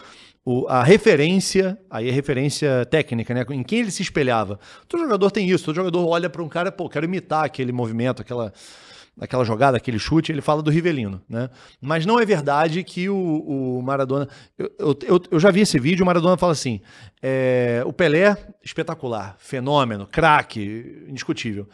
o- 0.47 0.67
a 0.69 0.83
referência, 0.85 1.77
aí 1.91 2.09
é 2.09 2.13
referência 2.13 2.87
técnica, 2.87 3.35
né? 3.35 3.45
Em 3.51 3.65
quem 3.65 3.81
ele 3.81 3.91
se 3.91 4.01
espelhava. 4.03 4.61
Todo 4.89 5.01
jogador 5.03 5.31
tem 5.33 5.51
isso, 5.51 5.65
todo 5.65 5.75
jogador 5.75 6.07
olha 6.07 6.31
para 6.31 6.41
um 6.43 6.49
cara, 6.49 6.71
pô, 6.71 6.89
quero 6.89 7.05
imitar 7.05 7.45
aquele 7.45 7.73
movimento, 7.73 8.23
aquela, 8.23 8.53
aquela 9.21 9.45
jogada, 9.45 9.77
aquele 9.77 9.99
chute, 9.99 10.31
ele 10.31 10.41
fala 10.41 10.63
do 10.63 10.71
Rivelino, 10.71 11.21
né? 11.29 11.51
Mas 11.81 12.07
não 12.07 12.21
é 12.21 12.25
verdade 12.25 12.85
que 12.85 13.09
o, 13.09 13.17
o 13.17 13.83
Maradona. 13.83 14.29
Eu, 14.57 14.71
eu, 14.79 14.99
eu- 15.03 15.23
eu 15.33 15.41
já 15.41 15.51
vi 15.51 15.63
esse 15.63 15.81
vídeo, 15.81 16.05
o 16.05 16.07
Maradona 16.07 16.37
fala 16.37 16.53
assim: 16.53 16.81
é, 17.21 17.83
o 17.85 17.93
Pelé, 17.93 18.37
espetacular, 18.63 19.35
fenômeno, 19.41 20.07
craque, 20.07 21.05
indiscutível. 21.09 21.69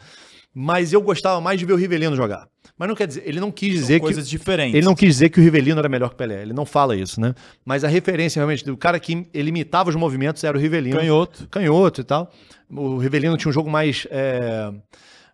Mas 0.53 0.93
eu 0.93 1.01
gostava 1.01 1.41
mais 1.41 1.59
de 1.59 1.65
ver 1.65 1.73
o 1.73 1.75
Rivelino 1.75 2.15
jogar. 2.15 2.47
Mas 2.77 2.87
não 2.87 2.95
quer 2.95 3.07
dizer, 3.07 3.23
ele 3.25 3.39
não 3.39 3.51
quis 3.51 3.71
dizer 3.71 3.95
que. 3.95 4.05
coisas 4.05 4.27
diferentes. 4.27 4.75
Ele 4.75 4.85
não 4.85 4.95
quis 4.95 5.09
dizer 5.09 5.29
que 5.29 5.39
o 5.39 5.43
Rivelino 5.43 5.79
era 5.79 5.89
melhor 5.89 6.09
que 6.09 6.15
o 6.15 6.17
Pelé. 6.17 6.41
Ele 6.41 6.53
não 6.53 6.65
fala 6.65 6.95
isso, 6.95 7.19
né? 7.19 7.33
Mas 7.65 7.83
a 7.83 7.87
referência 7.87 8.39
realmente 8.39 8.63
do 8.65 8.75
cara 8.77 8.99
que 8.99 9.27
ele 9.33 9.49
imitava 9.49 9.89
os 9.89 9.95
movimentos 9.95 10.43
era 10.43 10.57
o 10.57 10.59
Rivelino. 10.59 10.97
Canhoto. 10.97 11.47
Canhoto 11.49 12.01
e 12.01 12.03
tal. 12.03 12.31
O 12.69 12.97
Rivelino 12.97 13.37
tinha 13.37 13.49
um 13.49 13.53
jogo 13.53 13.69
mais. 13.69 14.07
é, 14.09 14.71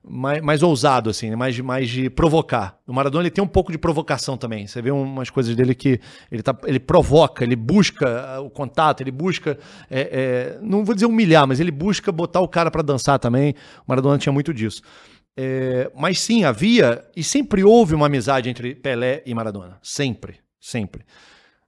mais, 0.03 0.41
mais 0.41 0.63
ousado, 0.63 1.09
assim, 1.09 1.29
né? 1.29 1.35
mais, 1.35 1.59
mais 1.59 1.89
de 1.89 2.09
provocar. 2.09 2.79
O 2.87 2.93
Maradona 2.93 3.23
ele 3.23 3.29
tem 3.29 3.43
um 3.43 3.47
pouco 3.47 3.71
de 3.71 3.77
provocação 3.77 4.37
também. 4.37 4.65
Você 4.65 4.81
vê 4.81 4.91
umas 4.91 5.29
coisas 5.29 5.55
dele 5.55 5.75
que 5.75 5.99
ele, 6.31 6.41
tá, 6.41 6.57
ele 6.65 6.79
provoca, 6.79 7.43
ele 7.43 7.55
busca 7.55 8.25
ah, 8.25 8.41
o 8.41 8.49
contato, 8.49 9.01
ele 9.01 9.11
busca. 9.11 9.57
é, 9.89 10.01
é, 10.01 10.59
não 10.61 10.83
vou 10.83 10.95
dizer 10.95 11.05
humilhar, 11.05 11.47
mas 11.47 11.59
ele 11.59 11.71
busca 11.71 12.11
botar 12.11 12.39
o 12.41 12.47
cara 12.47 12.71
para 12.71 12.81
dançar 12.81 13.19
também. 13.19 13.53
O 13.79 13.83
Maradona 13.87 14.17
tinha 14.17 14.33
muito 14.33 14.53
disso. 14.53 14.81
É, 15.37 15.91
mas 15.95 16.19
sim, 16.19 16.43
havia 16.43 17.05
e 17.15 17.23
sempre 17.23 17.63
houve 17.63 17.95
uma 17.95 18.07
amizade 18.07 18.49
entre 18.49 18.75
Pelé 18.75 19.23
e 19.25 19.33
Maradona. 19.33 19.79
Sempre, 19.81 20.39
sempre. 20.59 21.05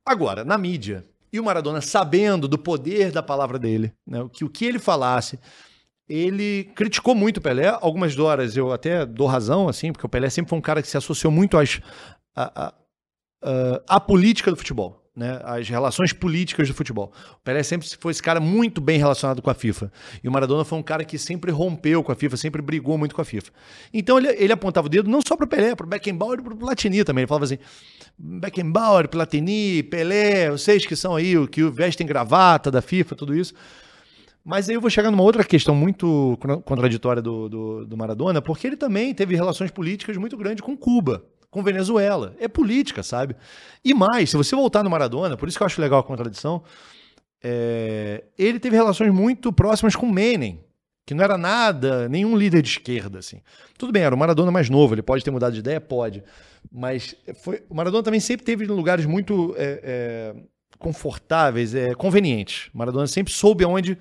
Agora, 0.06 0.44
na 0.44 0.58
mídia, 0.58 1.06
e 1.32 1.40
o 1.40 1.44
Maradona 1.44 1.80
sabendo 1.80 2.48
do 2.48 2.58
poder 2.58 3.12
da 3.12 3.24
palavra 3.24 3.58
dele, 3.58 3.94
né, 4.06 4.28
que 4.34 4.44
o 4.44 4.50
que 4.50 4.66
ele 4.66 4.80
falasse, 4.80 5.40
ele 6.14 6.66
criticou 6.76 7.16
muito 7.16 7.38
o 7.38 7.42
Pelé. 7.42 7.68
Algumas 7.82 8.18
horas 8.20 8.58
eu 8.58 8.72
até 8.72 9.06
dou 9.06 9.28
razão, 9.28 9.70
assim, 9.70 9.92
porque 9.92 10.06
o 10.06 10.10
Pelé 10.10 10.30
sempre 10.30 10.50
foi 10.50 10.60
um 10.60 10.62
cara 10.62 10.82
que 10.82 10.88
se 10.88 10.98
associou 10.98 11.32
muito 11.32 11.58
às, 11.58 11.80
à, 12.36 12.66
à- 12.68 13.82
à- 13.88 14.00
política 14.00 14.52
do 14.52 14.58
futebol. 14.58 15.00
Né, 15.14 15.42
as 15.44 15.68
relações 15.68 16.14
políticas 16.14 16.70
do 16.70 16.74
futebol. 16.74 17.12
O 17.34 17.44
Pelé 17.44 17.62
sempre 17.64 17.86
foi 18.00 18.12
esse 18.12 18.24
cara 18.24 18.40
muito 18.40 18.80
bem 18.80 18.98
relacionado 18.98 19.42
com 19.42 19.50
a 19.50 19.54
FIFA. 19.54 19.92
E 20.24 20.28
o 20.30 20.32
Maradona 20.32 20.64
foi 20.64 20.80
um 20.80 20.82
cara 20.82 21.04
que 21.04 21.18
sempre 21.18 21.52
rompeu 21.52 22.02
com 22.02 22.14
a 22.14 22.16
FIFA, 22.16 22.38
sempre 22.38 22.62
brigou 22.62 22.98
muito 22.98 23.14
com 23.14 23.22
a 23.22 23.26
FIFA. 23.26 23.52
Então 23.94 24.18
ele, 24.18 24.30
ele 24.30 24.54
apontava 24.54 24.88
o 24.88 24.90
dedo 24.90 25.10
não 25.10 25.20
só 25.22 25.36
para 25.36 25.44
o 25.46 25.50
Pelé, 25.50 25.76
para 25.76 25.86
o 25.86 25.90
Beckenbauer 25.90 26.40
e 26.40 26.42
para 26.42 26.54
o 26.54 26.58
Platini 26.58 27.04
também. 27.04 27.24
Ele 27.24 27.28
falava 27.28 27.44
assim: 27.44 27.58
Beckenbauer, 28.18 29.10
Platini, 29.10 29.84
Pelé, 29.84 30.50
vocês 30.50 30.86
que 30.86 30.96
são 30.96 31.14
aí, 31.16 31.38
o 31.38 31.46
que 31.46 31.62
vestem 31.70 32.08
gravata 32.08 32.72
da 32.72 32.82
FIFA, 32.82 33.14
tudo 33.16 33.36
isso. 33.36 33.54
Mas 34.44 34.68
aí 34.68 34.76
eu 34.76 34.82
vou 34.82 34.90
chegar 34.90 35.12
numa 35.12 35.24
outra 35.24 35.44
questão 35.44 35.76
muito 35.76 36.38
contra- 36.42 36.58
contraditória 36.58 37.22
do, 37.22 37.48
do, 37.48 37.86
do 37.86 37.98
Maradona, 37.98 38.42
porque 38.42 38.68
ele 38.68 38.76
também 38.76 39.14
teve 39.14 39.36
relações 39.36 39.70
políticas 39.70 40.18
muito 40.18 40.36
grandes 40.36 40.62
com 40.64 40.76
Cuba, 40.76 41.24
com 41.50 41.62
Venezuela. 41.64 42.36
É 42.40 42.48
política, 42.48 43.04
sabe? 43.04 43.36
E 43.86 43.94
mais, 43.94 44.30
se 44.32 44.38
você 44.38 44.56
voltar 44.56 44.84
no 44.84 44.90
Maradona, 44.90 45.38
por 45.38 45.48
isso 45.48 45.58
que 45.58 45.64
eu 45.64 45.68
acho 45.68 45.80
legal 45.80 46.00
a 46.00 46.04
contradição, 46.04 46.64
é, 47.44 48.24
ele 48.38 48.60
teve 48.60 48.76
relações 48.76 49.12
muito 49.14 49.54
próximas 49.54 49.96
com 49.96 50.08
Menem, 50.10 50.64
que 51.06 51.14
não 51.14 51.24
era 51.24 51.38
nada, 51.38 52.08
nenhum 52.10 52.38
líder 52.38 52.62
de 52.62 52.70
esquerda, 52.70 53.20
assim. 53.20 53.42
Tudo 53.78 53.92
bem, 53.92 54.04
era 54.04 54.14
o 54.14 54.18
Maradona 54.18 54.52
mais 54.52 54.70
novo, 54.70 54.94
ele 54.94 55.02
pode 55.02 55.24
ter 55.24 55.32
mudado 55.32 55.54
de 55.54 55.60
ideia? 55.60 55.82
Pode. 55.82 56.24
Mas 56.72 57.16
foi, 57.44 57.64
o 57.70 57.76
Maradona 57.76 58.04
também 58.04 58.20
sempre 58.20 58.46
teve 58.46 58.66
lugares 58.66 59.06
muito 59.06 59.54
é, 59.58 59.82
é, 59.84 60.36
confortáveis, 60.78 61.74
é, 61.76 61.94
convenientes. 61.96 62.70
Maradona 62.74 63.08
sempre 63.08 63.34
soube 63.34 63.64
aonde 63.64 63.98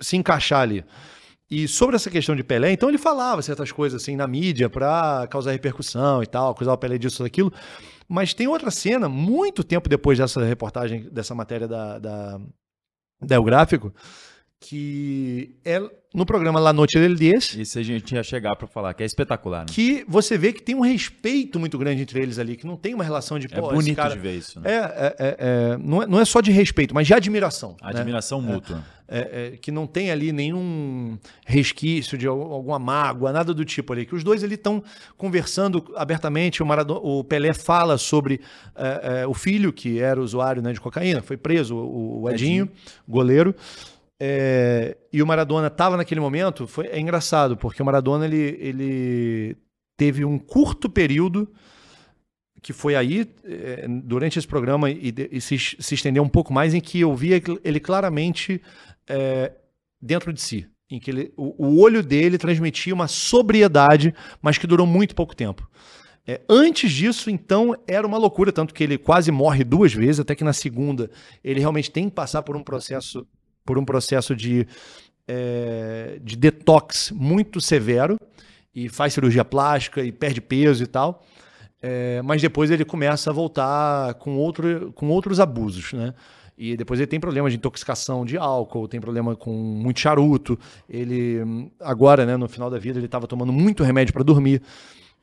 se 0.00 0.16
encaixar 0.16 0.60
ali. 0.60 0.84
E 1.50 1.66
sobre 1.66 1.96
essa 1.96 2.10
questão 2.10 2.36
de 2.36 2.44
Pelé, 2.44 2.72
então 2.72 2.90
ele 2.90 2.98
falava 2.98 3.40
certas 3.40 3.72
coisas 3.72 4.02
assim 4.02 4.16
na 4.16 4.26
mídia 4.26 4.68
para 4.68 5.26
causar 5.30 5.52
repercussão 5.52 6.22
e 6.22 6.26
tal, 6.26 6.50
acusar 6.50 6.74
o 6.74 6.78
Pelé 6.78 6.98
disso 6.98 7.22
daquilo. 7.22 7.52
Mas 8.06 8.34
tem 8.34 8.46
outra 8.46 8.70
cena, 8.70 9.08
muito 9.08 9.64
tempo 9.64 9.88
depois 9.88 10.18
dessa 10.18 10.44
reportagem, 10.44 11.08
dessa 11.10 11.34
matéria 11.34 11.66
da, 11.66 11.98
da, 11.98 12.40
da 13.22 13.34
El 13.34 13.44
Gráfico, 13.44 13.92
que 14.60 15.54
é 15.64 15.80
no 16.14 16.24
programa 16.26 16.58
La 16.58 16.72
Noite 16.72 16.98
del 16.98 17.14
Diez, 17.14 17.54
Isso 17.54 17.78
a 17.78 17.82
gente 17.82 18.14
ia 18.14 18.22
chegar 18.22 18.56
pra 18.56 18.66
falar, 18.66 18.92
que 18.94 19.02
é 19.02 19.06
espetacular. 19.06 19.60
Né? 19.60 19.66
que 19.68 20.04
você 20.08 20.36
vê 20.38 20.52
que 20.52 20.62
tem 20.62 20.74
um 20.74 20.80
respeito 20.80 21.60
muito 21.60 21.76
grande 21.78 22.02
entre 22.02 22.20
eles 22.20 22.38
ali, 22.38 22.56
que 22.56 22.66
não 22.66 22.76
tem 22.76 22.94
uma 22.94 23.04
relação 23.04 23.38
de 23.38 23.46
É 23.52 23.60
bonito 23.60 23.94
cara- 23.96 24.14
de 24.14 24.18
ver 24.20 24.34
isso. 24.36 24.58
Né? 24.60 24.70
É, 24.70 24.76
é, 24.76 25.16
é, 25.18 25.36
é, 25.38 25.76
não, 25.78 26.02
é, 26.02 26.06
não 26.06 26.18
é 26.20 26.24
só 26.24 26.40
de 26.40 26.50
respeito, 26.50 26.94
mas 26.94 27.06
de 27.06 27.14
admiração. 27.14 27.72
né? 27.82 27.90
Admiração 27.90 28.40
mútua. 28.40 28.84
É, 29.10 29.52
é, 29.54 29.56
que 29.58 29.70
não 29.70 29.86
tem 29.86 30.10
ali 30.10 30.32
nenhum 30.32 31.18
resquício 31.46 32.18
de 32.18 32.26
al- 32.26 32.52
alguma 32.52 32.78
mágoa, 32.78 33.32
nada 33.32 33.54
do 33.54 33.64
tipo 33.64 33.92
ali. 33.92 34.04
Que 34.04 34.14
os 34.14 34.24
dois 34.24 34.42
ali 34.44 34.54
estão 34.54 34.82
conversando 35.16 35.92
abertamente. 35.96 36.62
O, 36.62 36.66
Maradona, 36.66 37.00
o 37.00 37.22
Pelé 37.24 37.54
fala 37.54 37.96
sobre 37.96 38.40
o 39.28 39.34
filho, 39.34 39.72
que 39.72 39.98
era 40.00 40.20
usuário 40.20 40.60
né, 40.62 40.72
de 40.72 40.80
cocaína, 40.80 41.22
foi 41.22 41.36
preso, 41.36 41.74
o, 41.76 42.22
o 42.22 42.30
Edinho, 42.30 42.68
goleiro. 43.06 43.54
É, 44.20 44.96
e 45.12 45.22
o 45.22 45.26
Maradona 45.26 45.68
estava 45.68 45.96
naquele 45.96 46.20
momento. 46.20 46.66
Foi, 46.66 46.86
é 46.86 46.98
engraçado, 46.98 47.56
porque 47.56 47.82
o 47.82 47.84
Maradona 47.84 48.24
ele, 48.24 48.56
ele 48.60 49.56
teve 49.96 50.24
um 50.24 50.38
curto 50.38 50.88
período 50.88 51.50
que 52.62 52.72
foi 52.72 52.96
aí, 52.96 53.26
eh, 53.44 53.86
durante 54.04 54.38
esse 54.38 54.46
programa, 54.46 54.90
e, 54.90 55.14
e 55.30 55.40
se, 55.40 55.58
se 55.58 55.94
estendeu 55.94 56.22
um 56.22 56.28
pouco 56.28 56.52
mais, 56.52 56.74
em 56.74 56.80
que 56.80 57.00
eu 57.00 57.14
via 57.14 57.40
ele 57.64 57.80
claramente 57.80 58.60
eh, 59.08 59.52
dentro 60.00 60.32
de 60.32 60.40
si. 60.40 60.66
Em 60.90 60.98
que 60.98 61.10
ele, 61.10 61.32
o, 61.36 61.66
o 61.66 61.80
olho 61.80 62.02
dele 62.02 62.38
transmitia 62.38 62.94
uma 62.94 63.08
sobriedade, 63.08 64.14
mas 64.42 64.58
que 64.58 64.66
durou 64.66 64.86
muito 64.86 65.14
pouco 65.14 65.36
tempo. 65.36 65.68
Eh, 66.26 66.40
antes 66.48 66.90
disso, 66.90 67.30
então, 67.30 67.76
era 67.86 68.06
uma 68.06 68.18
loucura, 68.18 68.52
tanto 68.52 68.74
que 68.74 68.82
ele 68.82 68.98
quase 68.98 69.30
morre 69.30 69.64
duas 69.64 69.92
vezes, 69.92 70.20
até 70.20 70.34
que 70.34 70.44
na 70.44 70.52
segunda 70.52 71.10
ele 71.42 71.60
realmente 71.60 71.90
tem 71.90 72.08
que 72.08 72.14
passar 72.14 72.42
por 72.42 72.56
um 72.56 72.62
processo, 72.62 73.26
por 73.68 73.76
um 73.76 73.84
processo 73.84 74.34
de, 74.34 74.66
eh, 75.28 76.18
de 76.22 76.36
detox 76.36 77.12
muito 77.14 77.60
severo, 77.60 78.16
e 78.74 78.88
faz 78.88 79.12
cirurgia 79.12 79.44
plástica 79.44 80.02
e 80.02 80.10
perde 80.10 80.40
peso 80.40 80.82
e 80.82 80.86
tal. 80.86 81.22
É, 81.82 82.22
mas 82.22 82.40
depois 82.40 82.70
ele 82.70 82.82
começa 82.82 83.28
a 83.28 83.32
voltar 83.32 84.14
com, 84.14 84.36
outro, 84.36 84.90
com 84.94 85.10
outros 85.10 85.38
abusos, 85.38 85.92
né? 85.92 86.14
E 86.56 86.76
depois 86.78 86.98
ele 86.98 87.06
tem 87.06 87.20
problema 87.20 87.50
de 87.50 87.56
intoxicação 87.56 88.24
de 88.24 88.38
álcool, 88.38 88.88
tem 88.88 89.00
problema 89.00 89.36
com 89.36 89.52
muito 89.52 90.00
charuto. 90.00 90.58
Ele, 90.88 91.42
hum, 91.44 91.70
agora, 91.78 92.24
né, 92.24 92.36
no 92.36 92.48
final 92.48 92.70
da 92.70 92.78
vida, 92.78 92.98
ele 92.98 93.06
estava 93.06 93.26
tomando 93.26 93.52
muito 93.52 93.84
remédio 93.84 94.14
para 94.14 94.24
dormir. 94.24 94.62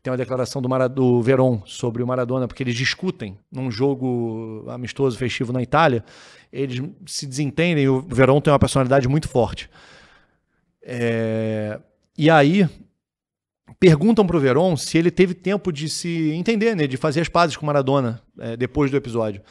Tem 0.06 0.12
uma 0.12 0.18
declaração 0.18 0.62
do, 0.62 0.70
Mara, 0.70 0.88
do 0.88 1.20
Veron 1.20 1.64
sobre 1.66 2.03
o 2.03 2.06
Maradona, 2.06 2.47
porque 2.47 2.62
eles 2.62 2.76
discutem 2.76 3.39
num 3.51 3.72
jogo 3.72 4.64
amistoso, 4.70 5.18
festivo 5.18 5.51
na 5.51 5.64
Itália. 5.64 6.06
Eles 6.53 6.80
se 7.08 7.26
desentendem 7.26 7.86
e 7.86 7.89
o 7.89 8.01
Veron 8.01 8.39
tem 8.39 8.53
uma 8.53 8.60
personalidade 8.60 9.08
muito 9.08 9.28
forte. 9.28 9.68
É, 10.84 11.80
e 12.16 12.30
aí, 12.30 12.70
perguntam 13.80 14.28
pro 14.28 14.39
Veron 14.39 14.78
se 14.78 14.95
ele 14.95 15.10
teve 15.10 15.34
tempo 15.34 15.74
de 15.74 15.89
se 15.89 16.30
entender, 16.34 16.76
né, 16.76 16.86
de 16.86 16.97
fazer 16.97 17.22
as 17.22 17.28
pazes 17.28 17.58
com 17.58 17.64
o 17.64 17.66
Maradona 17.66 18.22
é, 18.38 18.56
depois 18.56 18.91
do 18.91 18.97
episódio. 18.97 19.41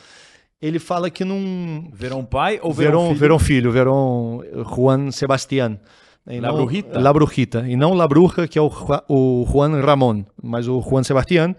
Ele 0.62 0.78
fala 0.78 1.10
que 1.10 1.24
não. 1.24 1.90
Verão 1.92 2.24
pai 2.24 2.60
ou 2.62 2.72
Verão 2.72 3.12
filho? 3.12 3.38
filho, 3.40 3.72
Verón 3.72 4.40
Juan 4.72 5.10
Sebastián. 5.10 5.80
E 6.26 6.40
La 6.40 6.48
não- 6.48 6.56
Brujita? 6.56 7.00
La 7.00 7.12
Brujita. 7.12 7.68
E 7.68 7.76
não 7.76 7.94
La 7.94 8.08
Bruja, 8.08 8.48
que 8.48 8.58
é 8.58 8.62
o, 8.62 8.70
o 9.08 9.46
Juan 9.50 9.80
Ramón, 9.80 10.24
mas 10.42 10.66
o 10.68 10.80
Juan 10.80 11.02
Sebastián, 11.02 11.54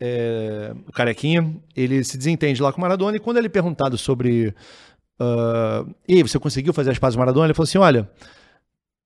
é, 0.00 0.72
o 0.88 0.92
carequinha, 0.92 1.54
ele 1.76 2.02
se 2.02 2.18
desentende 2.18 2.60
lá 2.60 2.72
com 2.72 2.78
o 2.78 2.80
Maradona 2.82 3.16
e 3.16 3.20
quando 3.20 3.36
ele 3.36 3.46
é 3.46 3.50
perguntado 3.50 3.96
sobre. 3.96 4.52
ah, 5.20 5.84
e 6.08 6.22
você 6.22 6.38
conseguiu 6.38 6.72
fazer 6.72 6.90
as 6.90 6.98
pazes 6.98 7.14
com 7.14 7.20
o 7.20 7.24
Maradona? 7.24 7.46
Ele 7.46 7.54
falou 7.54 7.64
assim: 7.64 7.78
olha. 7.78 8.10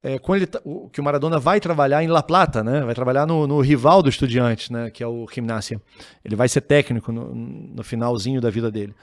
é, 0.02 0.18
quando 0.18 0.36
ele, 0.38 0.46
tá, 0.46 0.60
o, 0.64 0.88
que 0.88 1.00
o 1.00 1.04
Maradona 1.04 1.38
vai 1.38 1.60
trabalhar 1.60 2.02
em 2.02 2.06
La 2.08 2.22
Plata, 2.22 2.64
né? 2.64 2.80
Vai 2.80 2.94
trabalhar 2.94 3.26
no, 3.26 3.46
no 3.46 3.60
rival 3.60 4.02
do 4.02 4.08
Estudiantes, 4.08 4.70
né? 4.70 4.90
Que 4.90 5.02
é 5.02 5.06
o 5.06 5.26
Gimnasia. 5.32 5.80
Ele 6.24 6.34
vai 6.36 6.48
ser 6.48 6.62
técnico 6.62 7.12
no, 7.12 7.34
no 7.34 7.82
finalzinho 7.84 8.40
da 8.40 8.48
vida 8.48 8.70
dele. 8.70 8.94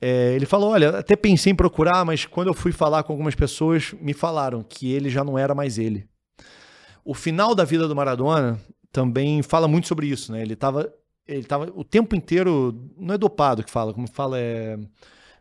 É, 0.00 0.34
ele 0.34 0.46
falou: 0.46 0.70
Olha, 0.70 0.90
até 0.98 1.14
pensei 1.14 1.52
em 1.52 1.56
procurar, 1.56 2.04
mas 2.04 2.24
quando 2.24 2.48
eu 2.48 2.54
fui 2.54 2.72
falar 2.72 3.02
com 3.02 3.12
algumas 3.12 3.34
pessoas, 3.34 3.92
me 4.00 4.12
falaram 4.12 4.62
que 4.62 4.90
ele 4.92 5.10
já 5.10 5.22
não 5.22 5.38
era 5.38 5.54
mais 5.54 5.78
ele. 5.78 6.06
O 7.04 7.14
final 7.14 7.54
da 7.54 7.64
vida 7.64 7.86
do 7.86 7.96
Maradona 7.96 8.60
também 8.92 9.42
fala 9.42 9.68
muito 9.68 9.88
sobre 9.88 10.06
isso, 10.06 10.32
né? 10.32 10.42
Ele 10.42 10.54
estava 10.54 10.92
ele 11.26 11.44
tava 11.44 11.70
o 11.74 11.84
tempo 11.84 12.16
inteiro, 12.16 12.74
não 12.98 13.14
é 13.14 13.18
dopado 13.18 13.62
que 13.62 13.70
fala, 13.70 13.94
como 13.94 14.08
fala, 14.08 14.38
é 14.38 14.76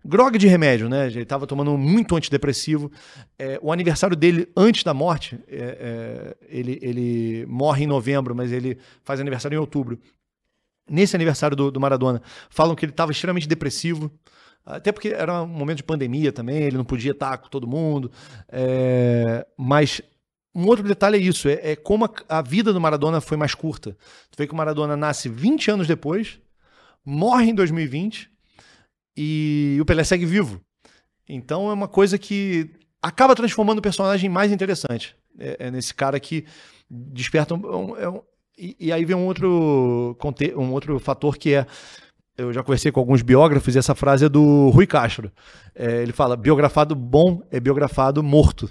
grog 0.05 0.37
de 0.37 0.47
remédio, 0.47 0.87
né? 0.87 1.07
Ele 1.07 1.21
estava 1.21 1.45
tomando 1.47 1.77
muito 1.77 2.15
antidepressivo. 2.15 2.91
É, 3.37 3.59
o 3.61 3.71
aniversário 3.71 4.15
dele 4.15 4.47
antes 4.55 4.83
da 4.83 4.93
morte, 4.93 5.39
é, 5.47 5.57
é, 5.57 6.37
ele, 6.47 6.79
ele 6.81 7.45
morre 7.47 7.83
em 7.83 7.87
novembro, 7.87 8.35
mas 8.35 8.51
ele 8.51 8.77
faz 9.03 9.19
aniversário 9.19 9.55
em 9.55 9.59
outubro. 9.59 9.99
Nesse 10.89 11.15
aniversário 11.15 11.55
do, 11.55 11.71
do 11.71 11.79
Maradona, 11.79 12.21
falam 12.49 12.75
que 12.75 12.85
ele 12.85 12.91
estava 12.91 13.11
extremamente 13.11 13.47
depressivo. 13.47 14.11
Até 14.65 14.91
porque 14.91 15.09
era 15.09 15.41
um 15.43 15.47
momento 15.47 15.77
de 15.77 15.83
pandemia 15.83 16.31
também, 16.31 16.63
ele 16.63 16.77
não 16.77 16.85
podia 16.85 17.11
estar 17.11 17.37
com 17.37 17.49
todo 17.49 17.67
mundo. 17.67 18.11
É, 18.47 19.45
mas 19.57 20.01
um 20.53 20.65
outro 20.67 20.87
detalhe 20.87 21.17
é 21.17 21.21
isso: 21.21 21.47
é, 21.47 21.71
é 21.71 21.75
como 21.75 22.05
a, 22.05 22.11
a, 22.27 22.41
vida 22.41 22.71
do 22.73 22.81
Maradona 22.81 23.21
foi 23.21 23.37
mais 23.37 23.55
curta. 23.55 23.97
Tu 24.29 24.37
vê 24.37 24.47
que 24.47 24.53
o 24.53 24.57
Maradona 24.57 24.95
nasce 24.95 25.29
20 25.29 25.71
anos 25.71 25.87
depois, 25.87 26.39
morre 27.05 27.49
em 27.49 27.55
2020 27.55 28.29
e 29.17 29.77
o 29.81 29.85
Pelé 29.85 30.03
segue 30.03 30.25
vivo. 30.25 30.61
Então 31.27 31.69
é 31.69 31.73
uma 31.73 31.87
coisa 31.87 32.17
que 32.17 32.69
acaba 33.01 33.35
transformando 33.35 33.79
o 33.79 33.83
personagem 33.83 34.29
mais 34.29 34.51
interessante. 34.51 35.15
É, 35.37 35.67
é 35.67 35.71
nesse 35.71 35.93
cara 35.93 36.19
que 36.19 36.45
desperta 36.89 37.53
um, 37.53 37.91
um, 37.91 37.97
é 37.97 38.09
um 38.09 38.21
e, 38.57 38.75
e, 38.77 38.91
aí 38.91 39.05
vem 39.05 39.15
um 39.15 39.25
outro, 39.25 40.17
um 40.57 40.73
outro 40.73 40.99
fator 40.99 41.37
que 41.37 41.53
é 41.53 41.65
eu 42.39 42.53
já 42.53 42.63
conversei 42.63 42.91
com 42.91 42.99
alguns 42.99 43.21
biógrafos 43.21 43.75
e 43.75 43.79
essa 43.79 43.93
frase 43.93 44.25
é 44.25 44.29
do 44.29 44.69
Rui 44.69 44.87
Castro. 44.87 45.31
É, 45.75 46.01
ele 46.01 46.13
fala: 46.13 46.35
biografado 46.35 46.95
bom 46.95 47.41
é 47.51 47.59
biografado 47.59 48.23
morto 48.23 48.69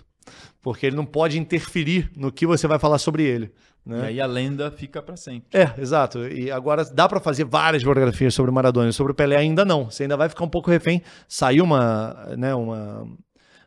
porque 0.60 0.86
ele 0.86 0.96
não 0.96 1.06
pode 1.06 1.38
interferir 1.38 2.10
no 2.16 2.32
que 2.32 2.46
você 2.46 2.66
vai 2.66 2.78
falar 2.78 2.98
sobre 2.98 3.22
ele. 3.22 3.52
Né? 3.86 4.00
E 4.00 4.06
aí 4.06 4.20
a 4.20 4.26
lenda 4.26 4.70
fica 4.70 5.00
para 5.00 5.16
sempre. 5.16 5.58
É, 5.58 5.72
exato. 5.80 6.26
E 6.28 6.50
agora 6.50 6.84
dá 6.84 7.08
para 7.08 7.20
fazer 7.20 7.44
várias 7.44 7.82
biografias 7.82 8.34
sobre 8.34 8.50
o 8.50 8.54
Maradona, 8.54 8.92
sobre 8.92 9.12
o 9.12 9.14
Pelé 9.14 9.36
ainda 9.36 9.64
não. 9.64 9.90
Você 9.90 10.02
ainda 10.02 10.16
vai 10.16 10.28
ficar 10.28 10.44
um 10.44 10.48
pouco 10.48 10.70
refém. 10.70 11.02
Saiu 11.26 11.64
uma, 11.64 12.34
né, 12.36 12.54
uma, 12.54 13.06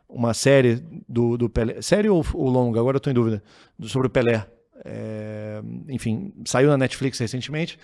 uma 0.08 0.34
série 0.34 0.80
do, 1.08 1.36
do 1.36 1.50
Pelé, 1.50 1.82
série 1.82 2.08
ou, 2.08 2.24
ou 2.34 2.48
longa? 2.48 2.78
Agora 2.78 2.96
eu 2.96 2.98
estou 2.98 3.10
em 3.10 3.14
dúvida. 3.14 3.42
Sobre 3.82 4.06
o 4.06 4.10
Pelé. 4.10 4.46
É, 4.84 5.60
enfim, 5.88 6.32
saiu 6.44 6.68
na 6.68 6.78
Netflix 6.78 7.18
recentemente. 7.18 7.78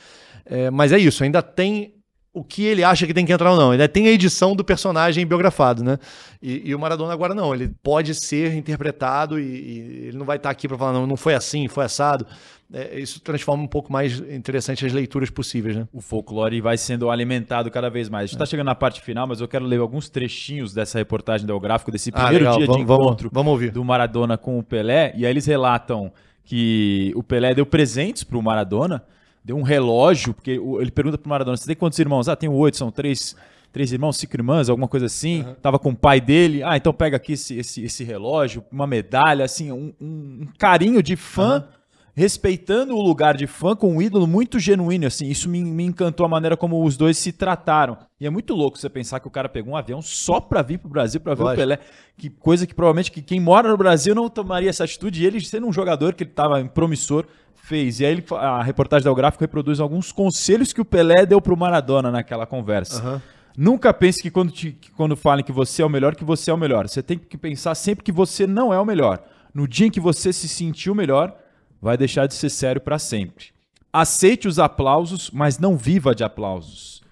É, 0.44 0.70
mas 0.70 0.92
é 0.92 0.98
isso, 0.98 1.24
ainda 1.24 1.42
tem 1.42 1.97
o 2.38 2.44
que 2.44 2.64
ele 2.64 2.84
acha 2.84 3.06
que 3.06 3.12
tem 3.12 3.26
que 3.26 3.32
entrar 3.32 3.50
ou 3.50 3.56
não. 3.56 3.72
Ainda 3.72 3.88
tem 3.88 4.06
a 4.06 4.10
edição 4.10 4.54
do 4.54 4.64
personagem 4.64 5.26
biografado, 5.26 5.82
né? 5.82 5.98
E, 6.40 6.70
e 6.70 6.74
o 6.74 6.78
Maradona 6.78 7.12
agora 7.12 7.34
não. 7.34 7.52
Ele 7.54 7.68
pode 7.82 8.14
ser 8.14 8.54
interpretado 8.54 9.40
e, 9.40 9.44
e 9.44 10.06
ele 10.08 10.16
não 10.16 10.24
vai 10.24 10.36
estar 10.36 10.50
aqui 10.50 10.68
para 10.68 10.78
falar, 10.78 10.92
não, 10.92 11.06
não 11.06 11.16
foi 11.16 11.34
assim, 11.34 11.66
foi 11.68 11.84
assado. 11.84 12.26
É, 12.72 13.00
isso 13.00 13.20
transforma 13.20 13.62
um 13.62 13.66
pouco 13.66 13.92
mais 13.92 14.20
interessante 14.20 14.84
as 14.84 14.92
leituras 14.92 15.30
possíveis, 15.30 15.74
né? 15.74 15.88
O 15.92 16.00
folclore 16.00 16.60
vai 16.60 16.76
sendo 16.76 17.10
alimentado 17.10 17.70
cada 17.70 17.88
vez 17.88 18.08
mais. 18.08 18.24
A 18.24 18.26
gente 18.26 18.34
está 18.34 18.44
é. 18.44 18.46
chegando 18.46 18.66
na 18.66 18.74
parte 18.74 19.00
final, 19.00 19.26
mas 19.26 19.40
eu 19.40 19.48
quero 19.48 19.64
ler 19.64 19.80
alguns 19.80 20.08
trechinhos 20.08 20.72
dessa 20.72 20.98
reportagem 20.98 21.46
do 21.46 21.58
gráfico, 21.58 21.90
desse 21.90 22.10
ah, 22.12 22.20
primeiro 22.20 22.48
ah, 22.48 22.56
dia 22.56 22.66
vamos, 22.66 22.76
de 22.76 22.82
encontro 22.82 23.30
vamos, 23.32 23.58
vamos 23.58 23.72
do 23.72 23.84
Maradona 23.84 24.38
com 24.38 24.58
o 24.58 24.62
Pelé. 24.62 25.12
E 25.16 25.24
aí 25.24 25.32
eles 25.32 25.46
relatam 25.46 26.12
que 26.44 27.12
o 27.16 27.22
Pelé 27.22 27.54
deu 27.54 27.66
presentes 27.66 28.22
para 28.22 28.38
o 28.38 28.42
Maradona 28.42 29.02
deu 29.48 29.56
um 29.56 29.62
relógio, 29.62 30.34
porque 30.34 30.60
ele 30.80 30.90
pergunta 30.90 31.16
pro 31.16 31.28
Maradona: 31.28 31.56
você 31.56 31.66
tem 31.66 31.74
quantos 31.74 31.98
irmãos? 31.98 32.28
Ah, 32.28 32.36
tenho 32.36 32.52
oito, 32.52 32.76
são 32.76 32.90
três, 32.90 33.34
três 33.72 33.90
irmãos, 33.92 34.18
cinco 34.18 34.36
irmãs, 34.36 34.68
alguma 34.68 34.86
coisa 34.86 35.06
assim. 35.06 35.42
Uhum. 35.42 35.54
Tava 35.54 35.78
com 35.78 35.90
o 35.90 35.96
pai 35.96 36.20
dele. 36.20 36.62
Ah, 36.62 36.76
então 36.76 36.92
pega 36.92 37.16
aqui 37.16 37.32
esse, 37.32 37.56
esse, 37.56 37.82
esse 37.82 38.04
relógio, 38.04 38.62
uma 38.70 38.86
medalha, 38.86 39.46
assim, 39.46 39.72
um, 39.72 39.94
um 39.98 40.46
carinho 40.58 41.02
de 41.02 41.16
fã. 41.16 41.60
Uhum. 41.60 41.77
Respeitando 42.18 42.96
o 42.96 43.00
lugar 43.00 43.36
de 43.36 43.46
fã 43.46 43.76
com 43.76 43.94
um 43.94 44.02
ídolo 44.02 44.26
muito 44.26 44.58
genuíno, 44.58 45.06
assim, 45.06 45.28
isso 45.28 45.48
me, 45.48 45.62
me 45.62 45.84
encantou 45.84 46.26
a 46.26 46.28
maneira 46.28 46.56
como 46.56 46.84
os 46.84 46.96
dois 46.96 47.16
se 47.16 47.30
trataram. 47.30 47.96
E 48.20 48.26
é 48.26 48.30
muito 48.30 48.56
louco 48.56 48.76
você 48.76 48.88
pensar 48.88 49.20
que 49.20 49.28
o 49.28 49.30
cara 49.30 49.48
pegou 49.48 49.74
um 49.74 49.76
avião 49.76 50.02
só 50.02 50.40
pra 50.40 50.60
vir 50.60 50.80
pro 50.80 50.88
Brasil, 50.88 51.20
pra 51.20 51.34
ver 51.34 51.44
Lógico. 51.44 51.62
o 51.62 51.62
Pelé. 51.62 51.78
Que 52.16 52.28
coisa 52.28 52.66
que 52.66 52.74
provavelmente 52.74 53.12
que 53.12 53.22
quem 53.22 53.38
mora 53.38 53.68
no 53.68 53.76
Brasil 53.76 54.16
não 54.16 54.28
tomaria 54.28 54.68
essa 54.68 54.82
atitude. 54.82 55.22
E 55.22 55.26
ele 55.26 55.40
sendo 55.40 55.68
um 55.68 55.72
jogador 55.72 56.12
que 56.12 56.24
ele 56.24 56.32
tava 56.32 56.64
promissor, 56.64 57.24
fez. 57.54 58.00
E 58.00 58.04
aí 58.04 58.10
ele, 58.14 58.24
a 58.32 58.64
reportagem 58.64 59.04
da 59.04 59.14
Gráfico 59.14 59.44
reproduz 59.44 59.78
alguns 59.78 60.10
conselhos 60.10 60.72
que 60.72 60.80
o 60.80 60.84
Pelé 60.84 61.24
deu 61.24 61.40
pro 61.40 61.56
Maradona 61.56 62.10
naquela 62.10 62.46
conversa. 62.46 63.00
Uhum. 63.00 63.20
Nunca 63.56 63.94
pense 63.94 64.20
que 64.20 64.28
quando, 64.28 64.50
te, 64.50 64.72
que 64.72 64.90
quando 64.90 65.14
falem 65.14 65.44
que 65.44 65.52
você 65.52 65.82
é 65.82 65.86
o 65.86 65.88
melhor, 65.88 66.16
que 66.16 66.24
você 66.24 66.50
é 66.50 66.54
o 66.54 66.58
melhor. 66.58 66.88
Você 66.88 67.00
tem 67.00 67.16
que 67.16 67.38
pensar 67.38 67.76
sempre 67.76 68.02
que 68.02 68.10
você 68.10 68.44
não 68.44 68.74
é 68.74 68.80
o 68.80 68.84
melhor. 68.84 69.22
No 69.54 69.68
dia 69.68 69.86
em 69.86 69.90
que 69.90 70.00
você 70.00 70.32
se 70.32 70.48
sentiu 70.48 70.96
melhor, 70.96 71.32
vai 71.80 71.96
deixar 71.96 72.26
de 72.26 72.34
ser 72.34 72.50
sério 72.50 72.80
para 72.80 72.98
sempre. 72.98 73.46
Aceite 73.92 74.46
os 74.46 74.58
aplausos, 74.58 75.30
mas 75.30 75.58
não 75.58 75.76
viva 75.76 76.14
de 76.14 76.22
aplausos. 76.24 77.02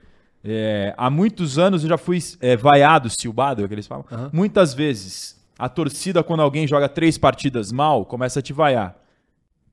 É, 0.45 0.95
há 0.97 1.11
muitos 1.11 1.59
anos 1.59 1.83
eu 1.83 1.89
já 1.89 1.99
fui 1.99 2.19
é, 2.41 2.57
vaiado, 2.57 3.11
silbado, 3.11 3.65
é 3.65 3.69
que 3.69 3.75
eles 3.75 3.87
falam. 3.87 4.05
Uhum. 4.11 4.31
Muitas 4.33 4.75
vezes, 4.75 5.43
a 5.59 5.69
torcida, 5.69 6.23
quando 6.23 6.41
alguém 6.41 6.67
joga 6.67 6.89
três 6.89 7.19
partidas 7.19 7.73
mal, 7.73 8.05
começa 8.05 8.39
a 8.39 8.43
te 8.43 8.53
vaiar 8.53 8.97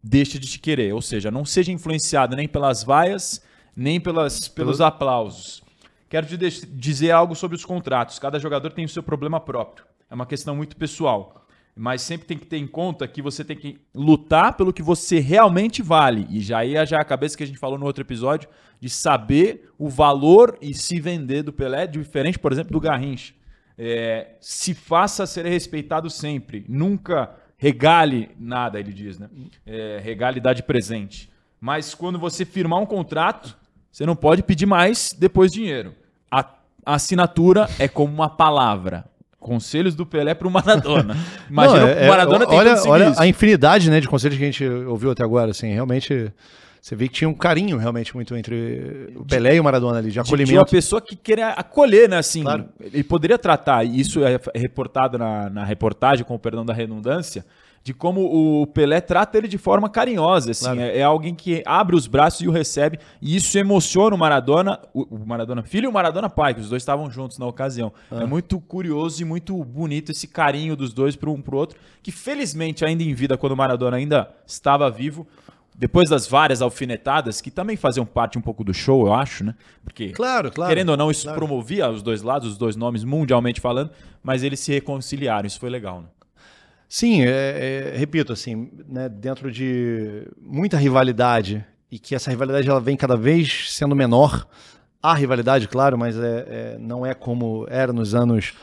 deixa 0.03 0.37
de 0.37 0.47
te 0.47 0.59
querer. 0.59 0.93
Ou 0.93 1.01
seja, 1.01 1.31
não 1.31 1.45
seja 1.45 1.71
influenciado 1.71 2.35
nem 2.35 2.47
pelas 2.47 2.83
vaias, 2.83 3.41
nem 3.75 3.99
pelas, 3.99 4.47
pelos 4.49 4.81
aplausos. 4.81 5.63
Quero 6.09 6.27
te 6.27 6.37
dizer 6.37 7.11
algo 7.11 7.33
sobre 7.35 7.55
os 7.55 7.63
contratos. 7.63 8.19
Cada 8.19 8.37
jogador 8.37 8.71
tem 8.71 8.85
o 8.85 8.89
seu 8.89 9.01
problema 9.01 9.39
próprio. 9.39 9.85
É 10.09 10.13
uma 10.13 10.25
questão 10.25 10.55
muito 10.55 10.75
pessoal. 10.75 11.42
Mas 11.75 12.03
sempre 12.03 12.27
tem 12.27 12.37
que 12.37 12.45
ter 12.45 12.57
em 12.57 12.67
conta 12.67 13.07
que 13.07 13.21
você 13.21 13.43
tem 13.43 13.57
que 13.57 13.81
lutar 13.95 14.55
pelo 14.55 14.71
que 14.71 14.83
você 14.83 15.19
realmente 15.19 15.81
vale. 15.81 16.27
E 16.29 16.39
já 16.39 16.65
é 16.65 16.85
já 16.85 16.99
a 16.99 17.05
cabeça 17.05 17.35
que 17.35 17.43
a 17.43 17.47
gente 17.47 17.57
falou 17.57 17.79
no 17.79 17.85
outro 17.85 18.03
episódio, 18.03 18.47
de 18.79 18.89
saber 18.89 19.71
o 19.77 19.89
valor 19.89 20.57
e 20.61 20.73
se 20.73 20.99
vender 20.99 21.41
do 21.41 21.53
Pelé, 21.53 21.87
diferente, 21.87 22.37
por 22.37 22.51
exemplo, 22.51 22.73
do 22.73 22.79
Garrincha. 22.79 23.33
É, 23.77 24.35
se 24.39 24.73
faça 24.73 25.25
ser 25.25 25.45
respeitado 25.45 26.09
sempre. 26.09 26.63
Nunca 26.69 27.35
regale 27.57 28.29
nada, 28.37 28.79
ele 28.79 28.93
diz, 28.93 29.17
né? 29.17 29.29
É, 29.65 29.99
regale 30.03 30.39
dá 30.39 30.53
de 30.53 30.61
presente. 30.61 31.31
Mas 31.59 31.95
quando 31.95 32.19
você 32.19 32.45
firmar 32.45 32.79
um 32.79 32.85
contrato, 32.85 33.57
você 33.89 34.05
não 34.05 34.15
pode 34.15 34.43
pedir 34.43 34.65
mais 34.65 35.15
depois 35.17 35.51
dinheiro. 35.51 35.95
A 36.29 36.45
assinatura 36.85 37.69
é 37.79 37.87
como 37.87 38.13
uma 38.13 38.29
palavra. 38.29 39.05
Conselhos 39.43 39.93
do 39.93 40.05
Pelé 40.05 40.33
para 40.33 40.47
o 40.49 40.51
Maradona. 40.51 41.15
Imagina 41.49 41.79
não, 41.81 41.87
é, 41.87 42.05
o 42.05 42.09
Maradona 42.09 42.45
é, 42.45 42.47
olha, 42.47 42.83
olha 42.87 43.13
a 43.17 43.27
infinidade 43.27 43.89
né, 43.89 43.99
de 43.99 44.07
conselhos 44.07 44.37
que 44.37 44.43
a 44.43 44.47
gente 44.47 44.65
ouviu 44.65 45.11
até 45.11 45.23
agora. 45.23 45.51
Assim, 45.51 45.71
realmente 45.71 46.31
você 46.83 46.97
vê 46.97 47.07
que 47.07 47.13
tinha 47.13 47.29
um 47.29 47.33
carinho 47.33 47.77
realmente 47.77 48.13
muito 48.13 48.35
entre 48.35 49.13
o 49.15 49.23
Pelé 49.23 49.55
e 49.55 49.59
o 49.59 49.63
Maradona 49.63 49.99
ali, 49.99 50.11
de 50.11 50.19
acolhimento. 50.19 50.49
Tinha 50.49 50.59
uma 50.59 50.65
pessoa 50.65 51.01
que 51.01 51.15
queria 51.15 51.49
acolher, 51.49 52.09
né? 52.09 52.17
Assim, 52.17 52.43
claro. 52.43 52.65
ele 52.77 53.03
poderia 53.05 53.37
tratar, 53.37 53.85
e 53.85 54.01
isso 54.01 54.21
é 54.21 54.37
reportado 54.53 55.17
na, 55.17 55.49
na 55.49 55.63
reportagem, 55.63 56.25
com 56.25 56.35
o 56.35 56.39
perdão 56.39 56.65
da 56.65 56.73
redundância, 56.73 57.45
de 57.83 57.93
como 57.93 58.61
o 58.61 58.65
Pelé 58.65 59.01
trata 59.01 59.37
ele 59.37 59.47
de 59.47 59.57
forma 59.57 59.89
carinhosa, 59.89 60.51
assim, 60.51 60.63
claro. 60.63 60.79
é, 60.79 60.99
é, 60.99 61.03
alguém 61.03 61.35
que 61.35 61.61
abre 61.65 61.95
os 61.95 62.07
braços 62.07 62.41
e 62.41 62.47
o 62.47 62.51
recebe, 62.51 62.97
e 63.21 63.35
isso 63.35 63.57
emociona 63.57 64.15
o 64.15 64.17
Maradona, 64.17 64.79
o, 64.93 65.03
o 65.15 65.25
Maradona 65.25 65.63
filho 65.63 65.85
e 65.85 65.87
o 65.87 65.91
Maradona 65.91 66.29
pai, 66.29 66.53
que 66.53 66.61
os 66.61 66.69
dois 66.69 66.81
estavam 66.81 67.11
juntos 67.11 67.37
na 67.37 67.45
ocasião. 67.45 67.91
Ah. 68.09 68.23
É 68.23 68.25
muito 68.25 68.57
curioso 68.61 69.21
e 69.21 69.25
muito 69.25 69.61
bonito 69.65 70.13
esse 70.13 70.27
carinho 70.27 70.77
dos 70.77 70.93
dois 70.93 71.17
para 71.17 71.29
um 71.29 71.41
pro 71.41 71.57
outro, 71.57 71.77
que 72.01 72.11
felizmente 72.11 72.85
ainda 72.85 73.03
em 73.03 73.13
vida, 73.13 73.37
quando 73.37 73.51
o 73.51 73.57
Maradona 73.57 73.97
ainda 73.97 74.29
estava 74.47 74.89
vivo, 74.89 75.27
depois 75.75 76.09
das 76.09 76.27
várias 76.27 76.61
alfinetadas, 76.61 77.41
que 77.41 77.51
também 77.51 77.75
faziam 77.75 78.05
parte 78.05 78.37
um 78.37 78.41
pouco 78.41 78.63
do 78.63 78.73
show, 78.73 79.07
eu 79.07 79.13
acho, 79.13 79.43
né? 79.43 79.55
Porque, 79.83 80.09
claro, 80.09 80.51
claro, 80.51 80.69
querendo 80.69 80.89
ou 80.89 80.97
não, 80.97 81.09
isso 81.09 81.23
claro. 81.23 81.37
promovia 81.37 81.89
os 81.89 82.01
dois 82.01 82.21
lados, 82.21 82.47
os 82.47 82.57
dois 82.57 82.75
nomes, 82.75 83.03
mundialmente 83.03 83.59
falando, 83.59 83.91
mas 84.21 84.43
eles 84.43 84.59
se 84.59 84.71
reconciliaram, 84.71 85.47
isso 85.47 85.59
foi 85.59 85.69
legal, 85.69 86.01
né? 86.01 86.07
Sim, 86.95 87.23
é, 87.23 87.91
é, 87.95 87.97
repito, 87.97 88.31
assim, 88.31 88.69
né, 88.87 89.09
dentro 89.09 89.51
de 89.51 90.27
muita 90.39 90.77
rivalidade, 90.77 91.65
e 91.89 91.97
que 91.97 92.13
essa 92.13 92.29
rivalidade 92.29 92.69
ela 92.69 92.79
vem 92.79 92.95
cada 92.95 93.17
vez 93.17 93.71
sendo 93.71 93.95
menor, 93.95 94.47
há 95.01 95.15
rivalidade, 95.15 95.67
claro, 95.67 95.97
mas 95.97 96.15
é, 96.15 96.45
é 96.47 96.77
não 96.79 97.03
é 97.03 97.15
como 97.15 97.65
era 97.67 97.91
nos 97.91 98.13
anos... 98.13 98.53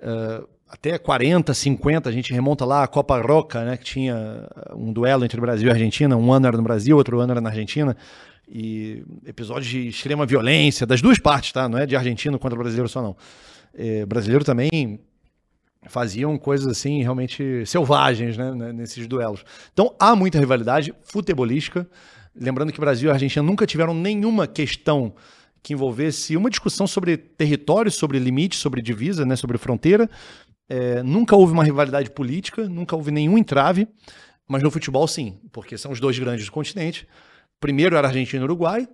Uh, 0.00 0.44
até 0.68 0.98
40, 0.98 1.54
50, 1.54 2.08
a 2.08 2.12
gente 2.12 2.32
remonta 2.32 2.64
lá 2.64 2.82
a 2.82 2.88
Copa 2.88 3.16
Roca, 3.20 3.64
né, 3.64 3.76
que 3.76 3.84
tinha 3.84 4.48
um 4.74 4.92
duelo 4.92 5.24
entre 5.24 5.40
Brasil 5.40 5.68
e 5.68 5.70
Argentina, 5.70 6.16
um 6.16 6.32
ano 6.32 6.48
era 6.48 6.56
no 6.56 6.64
Brasil, 6.64 6.96
outro 6.96 7.20
ano 7.20 7.30
era 7.30 7.40
na 7.40 7.50
Argentina, 7.50 7.96
e 8.48 9.04
episódios 9.24 9.68
de 9.68 9.86
extrema 9.86 10.26
violência, 10.26 10.84
das 10.84 11.00
duas 11.00 11.20
partes, 11.20 11.52
tá? 11.52 11.68
Não 11.68 11.78
é 11.78 11.86
de 11.86 11.94
argentino 11.94 12.40
contra 12.40 12.58
brasileiro 12.58 12.88
só 12.88 13.00
não. 13.00 13.16
É, 13.72 14.04
brasileiro 14.04 14.44
também 14.44 14.98
faziam 15.86 16.36
coisas 16.38 16.66
assim 16.66 17.02
realmente 17.02 17.64
selvagens 17.66 18.36
né, 18.36 18.72
nesses 18.72 19.06
duelos. 19.06 19.44
Então 19.72 19.94
há 19.98 20.14
muita 20.14 20.38
rivalidade 20.38 20.94
futebolística. 21.02 21.88
Lembrando 22.34 22.72
que 22.72 22.80
Brasil 22.80 23.10
e 23.10 23.12
Argentina 23.12 23.42
nunca 23.42 23.66
tiveram 23.66 23.94
nenhuma 23.94 24.46
questão 24.46 25.14
que 25.62 25.72
envolvesse 25.72 26.36
uma 26.36 26.50
discussão 26.50 26.86
sobre 26.86 27.16
território, 27.16 27.90
sobre 27.90 28.18
limite, 28.18 28.56
sobre 28.56 28.82
divisa, 28.82 29.24
né, 29.24 29.36
sobre 29.36 29.58
fronteira. 29.58 30.08
É, 30.68 31.02
nunca 31.02 31.36
houve 31.36 31.52
uma 31.52 31.64
rivalidade 31.64 32.10
política, 32.10 32.68
nunca 32.68 32.96
houve 32.96 33.10
nenhum 33.10 33.36
entrave, 33.36 33.86
mas 34.48 34.62
no 34.62 34.70
futebol 34.70 35.06
sim, 35.06 35.38
porque 35.52 35.76
são 35.76 35.92
os 35.92 36.00
dois 36.00 36.18
grandes 36.18 36.46
do 36.46 36.52
continente. 36.52 37.06
Primeiro 37.60 37.96
era 37.96 38.08
Argentina 38.08 38.40
e 38.40 38.44
Uruguai, 38.44 38.88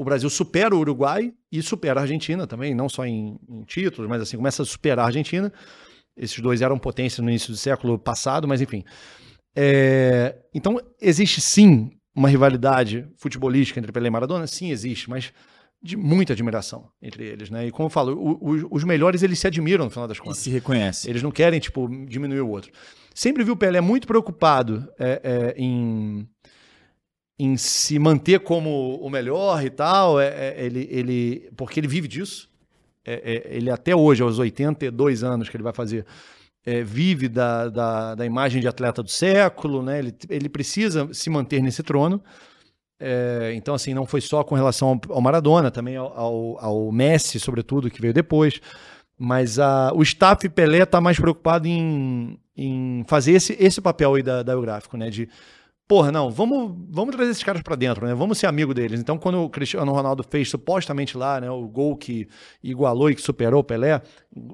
o 0.00 0.04
Brasil 0.04 0.30
supera 0.30 0.74
o 0.74 0.78
Uruguai 0.78 1.30
e 1.52 1.60
supera 1.60 2.00
a 2.00 2.04
Argentina 2.04 2.46
também, 2.46 2.74
não 2.74 2.88
só 2.88 3.04
em, 3.04 3.38
em, 3.46 3.62
títulos, 3.64 4.08
mas 4.08 4.22
assim, 4.22 4.34
começa 4.34 4.62
a 4.62 4.64
superar 4.64 5.04
a 5.04 5.08
Argentina. 5.08 5.52
Esses 6.20 6.38
dois 6.40 6.60
eram 6.60 6.78
potência 6.78 7.22
no 7.22 7.30
início 7.30 7.50
do 7.50 7.56
século 7.56 7.98
passado, 7.98 8.46
mas 8.46 8.60
enfim. 8.60 8.84
É, 9.56 10.36
então, 10.54 10.78
existe 11.00 11.40
sim 11.40 11.90
uma 12.14 12.28
rivalidade 12.28 13.08
futebolística 13.16 13.80
entre 13.80 13.90
Pelé 13.90 14.08
e 14.08 14.10
Maradona? 14.10 14.46
Sim, 14.46 14.70
existe, 14.70 15.08
mas 15.08 15.32
de 15.82 15.96
muita 15.96 16.34
admiração 16.34 16.90
entre 17.00 17.24
eles, 17.24 17.48
né? 17.48 17.66
E 17.66 17.70
como 17.70 17.86
eu 17.86 17.90
falo, 17.90 18.12
o, 18.12 18.32
o, 18.32 18.68
os 18.70 18.84
melhores 18.84 19.22
eles 19.22 19.38
se 19.38 19.46
admiram 19.46 19.86
no 19.86 19.90
final 19.90 20.06
das 20.06 20.20
contas. 20.20 20.38
E 20.38 20.42
se 20.42 20.50
reconhecem. 20.50 21.10
Eles 21.10 21.22
não 21.22 21.30
querem, 21.30 21.58
tipo, 21.58 21.88
diminuir 22.06 22.40
o 22.40 22.48
outro. 22.48 22.70
Sempre 23.14 23.42
vi 23.42 23.50
o 23.50 23.56
Pelé 23.56 23.80
muito 23.80 24.06
preocupado 24.06 24.86
é, 24.98 25.20
é, 25.24 25.54
em, 25.56 26.28
em 27.38 27.56
se 27.56 27.98
manter 27.98 28.40
como 28.40 28.96
o 28.96 29.08
melhor 29.08 29.64
e 29.64 29.70
tal. 29.70 30.20
É, 30.20 30.26
é 30.28 30.64
ele, 30.66 30.86
ele, 30.90 31.50
porque 31.56 31.80
ele 31.80 31.88
vive 31.88 32.06
disso. 32.06 32.49
É, 33.04 33.14
é, 33.14 33.56
ele 33.56 33.70
até 33.70 33.94
hoje, 33.94 34.22
aos 34.22 34.38
82 34.38 35.24
anos 35.24 35.48
que 35.48 35.56
ele 35.56 35.64
vai 35.64 35.72
fazer, 35.72 36.04
vive 36.84 37.26
da, 37.26 37.68
da, 37.68 38.14
da, 38.14 38.26
imagem 38.26 38.60
de 38.60 38.68
atleta 38.68 39.02
do 39.02 39.08
século, 39.08 39.82
né? 39.82 39.98
Ele, 39.98 40.14
ele 40.28 40.48
precisa 40.48 41.08
se 41.12 41.30
manter 41.30 41.62
nesse 41.62 41.82
trono. 41.82 42.22
É, 43.00 43.52
então, 43.54 43.74
assim, 43.74 43.94
não 43.94 44.04
foi 44.04 44.20
só 44.20 44.44
com 44.44 44.54
relação 44.54 45.00
ao, 45.08 45.22
Maradona, 45.22 45.70
também 45.70 45.96
ao, 45.96 46.12
ao, 46.16 46.58
ao, 46.64 46.92
Messi, 46.92 47.40
sobretudo, 47.40 47.90
que 47.90 48.00
veio 48.00 48.12
depois. 48.12 48.60
Mas 49.18 49.58
a, 49.58 49.90
o 49.94 50.02
staff 50.02 50.46
Pelé 50.50 50.82
está 50.82 51.00
mais 51.00 51.18
preocupado 51.18 51.66
em, 51.66 52.38
em 52.54 53.02
fazer 53.08 53.32
esse, 53.32 53.56
esse 53.58 53.80
papel 53.80 54.14
aí 54.14 54.22
da, 54.22 54.42
da 54.42 54.54
gráfico, 54.54 54.98
né? 54.98 55.08
De, 55.08 55.28
porra, 55.90 56.12
não, 56.12 56.30
vamos, 56.30 56.72
vamos 56.88 57.16
trazer 57.16 57.32
esses 57.32 57.42
caras 57.42 57.62
para 57.62 57.74
dentro, 57.74 58.06
né? 58.06 58.14
Vamos 58.14 58.38
ser 58.38 58.46
amigo 58.46 58.72
deles. 58.72 59.00
Então, 59.00 59.18
quando 59.18 59.42
o 59.42 59.50
Cristiano 59.50 59.90
Ronaldo 59.90 60.22
fez 60.22 60.48
supostamente 60.48 61.18
lá, 61.18 61.40
né, 61.40 61.50
o 61.50 61.66
gol 61.66 61.96
que 61.96 62.28
igualou 62.62 63.10
e 63.10 63.16
que 63.16 63.20
superou 63.20 63.58
o 63.58 63.64
Pelé, 63.64 64.00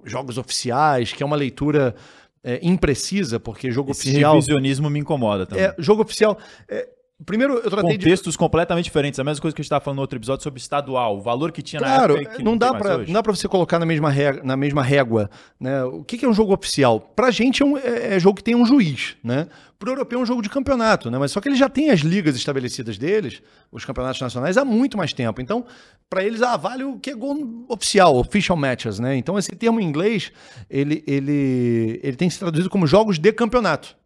jogos 0.02 0.38
oficiais, 0.38 1.12
que 1.12 1.22
é 1.22 1.26
uma 1.26 1.36
leitura 1.36 1.94
é, 2.42 2.58
imprecisa, 2.62 3.38
porque 3.38 3.70
jogo 3.70 3.90
Esse 3.90 4.08
oficial. 4.08 4.32
revisionismo 4.32 4.88
me 4.88 4.98
incomoda 4.98 5.44
também. 5.44 5.66
É, 5.66 5.74
jogo 5.78 6.00
oficial. 6.00 6.38
É, 6.66 6.88
Primeiro, 7.24 7.54
eu 7.54 7.70
tratei 7.70 7.96
Contextos 7.96 8.34
de... 8.34 8.38
completamente 8.38 8.84
diferentes. 8.84 9.18
A 9.18 9.24
mesma 9.24 9.40
coisa 9.40 9.54
que 9.54 9.60
a 9.60 9.62
gente 9.62 9.68
estava 9.68 9.82
falando 9.82 9.96
no 9.96 10.02
outro 10.02 10.18
episódio 10.18 10.42
sobre 10.42 10.60
estadual, 10.60 11.16
o 11.16 11.20
valor 11.22 11.50
que 11.50 11.62
tinha 11.62 11.80
claro, 11.80 12.14
na 12.14 12.20
época. 12.20 12.36
Que 12.36 12.42
não, 12.42 12.52
não, 12.52 12.58
dá 12.58 12.74
pra, 12.74 12.98
não 12.98 13.12
dá 13.12 13.22
para 13.22 13.34
você 13.34 13.48
colocar 13.48 13.78
na 13.78 13.86
mesma, 13.86 14.10
régua, 14.10 14.42
na 14.44 14.54
mesma 14.54 14.82
régua. 14.82 15.30
Né? 15.58 15.82
O 15.84 16.04
que, 16.04 16.18
que 16.18 16.26
é 16.26 16.28
um 16.28 16.34
jogo 16.34 16.52
oficial? 16.52 17.00
Para 17.00 17.28
a 17.28 17.30
gente 17.30 17.62
é, 17.62 17.66
um, 17.66 17.78
é, 17.78 18.16
é, 18.16 18.20
jogo 18.20 18.36
que 18.36 18.44
tem 18.44 18.54
um 18.54 18.66
juiz. 18.66 19.16
Né? 19.24 19.48
Para 19.78 19.88
o 19.88 19.92
europeu 19.92 20.18
é 20.18 20.22
um 20.22 20.26
jogo 20.26 20.42
de 20.42 20.50
campeonato. 20.50 21.10
Né? 21.10 21.16
Mas 21.16 21.32
só 21.32 21.40
que 21.40 21.48
eles 21.48 21.58
já 21.58 21.70
têm 21.70 21.88
as 21.88 22.00
ligas 22.00 22.36
estabelecidas 22.36 22.98
deles, 22.98 23.42
os 23.72 23.82
campeonatos 23.82 24.20
nacionais, 24.20 24.58
há 24.58 24.64
muito 24.64 24.98
mais 24.98 25.14
tempo. 25.14 25.40
Então, 25.40 25.64
para 26.10 26.22
eles, 26.22 26.42
ah, 26.42 26.58
vale 26.58 26.84
o 26.84 26.98
que 26.98 27.08
é 27.08 27.14
gol 27.14 27.64
oficial, 27.66 28.14
official 28.18 28.58
matches. 28.58 28.98
Né? 28.98 29.16
Então, 29.16 29.38
esse 29.38 29.56
termo 29.56 29.80
em 29.80 29.84
inglês, 29.84 30.30
ele, 30.68 31.02
ele, 31.06 31.98
ele 32.02 32.16
tem 32.16 32.28
se 32.28 32.38
traduzido 32.38 32.68
como 32.68 32.86
jogos 32.86 33.18
de 33.18 33.32
campeonato. 33.32 33.96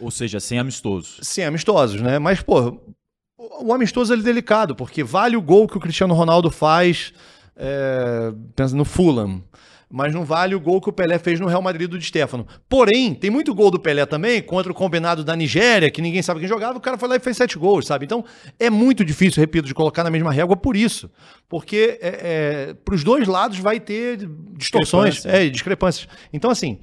Ou 0.00 0.10
seja, 0.10 0.40
sem 0.40 0.58
amistosos. 0.58 1.18
Sem 1.22 1.44
amistosos, 1.44 2.00
né? 2.00 2.18
Mas, 2.18 2.40
pô, 2.42 2.80
o 3.60 3.72
amistoso 3.72 4.12
é 4.12 4.16
delicado, 4.16 4.74
porque 4.74 5.02
vale 5.04 5.36
o 5.36 5.42
gol 5.42 5.68
que 5.68 5.76
o 5.76 5.80
Cristiano 5.80 6.14
Ronaldo 6.14 6.50
faz 6.50 7.12
é, 7.56 8.32
no 8.74 8.84
Fulham. 8.84 9.42
Mas 9.96 10.12
não 10.12 10.24
vale 10.24 10.56
o 10.56 10.60
gol 10.60 10.80
que 10.80 10.88
o 10.88 10.92
Pelé 10.92 11.20
fez 11.20 11.38
no 11.38 11.46
Real 11.46 11.62
Madrid 11.62 11.88
do 11.88 11.96
Di 11.96 12.04
Stefano. 12.04 12.44
Porém, 12.68 13.14
tem 13.14 13.30
muito 13.30 13.54
gol 13.54 13.70
do 13.70 13.78
Pelé 13.78 14.04
também 14.04 14.42
contra 14.42 14.72
o 14.72 14.74
combinado 14.74 15.22
da 15.22 15.36
Nigéria, 15.36 15.88
que 15.88 16.02
ninguém 16.02 16.20
sabe 16.20 16.40
quem 16.40 16.48
jogava, 16.48 16.78
o 16.78 16.80
cara 16.80 16.98
foi 16.98 17.08
lá 17.08 17.14
e 17.14 17.20
fez 17.20 17.36
sete 17.36 17.56
gols, 17.56 17.86
sabe? 17.86 18.04
Então, 18.04 18.24
é 18.58 18.68
muito 18.68 19.04
difícil, 19.04 19.40
repito, 19.40 19.68
de 19.68 19.74
colocar 19.74 20.02
na 20.02 20.10
mesma 20.10 20.32
régua 20.32 20.56
por 20.56 20.76
isso. 20.76 21.08
Porque 21.48 21.96
é, 22.02 22.08
é, 22.70 22.74
para 22.74 22.94
os 22.96 23.04
dois 23.04 23.28
lados 23.28 23.58
vai 23.58 23.78
ter 23.78 24.28
distorções, 24.58 25.14
Discrepância. 25.14 25.46
é, 25.46 25.48
discrepâncias. 25.50 26.08
Então, 26.32 26.50
assim, 26.50 26.80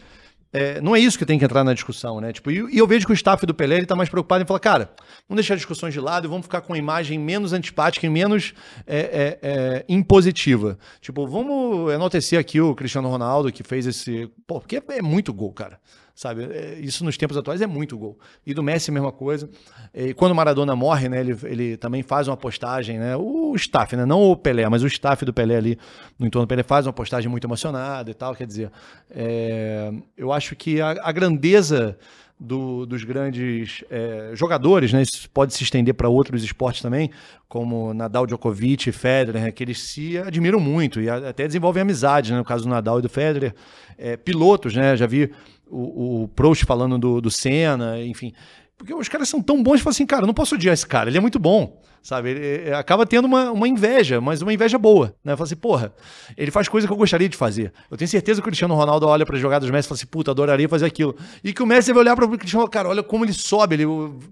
é, 0.54 0.82
não 0.82 0.96
é 0.96 1.00
isso 1.00 1.18
que 1.18 1.26
tem 1.26 1.40
que 1.40 1.46
entrar 1.46 1.64
na 1.64 1.74
discussão, 1.74 2.20
né? 2.20 2.34
Tipo, 2.34 2.52
e, 2.52 2.76
e 2.76 2.78
eu 2.78 2.86
vejo 2.86 3.06
que 3.06 3.12
o 3.12 3.16
staff 3.16 3.46
do 3.46 3.54
Pelé 3.54 3.80
está 3.80 3.96
mais 3.96 4.10
preocupado 4.10 4.44
em 4.44 4.48
falar, 4.48 4.60
cara, 4.60 4.92
vamos 5.28 5.42
deixar 5.42 5.56
discussões 5.56 5.94
de 5.94 6.00
lado 6.00 6.26
e 6.26 6.30
vamos 6.30 6.46
ficar 6.46 6.62
com 6.62 6.74
uma 6.74 6.78
imagem 6.78 7.18
menos 7.18 7.54
antipática 7.54 8.06
e 8.06 8.10
menos 8.10 8.54
é, 8.86 9.00
é, 9.00 9.40
é 9.42 9.86
impositiva. 9.88 10.78
Tipo, 11.00 11.26
vamos 11.26 11.94
enaltecer 11.94 12.40
aqui 12.40 12.60
o 12.60 12.76
Cristiano 12.76 13.10
Ronaldo 13.10 13.52
que 13.52 13.64
fez 13.64 13.88
esse. 13.88 14.30
Pô, 14.46 14.60
porque 14.60 14.82
é 14.90 15.02
muito 15.02 15.34
gol, 15.34 15.54
cara 15.54 15.80
sabe? 16.16 16.44
É, 16.44 16.80
isso 16.80 17.04
nos 17.04 17.18
tempos 17.18 17.38
atuais 17.38 17.62
é 17.62 17.68
muito 17.68 17.98
gol. 17.98 18.18
E 18.46 18.54
do 18.54 18.64
Messi 18.64 18.92
mesma 18.92 19.12
coisa. 19.12 19.50
E 19.94 20.14
quando 20.14 20.32
o 20.32 20.36
Maradona 20.36 20.76
morre, 20.76 21.10
né, 21.10 21.20
ele, 21.20 21.38
ele 21.44 21.78
também 21.78 22.04
faz 22.04 22.28
uma 22.28 22.38
postagem, 22.38 22.98
né? 23.00 23.16
O 23.18 23.54
staff, 23.56 23.96
né? 23.96 24.06
Não 24.06 24.22
o 24.22 24.36
Pelé, 24.36 24.68
mas 24.70 24.84
o 24.84 24.88
staff 24.88 25.24
do 25.26 25.34
Pelé 25.34 25.58
ali 25.58 25.78
no 26.18 26.28
entorno 26.28 26.46
do 26.46 26.50
Pelé 26.50 26.64
faz 26.64 26.86
uma 26.88 26.94
postagem 26.94 27.30
muito 27.30 27.46
emocionada 27.46 28.10
e 28.12 28.14
tal. 28.14 28.36
Quer 28.36 28.48
dizer, 28.48 28.72
é, 29.10 29.92
eu 30.18 30.32
acho 30.32 30.56
que 30.56 30.80
a, 30.82 30.92
a 31.02 31.12
grandeza 31.12 31.98
do, 32.42 32.88
dos 32.88 33.04
grandes 33.04 33.84
é, 33.88 34.32
jogadores, 34.34 34.92
né? 34.92 35.04
Isso 35.04 35.30
pode 35.30 35.54
se 35.54 35.64
estender 35.64 35.94
para 35.94 36.10
outros 36.10 36.44
esportes 36.44 36.82
também, 36.82 37.12
como 37.48 37.94
Nadal, 37.94 38.26
Djokovic 38.26 38.92
Federer, 38.92 39.44
né? 39.44 39.52
que 39.52 39.64
eles 39.64 39.80
se 39.80 40.18
admiram 40.18 40.60
muito 40.60 41.00
e 41.00 41.08
até 41.08 41.46
desenvolvem 41.46 41.82
amizade, 41.82 42.32
né? 42.32 42.40
no 42.40 42.44
caso 42.44 42.64
do 42.64 42.70
Nadal 42.70 42.98
e 42.98 43.02
do 43.04 43.10
Federer. 43.10 43.54
É, 43.96 44.18
pilotos, 44.18 44.76
né? 44.76 44.98
Já 44.98 45.06
vi 45.06 45.32
o, 45.72 46.24
o 46.24 46.28
Proust 46.30 46.66
falando 46.66 47.00
do, 47.00 47.22
do 47.22 47.32
Senna, 47.32 48.04
enfim. 48.04 48.34
Porque 48.82 48.96
os 48.96 49.08
caras 49.08 49.30
são 49.30 49.44
tão 49.44 49.62
bons 49.62 49.80
falam 49.80 49.92
assim, 49.92 50.08
cara, 50.08 50.26
não 50.26 50.34
posso 50.34 50.56
odiar 50.56 50.74
esse 50.74 50.88
cara, 50.88 51.08
ele 51.08 51.16
é 51.16 51.22
muito 51.22 51.38
bom, 51.38 51.80
sabe? 52.02 52.32
Ele, 52.32 52.74
acaba 52.74 53.06
tendo 53.06 53.26
uma, 53.26 53.52
uma 53.52 53.68
inveja, 53.68 54.20
mas 54.20 54.42
uma 54.42 54.52
inveja 54.52 54.76
boa, 54.80 55.14
né? 55.24 55.36
Fala 55.36 55.46
assim, 55.46 55.56
porra, 55.56 55.94
ele 56.36 56.50
faz 56.50 56.68
coisa 56.68 56.88
que 56.88 56.92
eu 56.92 56.98
gostaria 56.98 57.30
de 57.30 57.38
fazer. 57.38 57.72
Eu 57.92 57.96
tenho 57.96 58.10
certeza 58.10 58.42
que 58.42 58.48
o 58.48 58.50
Cristiano 58.50 58.74
Ronaldo 58.74 59.06
olha 59.06 59.24
para 59.24 59.36
as 59.36 59.42
jogadas 59.42 59.70
do 59.70 59.72
Messi 59.72 59.86
e 59.86 59.90
fala 59.90 59.98
assim, 60.00 60.08
puta, 60.08 60.32
adoraria 60.32 60.68
fazer 60.68 60.88
aquilo. 60.88 61.16
E 61.44 61.54
que 61.54 61.62
o 61.62 61.66
Messi 61.68 61.94
vai 61.94 62.02
olhar 62.02 62.16
para 62.16 62.26
o 62.26 62.38
Cristiano, 62.40 62.68
cara, 62.68 62.90
olha 62.90 63.04
como 63.04 63.24
ele 63.24 63.34
sobe, 63.34 63.76
ele 63.76 63.86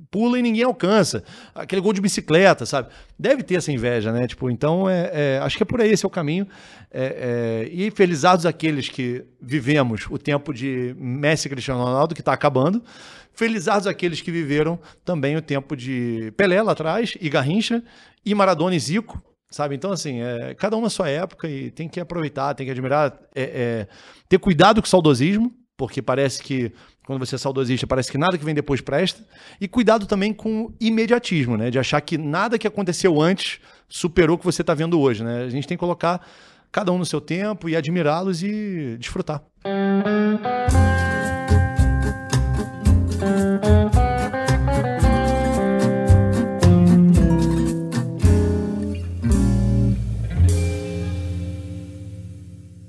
pula 0.10 0.39
e 0.39 0.41
ninguém 0.41 0.64
alcança. 0.64 1.24
Aquele 1.54 1.80
gol 1.80 1.93
de 1.93 2.02
bicicleta, 2.02 2.66
sabe? 2.66 2.89
Deve 3.20 3.43
ter 3.43 3.54
essa 3.54 3.72
inveja, 3.72 4.12
né? 4.12 4.26
Tipo, 4.26 4.50
então, 4.50 4.89
é, 4.89 5.12
é 5.14 5.39
acho 5.43 5.58
que 5.58 5.62
é 5.62 5.66
por 5.66 5.80
aí 5.80 5.91
esse 5.91 6.04
é 6.04 6.08
o 6.08 6.10
caminho. 6.10 6.47
É, 6.89 7.68
é, 7.68 7.70
e 7.72 7.91
felizados 7.91 8.47
aqueles 8.47 8.89
que 8.89 9.24
vivemos 9.39 10.08
o 10.10 10.18
tempo 10.18 10.52
de 10.52 10.95
Messi 10.97 11.47
e 11.47 11.52
Cristiano 11.52 11.84
Ronaldo, 11.84 12.16
que 12.16 12.22
está 12.22 12.34
acabando. 12.34 12.82
Felizados 13.40 13.88
aqueles 13.88 14.20
que 14.20 14.32
viveram 14.32 14.78
também 15.06 15.38
o 15.38 15.42
tempo 15.42 15.74
de 15.74 16.30
Pelé 16.36 16.62
lá 16.62 16.74
atrás, 16.74 17.16
e 17.22 17.30
Garrincha, 17.30 17.82
e 18.26 18.36
Maradona 18.36 18.76
e 18.76 18.80
Zico, 18.80 19.24
sabe? 19.50 19.76
Então, 19.76 19.94
assim, 19.94 20.20
é, 20.22 20.54
cada 20.56 20.76
um 20.76 20.82
na 20.82 20.90
sua 20.90 21.08
época 21.08 21.48
e 21.48 21.72
tem 21.72 21.88
que 21.88 22.02
aproveitar, 22.02 22.54
tem 22.54 22.66
que 22.66 22.72
admirar, 22.74 23.18
é, 23.34 23.44
é, 23.44 23.88
ter 24.28 24.40
cuidado 24.40 24.82
com 24.82 24.88
o 24.88 24.90
saudosismo, 24.90 25.54
porque 25.78 26.02
parece 26.02 26.44
que 26.44 26.74
quando 27.06 27.26
você 27.26 27.36
é 27.36 27.38
saudosista, 27.38 27.88
parece 27.88 28.12
que 28.12 28.18
nada 28.18 28.38
que 28.38 28.44
vem 28.44 28.54
depois 28.54 28.82
presta, 28.82 29.24
e 29.62 29.70
cuidado 29.70 30.06
também 30.06 30.34
com 30.34 30.64
o 30.66 30.74
imediatismo, 30.78 31.56
né? 31.56 31.72
De 31.72 31.80
achar 31.80 32.02
que 32.02 32.18
nada 32.18 32.60
que 32.60 32.68
aconteceu 32.68 33.22
antes 33.22 33.62
superou 33.88 34.36
o 34.36 34.38
que 34.38 34.44
você 34.44 34.64
está 34.64 34.74
vendo 34.74 35.00
hoje, 35.00 35.24
né? 35.24 35.44
A 35.44 35.50
gente 35.50 35.66
tem 35.66 35.78
que 35.78 35.80
colocar 35.80 36.28
cada 36.74 36.92
um 36.92 36.98
no 36.98 37.06
seu 37.06 37.22
tempo 37.22 37.70
e 37.70 37.78
admirá-los 37.78 38.44
e 38.44 38.98
desfrutar. 39.00 39.42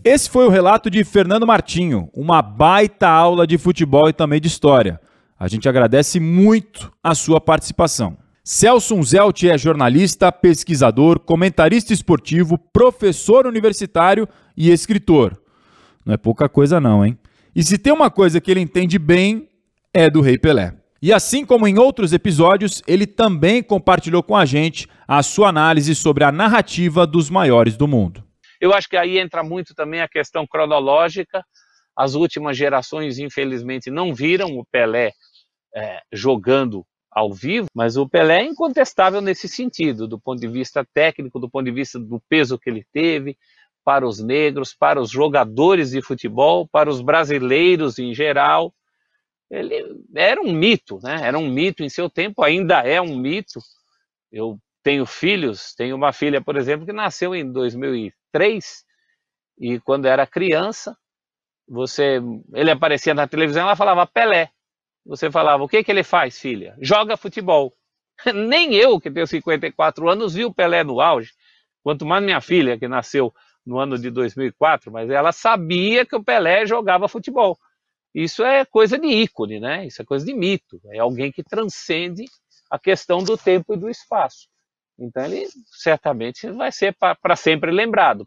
Esse 0.03 0.31
foi 0.31 0.47
o 0.47 0.51
relato 0.51 0.89
de 0.89 1.05
Fernando 1.05 1.47
Martinho, 1.47 2.09
uma 2.15 2.41
baita 2.41 3.07
aula 3.07 3.47
de 3.47 3.59
futebol 3.59 4.09
e 4.09 4.15
também 4.15 4.41
de 4.41 4.49
história. 4.49 4.99
A 5.39 5.47
gente 5.47 5.69
agradece 5.69 6.19
muito 6.19 6.91
a 7.05 7.15
sua 7.15 7.39
participação. 7.39 8.17
Celso 8.43 9.01
Zelt 9.03 9.43
é 9.43 9.59
jornalista, 9.59 10.33
pesquisador, 10.33 11.21
comentarista 11.21 11.93
esportivo, 11.93 12.57
professor 12.57 13.47
universitário 13.47 14.27
e 14.57 14.71
escritor. 14.71 15.39
Não 16.05 16.15
é 16.15 16.17
pouca 16.17 16.49
coisa 16.49 16.81
não, 16.81 17.05
hein? 17.05 17.19
E 17.55 17.63
se 17.63 17.77
tem 17.77 17.93
uma 17.93 18.11
coisa 18.11 18.41
que 18.41 18.51
ele 18.51 18.61
entende 18.61 18.99
bem, 18.99 19.51
é 19.93 20.09
do 20.09 20.23
Rei 20.23 20.39
Pelé. 20.39 20.73
E 21.03 21.13
assim 21.13 21.45
como 21.45 21.69
em 21.69 21.79
outros 21.79 22.15
episódios, 22.15 22.83
ele 22.87 23.07
também 23.07 23.63
compartilhou 23.63 24.23
com 24.23 24.35
a 24.35 24.47
gente 24.47 24.89
a 25.07 25.23
sua 25.23 25.51
análise 25.51 25.95
sobre 25.95 26.25
a 26.25 26.33
narrativa 26.33 27.07
dos 27.07 27.29
maiores 27.29 27.77
do 27.77 27.87
mundo. 27.87 28.30
Eu 28.61 28.75
acho 28.75 28.89
que 28.89 28.97
aí 28.97 29.19
entra 29.19 29.43
muito 29.43 29.75
também 29.75 30.01
a 30.01 30.09
questão 30.09 30.47
cronológica. 30.47 31.45
As 31.97 32.15
últimas 32.15 32.57
gerações, 32.57 33.19
infelizmente, 33.19 33.91
não 33.91 34.15
viram 34.15 34.59
o 34.59 34.65
Pelé 34.67 35.13
é, 35.75 36.01
jogando 36.13 36.85
ao 37.11 37.33
vivo, 37.33 37.67
mas 37.75 37.97
o 37.97 38.09
Pelé 38.09 38.43
é 38.43 38.47
incontestável 38.47 39.21
nesse 39.21 39.49
sentido, 39.49 40.07
do 40.07 40.19
ponto 40.19 40.41
de 40.41 40.47
vista 40.47 40.87
técnico, 40.95 41.41
do 41.41 41.51
ponto 41.51 41.65
de 41.65 41.73
vista 41.73 41.99
do 41.99 42.21
peso 42.29 42.59
que 42.59 42.71
ele 42.71 42.87
teve 42.93 43.37
para 43.85 44.07
os 44.07 44.21
negros, 44.21 44.75
para 44.75 45.01
os 45.01 45.11
jogadores 45.11 45.91
de 45.91 46.03
futebol, 46.03 46.69
para 46.69 46.89
os 46.89 47.01
brasileiros 47.01 47.99
em 47.99 48.15
geral. 48.15 48.73
Ele 49.51 50.05
era 50.15 50.41
um 50.41 50.53
mito, 50.53 51.01
né? 51.03 51.21
Era 51.23 51.37
um 51.37 51.49
mito 51.49 51.83
em 51.83 51.89
seu 51.89 52.09
tempo, 52.09 52.45
ainda 52.45 52.87
é 52.87 53.01
um 53.01 53.17
mito. 53.17 53.59
Eu 54.31 54.59
tenho 54.83 55.05
filhos, 55.05 55.75
tenho 55.75 55.97
uma 55.97 56.13
filha, 56.13 56.41
por 56.41 56.57
exemplo, 56.57 56.87
que 56.87 56.93
nasceu 56.93 57.35
em 57.35 57.51
2003 58.33 58.85
e 59.59 59.81
quando 59.81 60.07
era 60.07 60.27
criança, 60.27 60.97
você, 61.69 62.21
ele 62.55 62.71
aparecia 62.71 63.15
na 63.15 63.29
televisão, 63.29 63.63
ela 63.63 63.77
falava 63.77 64.07
Pelé. 64.07 64.51
Você 65.05 65.31
falava, 65.31 65.63
o 65.63 65.69
que, 65.69 65.83
que 65.83 65.91
ele 65.91 66.03
faz, 66.03 66.39
filha? 66.39 66.77
Joga 66.81 67.17
futebol. 67.17 67.75
Nem 68.35 68.75
eu, 68.75 69.01
que 69.01 69.11
tenho 69.11 69.27
54 69.27 70.09
anos, 70.09 70.35
vi 70.35 70.45
o 70.45 70.55
Pelé 70.55 70.85
no 70.85 71.01
auge. 71.01 71.33
Quanto 71.83 72.07
mais 72.07 72.23
minha 72.23 72.41
filha, 72.41 72.79
que 72.79 72.89
nasceu 72.89 73.35
no 73.65 73.79
ano 73.79 73.99
de 73.99 74.11
2004, 74.11 74.91
mas 74.91 75.11
ela 75.11 75.33
sabia 75.33 76.05
que 76.05 76.17
o 76.17 76.25
Pelé 76.25 76.67
jogava 76.67 77.09
futebol. 77.09 77.59
Isso 78.15 78.43
é 78.43 78.65
coisa 78.65 78.99
de 78.99 79.07
ícone, 79.07 79.61
né? 79.61 79.87
Isso 79.87 80.03
é 80.03 80.05
coisa 80.05 80.25
de 80.25 80.35
mito. 80.35 80.81
É 80.87 80.99
alguém 80.99 81.31
que 81.31 81.43
transcende 81.45 82.25
a 82.71 82.79
questão 82.79 83.23
do 83.23 83.37
tempo 83.37 83.75
e 83.75 83.77
do 83.77 83.89
espaço. 83.89 84.49
Então 85.01 85.25
ele 85.25 85.47
certamente 85.71 86.51
vai 86.51 86.71
ser 86.71 86.95
para 86.95 87.37
sempre 87.37 87.71
lembrado. 87.71 88.27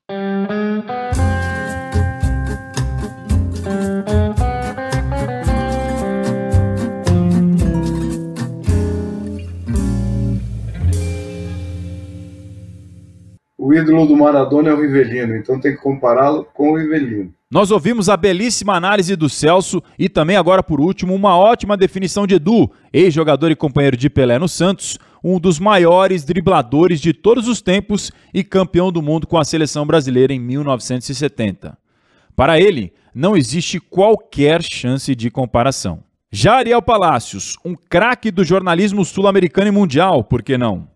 o 13.74 13.74
ídolo 13.74 14.06
do 14.06 14.16
Maradona 14.16 14.70
é 14.70 14.74
o 14.74 14.82
Rivelino, 14.82 15.36
então 15.36 15.60
tem 15.60 15.76
que 15.76 15.82
compará-lo 15.82 16.46
com 16.54 16.72
o 16.72 16.78
Rivelino. 16.78 17.34
Nós 17.54 17.70
ouvimos 17.70 18.10
a 18.10 18.18
belíssima 18.18 18.74
análise 18.74 19.16
do 19.16 19.30
Celso 19.30 19.80
e 20.00 20.10
também 20.10 20.36
agora 20.36 20.64
por 20.64 20.82
último 20.82 21.14
uma 21.14 21.38
ótima 21.38 21.78
definição 21.78 22.26
de 22.26 22.34
Edu, 22.34 22.68
ex-jogador 22.92 23.52
e 23.52 23.56
companheiro 23.56 23.96
de 23.96 24.10
Pelé 24.10 24.40
no 24.40 24.48
Santos, 24.50 24.98
um 25.24 25.40
dos 25.40 25.60
maiores 25.60 26.24
dribladores 26.24 27.00
de 27.00 27.14
todos 27.14 27.48
os 27.48 27.62
tempos 27.62 28.12
e 28.34 28.44
campeão 28.44 28.92
do 28.92 29.04
mundo 29.04 29.28
com 29.28 29.38
a 29.38 29.46
seleção 29.46 29.86
brasileira 29.86 30.34
em 30.34 30.40
1970. 30.40 31.78
Para 32.36 32.60
ele, 32.60 32.92
não 33.14 33.38
existe 33.38 33.80
qualquer 33.80 34.64
chance 34.64 35.14
de 35.14 35.30
comparação. 35.30 36.00
Já 36.32 36.56
Ariel 36.56 36.82
Palácios, 36.82 37.56
um 37.64 37.76
craque 37.76 38.32
do 38.32 38.44
jornalismo 38.44 39.06
sul-americano 39.06 39.68
e 39.68 39.72
mundial, 39.72 40.24
por 40.24 40.42
que 40.42 40.58
não? 40.58 40.88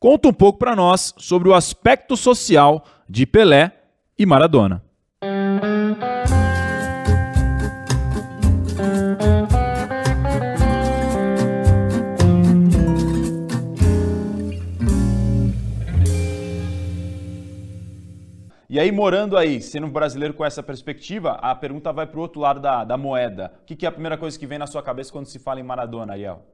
conta 0.00 0.26
um 0.26 0.32
pouco 0.32 0.58
para 0.58 0.74
nós 0.74 1.12
sobre 1.18 1.50
o 1.50 1.54
aspecto 1.54 2.16
social 2.16 2.82
de 3.06 3.26
Pelé 3.26 3.72
e 4.18 4.24
Maradona. 4.24 4.87
E 18.78 18.80
aí, 18.80 18.92
morando 18.92 19.36
aí, 19.36 19.60
sendo 19.60 19.88
um 19.88 19.90
brasileiro 19.90 20.32
com 20.32 20.44
essa 20.44 20.62
perspectiva, 20.62 21.32
a 21.42 21.52
pergunta 21.52 21.92
vai 21.92 22.06
para 22.06 22.16
o 22.16 22.22
outro 22.22 22.40
lado 22.40 22.60
da, 22.60 22.84
da 22.84 22.96
moeda. 22.96 23.52
O 23.60 23.64
que, 23.66 23.74
que 23.74 23.84
é 23.84 23.88
a 23.88 23.90
primeira 23.90 24.16
coisa 24.16 24.38
que 24.38 24.46
vem 24.46 24.56
na 24.56 24.68
sua 24.68 24.80
cabeça 24.84 25.10
quando 25.10 25.26
se 25.26 25.40
fala 25.40 25.58
em 25.58 25.64
Maradona, 25.64 26.12
Ariel? 26.12 26.46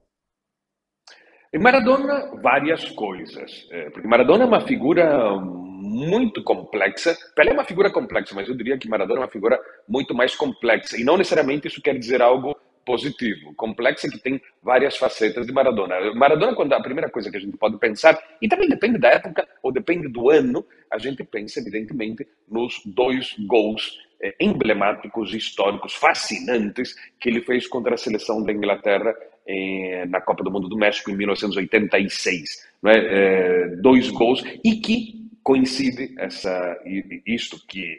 Em 1.53 1.59
Maradona, 1.59 2.35
várias 2.41 2.91
coisas. 2.93 3.68
É, 3.70 3.91
porque 3.91 4.09
Maradona 4.09 4.45
é 4.45 4.47
uma 4.47 4.62
figura 4.62 5.39
muito 5.39 6.43
complexa. 6.43 7.14
Pelé 7.37 7.51
é 7.51 7.53
uma 7.53 7.64
figura 7.64 7.93
complexa, 7.93 8.35
mas 8.35 8.49
eu 8.49 8.57
diria 8.57 8.79
que 8.79 8.89
Maradona 8.89 9.20
é 9.20 9.25
uma 9.25 9.31
figura 9.31 9.61
muito 9.87 10.14
mais 10.14 10.35
complexa. 10.35 10.99
E 10.99 11.05
não 11.05 11.18
necessariamente 11.18 11.68
isso 11.68 11.83
quer 11.83 11.99
dizer 11.99 12.22
algo 12.22 12.57
positivo. 12.85 13.55
Complexa 13.55 14.09
que 14.09 14.18
tem 14.18 14.41
várias 14.62 14.97
facetas 14.97 15.47
de 15.47 15.53
Maradona. 15.53 16.14
Maradona, 16.14 16.55
quando 16.55 16.72
a 16.72 16.80
primeira 16.80 17.11
coisa 17.11 17.30
que 17.30 17.37
a 17.37 17.41
gente 17.41 17.57
pode 17.57 17.78
pensar, 17.78 18.18
e 18.41 18.49
também 18.49 18.68
depende 18.68 18.99
da 18.99 19.09
época 19.09 19.47
ou 19.62 19.72
depende 19.72 20.09
do 20.09 20.30
ano, 20.30 20.64
a 20.91 20.99
gente 20.99 21.24
pensa, 21.24 21.61
evidentemente, 21.61 22.26
nos 22.49 22.80
dois 22.85 23.35
gols 23.47 23.99
é, 24.20 24.35
emblemáticos, 24.41 25.35
históricos, 25.35 25.95
fascinantes 25.95 26.95
que 27.20 27.28
ele 27.28 27.41
fez 27.41 27.66
contra 27.66 27.95
a 27.95 27.99
seleção 27.99 28.43
da 28.43 28.53
Inglaterra 28.53 29.14
eh, 29.47 30.07
na 30.07 30.20
Copa 30.20 30.43
do 30.43 30.51
Mundo 30.51 30.68
do 30.68 30.76
México 30.76 31.11
em 31.11 31.16
1986. 31.16 32.66
Não 32.82 32.91
é? 32.91 32.97
Eh, 32.97 33.76
dois 33.76 34.11
gols 34.11 34.43
e 34.64 34.76
que 34.76 35.24
coincide 35.43 36.14
essa 36.18 36.78
isto 37.26 37.59
que 37.68 37.99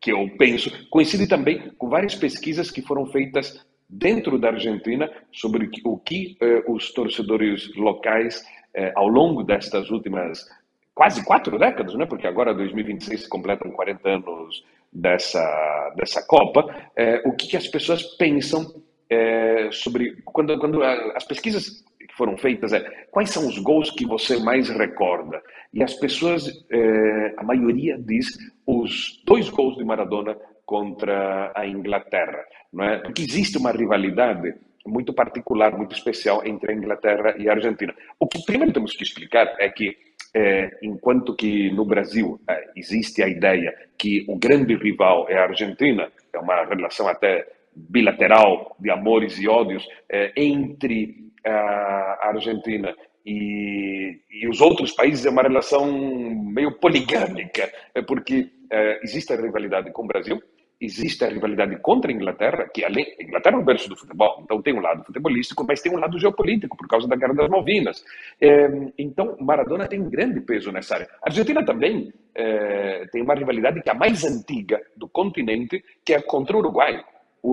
que 0.00 0.12
eu 0.12 0.30
penso 0.38 0.70
coincide 0.90 1.26
também 1.26 1.72
com 1.76 1.88
várias 1.88 2.14
pesquisas 2.14 2.70
que 2.70 2.80
foram 2.80 3.04
feitas 3.06 3.66
dentro 3.88 4.38
da 4.38 4.48
Argentina 4.48 5.10
sobre 5.32 5.70
o 5.84 5.98
que 5.98 6.36
eh, 6.40 6.64
os 6.68 6.92
torcedores 6.92 7.74
locais 7.76 8.44
eh, 8.74 8.92
ao 8.94 9.08
longo 9.08 9.42
destas 9.42 9.90
últimas 9.90 10.46
quase 10.94 11.24
quatro 11.24 11.58
décadas, 11.58 11.94
né? 11.94 12.06
Porque 12.06 12.26
agora 12.26 12.52
2026 12.52 13.22
se 13.22 13.28
completam 13.28 13.70
40 13.70 14.08
anos 14.08 14.64
dessa 14.92 15.92
dessa 15.96 16.26
Copa, 16.26 16.90
eh, 16.96 17.22
o 17.24 17.32
que, 17.32 17.48
que 17.48 17.56
as 17.56 17.68
pessoas 17.68 18.02
pensam 18.16 18.66
é, 19.10 19.70
sobre 19.72 20.20
quando, 20.24 20.58
quando 20.58 20.82
as 20.82 21.24
pesquisas 21.24 21.84
que 21.98 22.14
foram 22.14 22.36
feitas 22.36 22.72
é 22.72 22.80
quais 23.10 23.30
são 23.30 23.46
os 23.46 23.58
gols 23.58 23.90
que 23.90 24.06
você 24.06 24.38
mais 24.38 24.68
recorda 24.68 25.42
e 25.72 25.82
as 25.82 25.94
pessoas 25.94 26.46
é, 26.70 27.34
a 27.36 27.42
maioria 27.42 27.98
diz 27.98 28.26
os 28.66 29.22
dois 29.24 29.48
gols 29.48 29.76
de 29.76 29.84
Maradona 29.84 30.36
contra 30.68 31.50
a 31.54 31.66
Inglaterra 31.66 32.44
não 32.72 32.84
é? 32.84 32.98
Porque 32.98 33.22
existe 33.22 33.58
uma 33.58 33.72
rivalidade 33.72 34.54
muito 34.86 35.12
particular 35.12 35.76
muito 35.76 35.94
especial 35.94 36.46
entre 36.46 36.72
a 36.72 36.74
Inglaterra 36.74 37.34
e 37.38 37.48
a 37.48 37.52
Argentina. 37.52 37.94
O 38.18 38.26
que 38.26 38.42
primeiro 38.44 38.72
temos 38.72 38.94
que 38.94 39.02
explicar 39.02 39.54
é 39.58 39.68
que 39.68 39.96
é, 40.34 40.78
enquanto 40.82 41.34
que 41.34 41.70
no 41.72 41.84
Brasil 41.84 42.40
é, 42.48 42.70
existe 42.76 43.22
a 43.22 43.28
ideia 43.28 43.74
que 43.98 44.24
o 44.28 44.36
grande 44.38 44.74
rival 44.74 45.26
é 45.28 45.38
a 45.38 45.44
Argentina 45.44 46.10
é 46.32 46.38
uma 46.38 46.64
relação 46.64 47.08
até 47.08 47.46
bilateral 47.74 48.76
de 48.78 48.90
amores 48.90 49.38
e 49.38 49.48
ódios 49.48 49.86
eh, 50.10 50.32
entre 50.36 51.14
a 51.44 52.28
Argentina 52.28 52.94
e, 53.24 54.20
e, 54.30 54.48
os 54.48 54.60
outros 54.60 54.92
países 54.92 55.24
é 55.24 55.30
uma 55.30 55.42
relação 55.42 55.86
meio 55.86 56.72
poligâmica, 56.78 57.70
é 57.94 58.02
porque 58.02 58.50
existe 59.02 59.32
a 59.32 59.36
rivalidade 59.36 59.92
com 59.92 60.02
o 60.02 60.06
Brasil, 60.06 60.42
existe 60.80 61.24
a 61.24 61.28
rivalidade 61.28 61.76
contra 61.80 62.10
a 62.10 62.14
Inglaterra, 62.14 62.68
que 62.72 62.84
além 62.84 63.06
a 63.18 63.22
Inglaterra 63.22 63.56
é 63.56 63.58
o 63.58 63.64
berço 63.64 63.88
do 63.88 63.96
futebol, 63.96 64.40
então 64.44 64.62
tem 64.62 64.74
um 64.74 64.80
lado 64.80 65.04
futebolístico, 65.04 65.64
mas 65.66 65.80
tem 65.80 65.92
um 65.92 65.98
lado 65.98 66.18
geopolítico 66.18 66.76
por 66.76 66.86
causa 66.86 67.08
da 67.08 67.16
Guerra 67.16 67.34
das 67.34 67.48
Malvinas. 67.48 68.04
É, 68.40 68.68
então 68.96 69.36
Maradona 69.40 69.88
tem 69.88 70.08
grande 70.08 70.40
peso 70.40 70.70
nessa 70.70 70.94
área. 70.94 71.08
A 71.22 71.28
Argentina 71.28 71.64
também 71.64 72.12
é, 72.34 73.06
tem 73.12 73.22
uma 73.22 73.34
rivalidade 73.34 73.82
que 73.82 73.88
é 73.88 73.92
a 73.92 73.96
mais 73.96 74.24
antiga 74.24 74.80
do 74.96 75.08
continente, 75.08 75.82
que 76.04 76.14
é 76.14 76.20
contra 76.20 76.56
o 76.56 76.60
Uruguai 76.60 77.04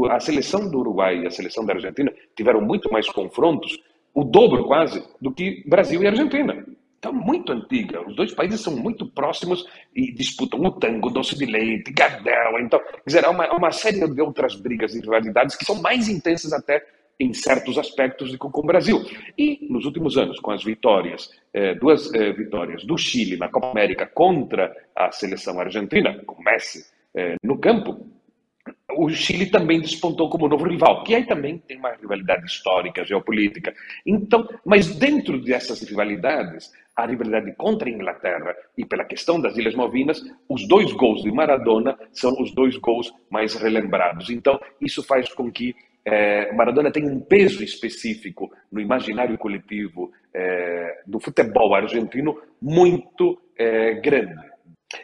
a 0.09 0.19
seleção 0.19 0.69
do 0.69 0.79
Uruguai 0.79 1.19
e 1.19 1.27
a 1.27 1.31
seleção 1.31 1.65
da 1.65 1.73
Argentina 1.73 2.11
tiveram 2.35 2.61
muito 2.61 2.91
mais 2.91 3.07
confrontos, 3.09 3.77
o 4.13 4.23
dobro 4.23 4.65
quase, 4.65 5.03
do 5.21 5.31
que 5.31 5.63
Brasil 5.67 6.01
e 6.01 6.07
Argentina. 6.07 6.65
Então, 7.05 7.13
muito 7.13 7.51
antiga. 7.51 8.01
Os 8.01 8.15
dois 8.15 8.33
países 8.33 8.61
são 8.61 8.75
muito 8.75 9.05
próximos 9.05 9.63
e 9.95 10.11
disputam 10.11 10.59
o 10.61 10.71
tango, 10.71 11.11
doce 11.11 11.37
de 11.37 11.45
leite, 11.45 11.93
gardel. 11.93 12.59
Então, 12.59 12.81
há 13.23 13.29
uma, 13.29 13.47
uma 13.55 13.71
série 13.71 14.07
de 14.07 14.21
outras 14.21 14.55
brigas 14.55 14.95
e 14.95 15.01
rivalidades 15.01 15.55
que 15.55 15.63
são 15.63 15.79
mais 15.79 16.09
intensas 16.09 16.51
até 16.51 16.83
em 17.19 17.31
certos 17.31 17.77
aspectos 17.77 18.31
do 18.31 18.39
que 18.39 18.51
com 18.51 18.61
o 18.61 18.65
Brasil. 18.65 19.05
E 19.37 19.67
nos 19.69 19.85
últimos 19.85 20.17
anos, 20.17 20.39
com 20.39 20.49
as 20.49 20.63
vitórias, 20.63 21.29
eh, 21.53 21.75
duas 21.75 22.11
eh, 22.11 22.33
vitórias 22.33 22.83
do 22.83 22.97
Chile 22.97 23.37
na 23.37 23.49
Copa 23.49 23.69
América 23.69 24.07
contra 24.07 24.75
a 24.95 25.11
seleção 25.11 25.59
argentina, 25.59 26.23
com 26.25 26.41
Messi 26.41 26.87
eh, 27.13 27.35
no 27.43 27.59
campo, 27.59 28.03
o 28.97 29.09
Chile 29.09 29.47
também 29.47 29.79
despontou 29.79 30.29
como 30.29 30.47
novo 30.47 30.67
rival, 30.67 31.03
que 31.03 31.13
aí 31.13 31.25
também 31.25 31.57
tem 31.57 31.77
uma 31.77 31.91
rivalidade 31.91 32.45
histórica, 32.45 33.05
geopolítica. 33.05 33.73
Então, 34.05 34.47
mas 34.65 34.95
dentro 34.95 35.39
dessas 35.39 35.81
rivalidades, 35.83 36.71
a 36.95 37.05
rivalidade 37.05 37.53
contra 37.55 37.89
a 37.89 37.91
Inglaterra 37.91 38.55
e 38.77 38.85
pela 38.85 39.03
questão 39.03 39.39
das 39.39 39.57
Ilhas 39.57 39.75
Malvinas, 39.75 40.21
os 40.47 40.67
dois 40.67 40.93
gols 40.93 41.21
de 41.21 41.31
Maradona 41.31 41.97
são 42.13 42.31
os 42.41 42.53
dois 42.53 42.77
gols 42.77 43.11
mais 43.29 43.53
relembrados. 43.55 44.29
Então, 44.29 44.59
isso 44.79 45.03
faz 45.03 45.33
com 45.33 45.51
que 45.51 45.75
eh, 46.05 46.53
Maradona 46.53 46.91
tenha 46.91 47.11
um 47.11 47.19
peso 47.19 47.63
específico 47.63 48.51
no 48.71 48.79
imaginário 48.79 49.37
coletivo 49.37 50.11
eh, 50.33 51.01
do 51.05 51.19
futebol 51.19 51.73
argentino 51.73 52.39
muito 52.61 53.41
eh, 53.57 53.95
grande. 53.95 54.55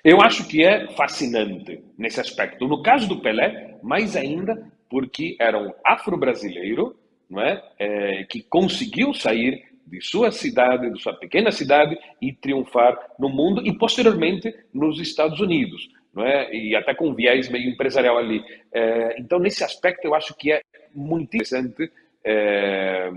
Eu 0.04 0.22
acho 0.22 0.48
que 0.48 0.64
é 0.64 0.88
fascinante 0.96 1.84
nesse 1.98 2.22
aspecto. 2.22 2.68
No 2.68 2.82
caso 2.82 3.10
do 3.10 3.20
Pelé, 3.20 3.80
mais 3.82 4.16
ainda 4.16 4.72
porque 4.90 5.36
era 5.40 5.58
um 5.58 5.74
afro-brasileiro 5.84 6.96
não 7.30 7.42
é? 7.42 7.62
é? 7.80 8.24
que 8.26 8.44
conseguiu 8.44 9.14
sair 9.14 9.71
de 9.86 10.02
sua 10.02 10.32
cidade, 10.32 10.92
de 10.92 11.02
sua 11.02 11.14
pequena 11.14 11.52
cidade 11.52 11.98
e 12.22 12.34
triunfar 12.34 12.98
no 13.20 13.30
mundo 13.30 13.66
e 13.66 13.78
posteriormente 13.78 14.54
nos 14.74 15.00
Estados 15.00 15.40
Unidos, 15.40 15.90
não 16.14 16.26
é? 16.26 16.54
E 16.54 16.76
até 16.76 16.94
com 16.94 17.14
viés 17.14 17.50
meio 17.50 17.70
empresarial 17.70 18.18
ali. 18.18 18.44
É, 18.74 19.20
então 19.20 19.40
nesse 19.40 19.64
aspecto 19.64 20.06
eu 20.06 20.16
acho 20.16 20.36
que 20.36 20.52
é 20.52 20.62
muito 20.94 21.36
interessante 21.36 21.92
é, 22.24 23.12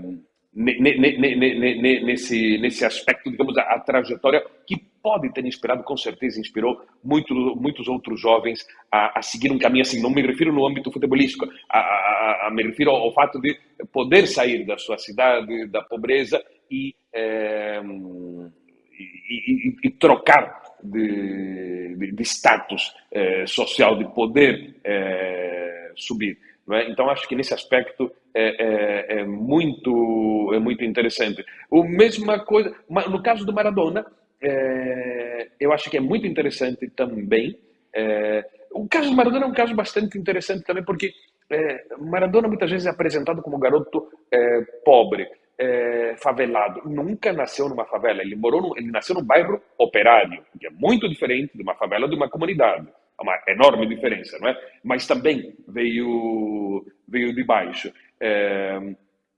nesse, 0.55 2.57
nesse 2.57 2.85
aspecto, 2.85 3.29
digamos, 3.29 3.57
a, 3.57 3.63
a, 3.63 3.79
trajetória 3.79 4.41
que 4.65 4.77
pode 5.03 5.31
ter 5.33 5.45
inspirado, 5.45 5.83
com 5.83 5.97
certeza 5.97 6.39
inspirou 6.39 6.81
muito, 7.03 7.33
muitos 7.55 7.89
outros 7.89 8.19
jovens 8.19 8.65
a, 8.89 9.19
a, 9.19 9.21
seguir 9.21 9.51
um 9.51 9.59
caminho 9.59 9.81
assim. 9.81 10.01
Não 10.01 10.09
me 10.09 10.21
refiro 10.21 10.53
no 10.53 10.65
âmbito 10.65 10.91
futebolístico, 10.91 11.45
a, 11.69 12.49
me 12.51 12.63
refiro 12.63 12.91
ao, 12.91 12.97
ao, 12.97 13.13
fato 13.13 13.39
de 13.39 13.57
poder 13.91 14.27
sair 14.27 14.65
da 14.65 14.77
sua 14.77 14.97
cidade, 14.97 15.67
da 15.67 15.81
pobreza 15.81 16.41
e, 16.69 16.95
é, 17.13 17.81
e, 19.29 19.69
e, 19.69 19.75
e 19.83 19.89
trocar 19.91 20.65
de, 20.83 21.95
de, 21.95 22.11
de 22.11 22.23
status 22.23 22.93
é, 23.11 23.45
social, 23.45 23.97
de 23.97 24.05
poder 24.13 24.75
é, 24.83 25.91
subir. 25.95 26.37
É? 26.71 26.89
Então, 26.89 27.09
acho 27.09 27.27
que 27.27 27.35
nesse 27.35 27.53
aspecto 27.53 28.11
é, 28.33 28.63
é, 28.63 29.19
é, 29.19 29.25
muito, 29.25 30.51
é 30.53 30.59
muito 30.59 30.83
interessante. 30.83 31.45
O 31.69 31.83
mesma 31.83 32.43
coisa, 32.43 32.75
no 32.89 33.21
caso 33.21 33.45
do 33.45 33.53
Maradona, 33.53 34.05
é, 34.41 35.49
eu 35.59 35.71
acho 35.71 35.89
que 35.89 35.97
é 35.97 36.01
muito 36.01 36.25
interessante 36.25 36.89
também. 36.89 37.57
O 38.71 38.87
caso 38.89 39.09
do 39.09 39.15
Maradona 39.15 39.45
é 39.45 39.47
um 39.47 39.53
caso 39.53 39.73
bastante 39.73 40.17
interessante 40.17 40.65
também, 40.65 40.83
porque 40.83 41.13
Maradona 41.97 42.47
muitas 42.47 42.69
vezes 42.69 42.87
é 42.87 42.89
apresentado 42.89 43.41
como 43.41 43.57
garoto 43.57 44.09
é, 45.57 46.15
favelado. 46.17 46.81
Nunca 46.85 47.31
nasceu 47.33 47.69
numa 47.69 47.85
favela. 47.85 48.21
Ele 48.21 48.35
morou, 48.35 48.77
ele 48.77 48.91
nasceu 48.91 49.15
num 49.15 49.23
bairro 49.23 49.61
operário, 49.77 50.43
que 50.59 50.67
é 50.67 50.69
muito 50.69 51.07
diferente 51.09 51.55
de 51.55 51.63
uma 51.63 51.75
favela 51.75 52.07
de 52.07 52.15
uma 52.15 52.29
comunidade 52.29 52.87
uma 53.21 53.39
enorme 53.47 53.87
diferença, 53.87 54.37
não 54.39 54.49
é? 54.49 54.57
Mas 54.83 55.07
também 55.07 55.55
veio 55.67 56.85
veio 57.07 57.33
de 57.33 57.43
baixo. 57.43 57.91
É, 58.19 58.79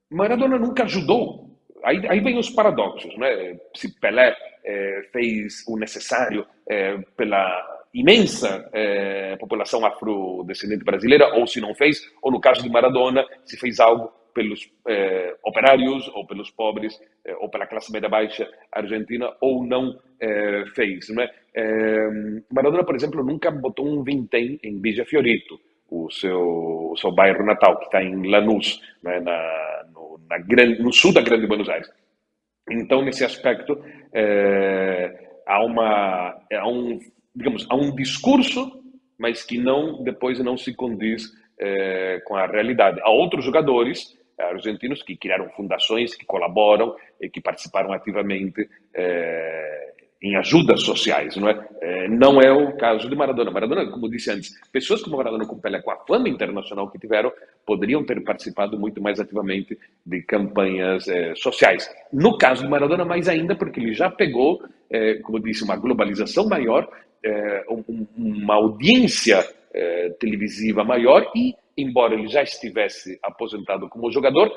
Maradona 0.10 0.58
nunca 0.58 0.84
ajudou. 0.84 1.48
Aí, 1.84 2.02
aí 2.08 2.20
vem 2.20 2.38
os 2.38 2.50
paradoxos, 2.50 3.16
né? 3.18 3.60
Se 3.76 4.00
Pelé 4.00 4.36
é, 4.66 5.02
fez 5.12 5.64
o 5.68 5.78
necessário 5.78 6.46
é, 6.68 6.98
pela 7.16 7.78
imensa 7.94 8.70
é, 8.74 9.36
população 9.38 9.86
afrodescendente 9.86 10.84
brasileira, 10.84 11.36
ou 11.36 11.48
se 11.48 11.62
não 11.62 11.74
fez, 11.74 12.02
ou 12.22 12.32
no 12.32 12.40
caso 12.40 12.62
de 12.62 12.70
Maradona, 12.70 13.26
se 13.46 13.58
fez 13.58 13.80
algo 13.80 14.12
pelos 14.38 14.72
eh, 14.88 15.36
operários 15.44 16.08
ou 16.10 16.24
pelos 16.28 16.52
pobres 16.52 16.94
eh, 17.26 17.36
ou 17.40 17.50
pela 17.50 17.66
classe 17.66 17.92
média 17.92 18.08
baixa 18.08 18.48
argentina 18.72 19.34
ou 19.42 19.66
não 19.66 19.98
eh, 20.22 20.64
fez. 20.76 21.10
Não 21.10 21.24
é? 21.24 21.32
Maradona, 22.54 22.84
por 22.84 22.96
exemplo, 22.96 23.24
nunca 23.24 23.50
botou 23.50 23.88
um 23.88 24.04
vintém 24.04 24.60
em 24.64 24.80
Villa 24.80 25.04
Fiorito, 25.06 25.60
o 25.90 26.08
seu, 26.12 26.92
o 26.92 26.96
seu 26.98 27.12
bairro 27.12 27.44
natal, 27.44 27.80
que 27.80 27.86
está 27.86 28.04
em 28.04 28.30
Lanús, 28.30 28.80
é? 29.08 29.20
na, 29.20 29.86
no, 29.92 30.20
na 30.30 30.38
grande, 30.38 30.84
no 30.84 30.94
sul 30.94 31.12
da 31.12 31.22
Grande 31.22 31.48
Buenos 31.48 31.68
Aires. 31.68 31.90
Então, 32.70 33.02
nesse 33.02 33.26
aspecto, 33.26 33.82
há, 35.48 35.66
uma, 35.66 36.40
há, 36.54 36.68
um, 36.68 37.00
digamos, 37.36 37.66
há 37.72 37.76
um 37.76 37.96
discurso, 37.96 38.84
mas 39.18 39.44
que 39.44 39.58
não 39.58 40.04
depois 40.04 40.38
não 40.40 40.58
se 40.58 40.76
condiz 40.76 41.24
com 42.26 42.36
a 42.36 42.46
realidade. 42.46 43.00
Há 43.02 43.10
outros 43.10 43.44
jogadores 43.44 44.16
argentinos 44.40 45.02
que 45.02 45.16
criaram 45.16 45.50
fundações, 45.50 46.16
que 46.16 46.26
colaboram 46.26 46.96
e 47.20 47.30
que 47.30 47.42
participaram 47.42 47.92
ativamente 47.92 48.70
eh, 48.94 49.94
em 50.22 50.36
ajudas 50.36 50.82
sociais, 50.82 51.36
não 51.38 51.50
é? 51.50 51.68
Eh, 51.82 52.08
não 52.08 52.40
é 52.40 52.52
o 52.52 52.76
caso 52.78 53.10
de 53.10 53.16
Maradona. 53.16 53.52
Maradona, 53.52 53.90
como 53.90 54.10
disse 54.10 54.32
antes, 54.32 54.52
pessoas 54.72 55.02
como 55.02 55.18
Maradona 55.18 55.46
com 55.46 55.60
Pelé, 55.60 55.82
com 55.82 55.92
a 55.92 55.98
fama 56.06 56.30
internacional 56.30 56.90
que 56.90 57.00
tiveram, 57.00 57.32
poderiam 57.66 58.04
ter 58.06 58.24
participado 58.24 58.80
muito 58.80 59.02
mais 59.02 59.20
ativamente 59.20 59.78
de 60.06 60.22
campanhas 60.22 61.08
eh, 61.08 61.34
sociais. 61.36 61.90
No 62.14 62.38
caso 62.38 62.64
de 62.64 62.70
Maradona, 62.70 63.06
mais 63.06 63.28
ainda, 63.28 63.56
porque 63.56 63.80
ele 63.80 63.94
já 63.94 64.10
pegou, 64.10 64.62
como 65.24 65.40
disse, 65.40 65.64
uma 65.64 65.76
globalização 65.76 66.48
maior, 66.48 66.90
um, 67.70 68.08
uma 68.16 68.56
audiência 68.56 69.46
televisiva 70.18 70.84
maior 70.86 71.30
e 71.36 71.54
embora 71.78 72.14
ele 72.14 72.28
já 72.28 72.42
estivesse 72.42 73.20
aposentado 73.24 73.88
como 73.90 74.12
jogador, 74.12 74.52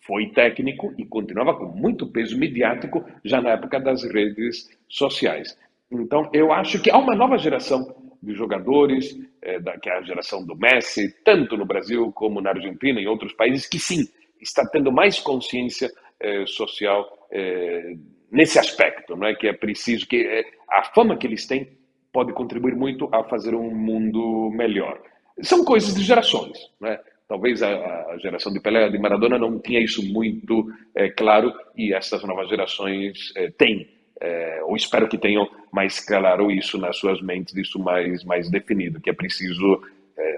foi 0.00 0.30
técnico 0.30 0.92
e 0.98 1.04
continuava 1.04 1.54
com 1.54 1.66
muito 1.66 2.10
peso 2.10 2.38
mediático 2.38 3.04
já 3.24 3.40
na 3.40 3.50
época 3.50 3.78
das 3.78 4.02
redes 4.02 4.68
sociais. 4.88 5.56
Então, 5.90 6.28
eu 6.32 6.52
acho 6.52 6.80
que 6.82 6.90
há 6.90 6.98
uma 6.98 7.14
nova 7.14 7.36
geração 7.36 7.94
de 8.22 8.34
jogadores, 8.34 9.16
é, 9.42 9.58
da, 9.60 9.78
que 9.78 9.90
é 9.90 9.98
a 9.98 10.02
geração 10.02 10.44
do 10.44 10.56
Messi, 10.56 11.14
tanto 11.24 11.56
no 11.56 11.66
Brasil 11.66 12.10
como 12.12 12.40
na 12.40 12.50
Argentina 12.50 13.00
e 13.00 13.04
em 13.04 13.08
outros 13.08 13.32
países, 13.32 13.66
que 13.66 13.78
sim, 13.78 14.04
está 14.40 14.64
tendo 14.66 14.90
mais 14.90 15.20
consciência 15.20 15.90
é, 16.18 16.46
social 16.46 17.28
é, 17.30 17.94
nesse 18.30 18.58
aspecto, 18.58 19.16
não 19.16 19.26
é 19.26 19.34
que 19.34 19.46
é 19.46 19.52
preciso 19.52 20.06
que 20.06 20.44
a 20.68 20.84
fama 20.84 21.16
que 21.16 21.26
eles 21.26 21.46
têm 21.46 21.76
pode 22.12 22.32
contribuir 22.32 22.74
muito 22.76 23.08
a 23.12 23.24
fazer 23.24 23.54
um 23.54 23.74
mundo 23.74 24.50
melhor. 24.50 25.00
São 25.40 25.64
coisas 25.64 25.94
de 25.94 26.02
gerações, 26.02 26.58
né? 26.80 26.98
Talvez 27.28 27.62
a, 27.62 27.68
a, 28.10 28.18
geração 28.18 28.52
de 28.52 28.60
Pelé, 28.60 28.90
de 28.90 28.98
Maradona, 28.98 29.38
não 29.38 29.58
tinha 29.58 29.80
isso 29.80 30.02
muito 30.12 30.70
é, 30.94 31.08
claro 31.08 31.50
e 31.74 31.94
essas 31.94 32.22
novas 32.24 32.48
gerações 32.48 33.32
é, 33.34 33.48
têm, 33.50 33.88
é, 34.20 34.60
ou 34.64 34.76
espero 34.76 35.08
que 35.08 35.16
tenham 35.16 35.48
mais 35.72 35.98
claro 35.98 36.50
isso 36.50 36.76
nas 36.76 36.98
suas 36.98 37.22
mentes, 37.22 37.56
isso 37.56 37.78
mais, 37.78 38.22
mais 38.24 38.50
definido, 38.50 39.00
que 39.00 39.08
é 39.08 39.14
preciso 39.14 39.82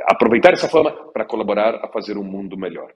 aproveitar 0.07 0.53
essa 0.53 0.69
fama 0.69 0.93
para 1.13 1.25
colaborar 1.25 1.75
a 1.85 1.89
fazer 1.89 2.17
um 2.17 2.23
mundo 2.23 2.57
melhor. 2.57 2.91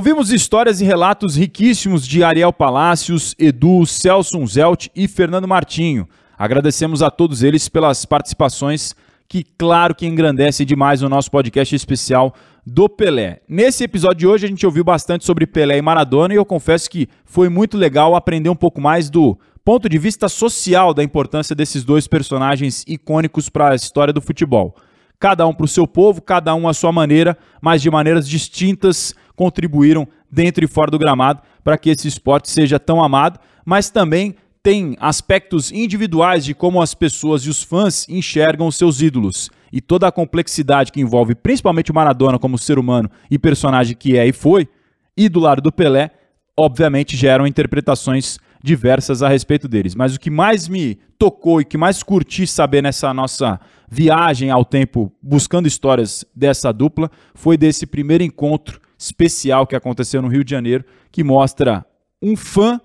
Ouvimos 0.00 0.32
histórias 0.32 0.80
e 0.80 0.84
relatos 0.86 1.36
riquíssimos 1.36 2.08
de 2.08 2.24
Ariel 2.24 2.54
Palácios, 2.54 3.34
Edu, 3.38 3.84
Celso 3.84 4.46
Zelt 4.46 4.86
e 4.96 5.06
Fernando 5.06 5.46
Martinho. 5.46 6.08
Agradecemos 6.38 7.02
a 7.02 7.10
todos 7.10 7.42
eles 7.42 7.68
pelas 7.68 8.06
participações 8.06 8.96
que, 9.28 9.44
claro, 9.58 9.94
que 9.94 10.06
engrandece 10.06 10.64
demais 10.64 11.02
o 11.02 11.08
nosso 11.10 11.30
podcast 11.30 11.76
especial 11.76 12.34
do 12.64 12.88
Pelé. 12.88 13.42
Nesse 13.46 13.84
episódio 13.84 14.16
de 14.16 14.26
hoje 14.26 14.46
a 14.46 14.48
gente 14.48 14.64
ouviu 14.64 14.82
bastante 14.82 15.26
sobre 15.26 15.46
Pelé 15.46 15.76
e 15.76 15.82
Maradona 15.82 16.32
e 16.32 16.38
eu 16.38 16.46
confesso 16.46 16.88
que 16.88 17.06
foi 17.26 17.50
muito 17.50 17.76
legal 17.76 18.16
aprender 18.16 18.48
um 18.48 18.56
pouco 18.56 18.80
mais 18.80 19.10
do 19.10 19.38
ponto 19.62 19.86
de 19.86 19.98
vista 19.98 20.30
social 20.30 20.94
da 20.94 21.04
importância 21.04 21.54
desses 21.54 21.84
dois 21.84 22.08
personagens 22.08 22.86
icônicos 22.88 23.50
para 23.50 23.72
a 23.72 23.74
história 23.74 24.14
do 24.14 24.22
futebol. 24.22 24.74
Cada 25.18 25.46
um 25.46 25.52
para 25.52 25.66
o 25.66 25.68
seu 25.68 25.86
povo, 25.86 26.22
cada 26.22 26.54
um 26.54 26.66
à 26.66 26.72
sua 26.72 26.90
maneira, 26.90 27.36
mas 27.60 27.82
de 27.82 27.90
maneiras 27.90 28.26
distintas 28.26 29.14
contribuíram 29.40 30.06
dentro 30.30 30.62
e 30.62 30.68
fora 30.68 30.90
do 30.90 30.98
gramado 30.98 31.40
para 31.64 31.78
que 31.78 31.88
esse 31.88 32.06
esporte 32.06 32.50
seja 32.50 32.78
tão 32.78 33.02
amado, 33.02 33.40
mas 33.64 33.88
também 33.88 34.34
tem 34.62 34.98
aspectos 35.00 35.72
individuais 35.72 36.44
de 36.44 36.52
como 36.52 36.82
as 36.82 36.92
pessoas 36.92 37.40
e 37.44 37.48
os 37.48 37.62
fãs 37.62 38.06
enxergam 38.06 38.66
os 38.66 38.76
seus 38.76 39.00
ídolos. 39.00 39.48
E 39.72 39.80
toda 39.80 40.06
a 40.06 40.12
complexidade 40.12 40.92
que 40.92 41.00
envolve 41.00 41.34
principalmente 41.34 41.90
o 41.90 41.94
Maradona 41.94 42.38
como 42.38 42.58
ser 42.58 42.78
humano 42.78 43.10
e 43.30 43.38
personagem 43.38 43.96
que 43.96 44.18
é 44.18 44.26
e 44.26 44.32
foi, 44.32 44.68
e 45.16 45.26
do 45.26 45.40
lado 45.40 45.62
do 45.62 45.72
Pelé, 45.72 46.10
obviamente 46.54 47.16
geram 47.16 47.46
interpretações 47.46 48.38
diversas 48.62 49.22
a 49.22 49.28
respeito 49.30 49.66
deles. 49.66 49.94
Mas 49.94 50.14
o 50.14 50.20
que 50.20 50.28
mais 50.28 50.68
me 50.68 50.98
tocou 51.18 51.62
e 51.62 51.64
que 51.64 51.78
mais 51.78 52.02
curti 52.02 52.46
saber 52.46 52.82
nessa 52.82 53.14
nossa 53.14 53.58
viagem 53.90 54.50
ao 54.50 54.66
tempo 54.66 55.10
buscando 55.22 55.66
histórias 55.66 56.26
dessa 56.36 56.70
dupla 56.70 57.10
foi 57.34 57.56
desse 57.56 57.86
primeiro 57.86 58.22
encontro 58.22 58.78
especial 59.00 59.66
que 59.66 59.74
aconteceu 59.74 60.20
no 60.20 60.28
Rio 60.28 60.44
de 60.44 60.50
Janeiro, 60.50 60.84
que 61.10 61.24
mostra 61.24 61.86
um 62.20 62.36
fã 62.36 62.78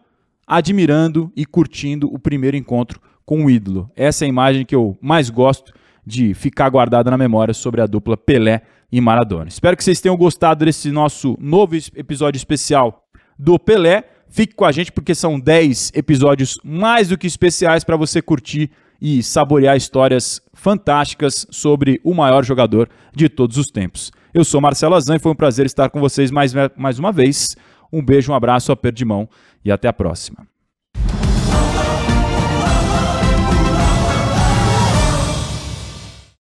admirando 0.47 1.29
e 1.35 1.45
curtindo 1.45 2.07
o 2.07 2.17
primeiro 2.17 2.55
encontro 2.55 3.01
com 3.25 3.43
o 3.43 3.49
ídolo. 3.49 3.91
Essa 3.95 4.23
é 4.23 4.27
a 4.27 4.29
imagem 4.29 4.65
que 4.65 4.75
eu 4.75 4.97
mais 5.01 5.29
gosto 5.29 5.73
de 6.05 6.33
ficar 6.33 6.69
guardada 6.69 7.11
na 7.11 7.17
memória 7.17 7.53
sobre 7.53 7.81
a 7.81 7.87
dupla 7.87 8.15
Pelé 8.15 8.61
e 8.91 9.01
Maradona. 9.01 9.49
Espero 9.49 9.75
que 9.75 9.83
vocês 9.83 9.99
tenham 9.99 10.15
gostado 10.15 10.63
desse 10.63 10.89
nosso 10.89 11.35
novo 11.39 11.75
episódio 11.75 12.37
especial 12.37 13.03
do 13.37 13.59
Pelé. 13.59 14.03
Fique 14.29 14.55
com 14.55 14.63
a 14.63 14.71
gente 14.71 14.91
porque 14.91 15.13
são 15.13 15.39
10 15.39 15.91
episódios 15.95 16.57
mais 16.63 17.09
do 17.09 17.17
que 17.17 17.27
especiais 17.27 17.83
para 17.83 17.97
você 17.97 18.21
curtir 18.21 18.71
e 19.01 19.21
saborear 19.21 19.75
histórias 19.75 20.41
fantásticas 20.53 21.45
sobre 21.49 21.99
o 22.03 22.13
maior 22.13 22.45
jogador 22.45 22.87
de 23.13 23.27
todos 23.27 23.57
os 23.57 23.67
tempos. 23.67 24.11
Eu 24.35 24.43
sou 24.43 24.59
Marcelo 24.59 24.95
Azan 24.95 25.15
e 25.15 25.19
foi 25.19 25.31
um 25.31 25.35
prazer 25.35 25.65
estar 25.65 25.89
com 25.89 26.01
vocês 26.01 26.29
mais, 26.29 26.53
mais 26.75 26.99
uma 26.99 27.09
vez. 27.09 27.55
Um 27.89 28.03
beijo, 28.03 28.33
um 28.33 28.35
abraço, 28.35 28.69
aperto 28.69 28.97
de 28.97 29.05
mão 29.05 29.29
e 29.63 29.71
até 29.71 29.87
a 29.87 29.93
próxima. 29.93 30.45